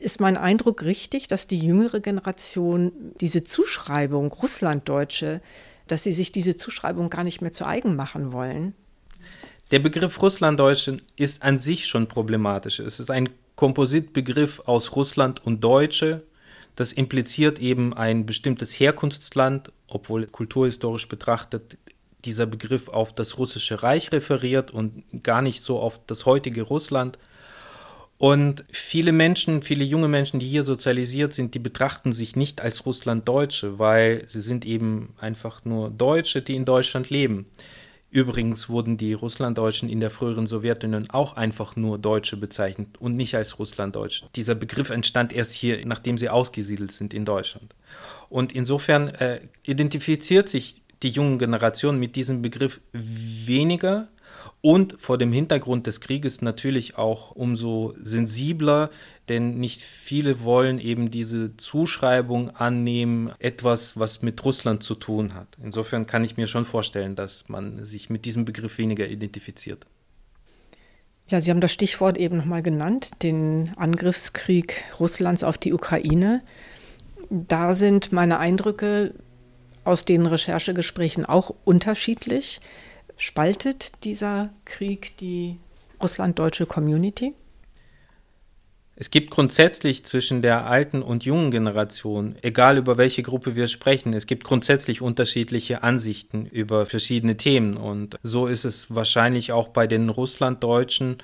Ist 0.00 0.20
mein 0.20 0.36
Eindruck 0.36 0.82
richtig, 0.82 1.26
dass 1.26 1.46
die 1.46 1.58
jüngere 1.58 2.00
Generation 2.00 2.92
diese 3.20 3.42
Zuschreibung 3.42 4.32
Russlanddeutsche, 4.32 5.40
dass 5.88 6.04
sie 6.04 6.12
sich 6.12 6.30
diese 6.30 6.54
Zuschreibung 6.54 7.10
gar 7.10 7.24
nicht 7.24 7.40
mehr 7.40 7.52
zu 7.52 7.66
eigen 7.66 7.96
machen 7.96 8.32
wollen? 8.32 8.74
Der 9.70 9.80
Begriff 9.80 10.22
Russlanddeutsche 10.22 10.98
ist 11.16 11.42
an 11.42 11.58
sich 11.58 11.86
schon 11.86 12.06
problematisch. 12.06 12.78
Es 12.78 13.00
ist 13.00 13.10
ein 13.10 13.28
Kompositbegriff 13.56 14.62
aus 14.66 14.94
Russland 14.94 15.44
und 15.44 15.64
Deutsche. 15.64 16.22
Das 16.76 16.92
impliziert 16.92 17.58
eben 17.58 17.92
ein 17.92 18.24
bestimmtes 18.24 18.78
Herkunftsland, 18.78 19.72
obwohl 19.88 20.26
kulturhistorisch 20.26 21.08
betrachtet 21.08 21.76
dieser 22.24 22.46
Begriff 22.46 22.88
auf 22.88 23.12
das 23.12 23.36
russische 23.36 23.82
Reich 23.82 24.12
referiert 24.12 24.70
und 24.70 25.02
gar 25.22 25.42
nicht 25.42 25.62
so 25.64 25.80
auf 25.80 26.00
das 26.06 26.24
heutige 26.24 26.62
Russland. 26.62 27.18
Und 28.18 28.64
viele 28.72 29.12
Menschen, 29.12 29.62
viele 29.62 29.84
junge 29.84 30.08
Menschen, 30.08 30.40
die 30.40 30.46
hier 30.46 30.64
sozialisiert 30.64 31.32
sind, 31.32 31.54
die 31.54 31.60
betrachten 31.60 32.12
sich 32.12 32.34
nicht 32.34 32.60
als 32.60 32.84
Russlanddeutsche, 32.84 33.78
weil 33.78 34.24
sie 34.26 34.40
sind 34.40 34.64
eben 34.64 35.14
einfach 35.20 35.64
nur 35.64 35.90
Deutsche, 35.90 36.42
die 36.42 36.56
in 36.56 36.64
Deutschland 36.64 37.10
leben. 37.10 37.46
Übrigens 38.10 38.68
wurden 38.68 38.96
die 38.96 39.12
Russlanddeutschen 39.12 39.88
in 39.88 40.00
der 40.00 40.10
früheren 40.10 40.46
Sowjetunion 40.46 41.10
auch 41.10 41.36
einfach 41.36 41.76
nur 41.76 41.98
Deutsche 41.98 42.36
bezeichnet 42.38 42.96
und 42.98 43.14
nicht 43.16 43.34
als 43.36 43.58
Russlanddeutsche. 43.58 44.26
Dieser 44.34 44.54
Begriff 44.54 44.90
entstand 44.90 45.32
erst 45.32 45.52
hier, 45.52 45.86
nachdem 45.86 46.16
sie 46.16 46.30
ausgesiedelt 46.30 46.90
sind 46.90 47.12
in 47.12 47.24
Deutschland. 47.24 47.74
Und 48.30 48.52
insofern 48.52 49.08
äh, 49.08 49.40
identifiziert 49.64 50.48
sich 50.48 50.82
die 51.02 51.10
junge 51.10 51.36
Generation 51.38 52.00
mit 52.00 52.16
diesem 52.16 52.42
Begriff 52.42 52.80
weniger 52.92 54.08
und 54.60 55.00
vor 55.00 55.18
dem 55.18 55.32
Hintergrund 55.32 55.86
des 55.86 56.00
Krieges 56.00 56.42
natürlich 56.42 56.98
auch 56.98 57.30
umso 57.30 57.94
sensibler, 58.00 58.90
denn 59.28 59.58
nicht 59.58 59.80
viele 59.80 60.42
wollen 60.42 60.78
eben 60.78 61.10
diese 61.10 61.56
Zuschreibung 61.56 62.50
annehmen, 62.50 63.30
etwas, 63.38 63.98
was 63.98 64.22
mit 64.22 64.44
Russland 64.44 64.82
zu 64.82 64.94
tun 64.94 65.34
hat. 65.34 65.48
Insofern 65.62 66.06
kann 66.06 66.24
ich 66.24 66.36
mir 66.36 66.46
schon 66.46 66.64
vorstellen, 66.64 67.14
dass 67.14 67.48
man 67.48 67.84
sich 67.84 68.10
mit 68.10 68.24
diesem 68.24 68.44
Begriff 68.44 68.78
weniger 68.78 69.06
identifiziert. 69.08 69.86
Ja, 71.28 71.40
Sie 71.40 71.50
haben 71.50 71.60
das 71.60 71.72
Stichwort 71.72 72.16
eben 72.16 72.38
nochmal 72.38 72.62
genannt, 72.62 73.10
den 73.22 73.72
Angriffskrieg 73.76 74.84
Russlands 74.98 75.44
auf 75.44 75.58
die 75.58 75.74
Ukraine. 75.74 76.42
Da 77.30 77.74
sind 77.74 78.12
meine 78.12 78.38
Eindrücke 78.38 79.12
aus 79.84 80.06
den 80.06 80.24
Recherchegesprächen 80.24 81.26
auch 81.26 81.54
unterschiedlich. 81.64 82.60
Spaltet 83.18 84.04
dieser 84.04 84.50
Krieg 84.64 85.16
die 85.16 85.58
russlanddeutsche 86.00 86.66
Community? 86.66 87.34
Es 88.94 89.10
gibt 89.10 89.30
grundsätzlich 89.30 90.04
zwischen 90.04 90.40
der 90.40 90.66
alten 90.66 91.02
und 91.02 91.24
jungen 91.24 91.50
Generation, 91.50 92.36
egal 92.42 92.78
über 92.78 92.96
welche 92.96 93.22
Gruppe 93.22 93.54
wir 93.54 93.68
sprechen, 93.68 94.12
es 94.12 94.26
gibt 94.26 94.44
grundsätzlich 94.44 95.02
unterschiedliche 95.02 95.82
Ansichten 95.82 96.46
über 96.46 96.86
verschiedene 96.86 97.36
Themen. 97.36 97.76
Und 97.76 98.18
so 98.22 98.46
ist 98.46 98.64
es 98.64 98.94
wahrscheinlich 98.94 99.52
auch 99.52 99.68
bei 99.68 99.86
den 99.86 100.08
Russlanddeutschen 100.08 101.18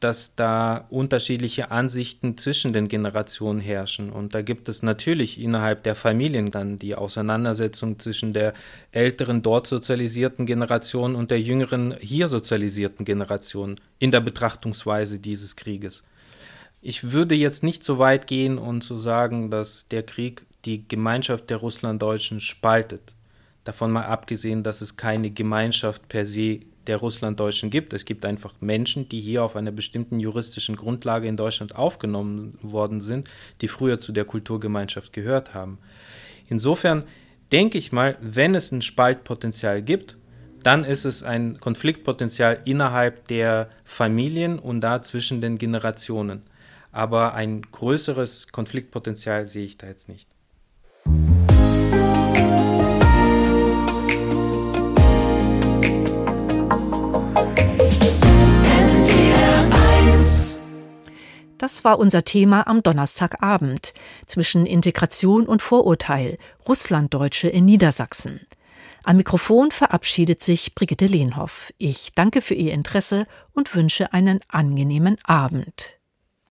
dass 0.00 0.34
da 0.34 0.86
unterschiedliche 0.90 1.70
Ansichten 1.70 2.36
zwischen 2.38 2.72
den 2.72 2.88
Generationen 2.88 3.60
herrschen. 3.60 4.10
Und 4.10 4.34
da 4.34 4.42
gibt 4.42 4.68
es 4.68 4.82
natürlich 4.82 5.40
innerhalb 5.40 5.82
der 5.84 5.94
Familien 5.94 6.50
dann 6.50 6.78
die 6.78 6.94
Auseinandersetzung 6.94 7.98
zwischen 7.98 8.32
der 8.32 8.54
älteren 8.92 9.42
dort 9.42 9.66
sozialisierten 9.66 10.46
Generation 10.46 11.14
und 11.14 11.30
der 11.30 11.40
jüngeren 11.40 11.94
hier 12.00 12.28
sozialisierten 12.28 13.04
Generation 13.04 13.76
in 13.98 14.10
der 14.10 14.20
Betrachtungsweise 14.20 15.18
dieses 15.18 15.54
Krieges. 15.56 16.02
Ich 16.82 17.12
würde 17.12 17.34
jetzt 17.34 17.62
nicht 17.62 17.84
so 17.84 17.98
weit 17.98 18.26
gehen 18.26 18.56
und 18.56 18.80
zu 18.80 18.96
sagen, 18.96 19.50
dass 19.50 19.86
der 19.88 20.02
Krieg 20.02 20.46
die 20.64 20.88
Gemeinschaft 20.88 21.50
der 21.50 21.58
Russlanddeutschen 21.58 22.40
spaltet. 22.40 23.14
Davon 23.64 23.90
mal 23.90 24.06
abgesehen, 24.06 24.62
dass 24.62 24.80
es 24.80 24.96
keine 24.96 25.30
Gemeinschaft 25.30 26.08
per 26.08 26.24
se 26.24 26.60
der 26.86 26.96
Russlanddeutschen 26.96 27.70
gibt. 27.70 27.92
Es 27.92 28.04
gibt 28.04 28.24
einfach 28.24 28.54
Menschen, 28.60 29.08
die 29.08 29.20
hier 29.20 29.44
auf 29.44 29.56
einer 29.56 29.72
bestimmten 29.72 30.18
juristischen 30.18 30.76
Grundlage 30.76 31.28
in 31.28 31.36
Deutschland 31.36 31.76
aufgenommen 31.76 32.58
worden 32.62 33.00
sind, 33.00 33.28
die 33.60 33.68
früher 33.68 33.98
zu 33.98 34.12
der 34.12 34.24
Kulturgemeinschaft 34.24 35.12
gehört 35.12 35.54
haben. 35.54 35.78
Insofern 36.48 37.04
denke 37.52 37.78
ich 37.78 37.92
mal, 37.92 38.16
wenn 38.20 38.54
es 38.54 38.72
ein 38.72 38.82
Spaltpotenzial 38.82 39.82
gibt, 39.82 40.16
dann 40.62 40.84
ist 40.84 41.04
es 41.04 41.22
ein 41.22 41.58
Konfliktpotenzial 41.58 42.60
innerhalb 42.64 43.26
der 43.28 43.70
Familien 43.84 44.58
und 44.58 44.80
da 44.80 45.00
zwischen 45.02 45.40
den 45.40 45.58
Generationen. 45.58 46.42
Aber 46.92 47.34
ein 47.34 47.62
größeres 47.62 48.48
Konfliktpotenzial 48.48 49.46
sehe 49.46 49.64
ich 49.64 49.78
da 49.78 49.86
jetzt 49.86 50.08
nicht. 50.08 50.28
Das 61.60 61.84
war 61.84 61.98
unser 61.98 62.24
Thema 62.24 62.66
am 62.66 62.82
Donnerstagabend 62.82 63.92
zwischen 64.26 64.64
Integration 64.64 65.44
und 65.44 65.60
Vorurteil 65.60 66.38
Russlanddeutsche 66.66 67.48
in 67.48 67.66
Niedersachsen. 67.66 68.40
Am 69.04 69.18
Mikrofon 69.18 69.70
verabschiedet 69.70 70.42
sich 70.42 70.74
Brigitte 70.74 71.04
Lehnhoff. 71.04 71.70
Ich 71.76 72.12
danke 72.14 72.40
für 72.40 72.54
Ihr 72.54 72.72
Interesse 72.72 73.26
und 73.52 73.74
wünsche 73.74 74.14
einen 74.14 74.40
angenehmen 74.48 75.18
Abend. 75.22 75.99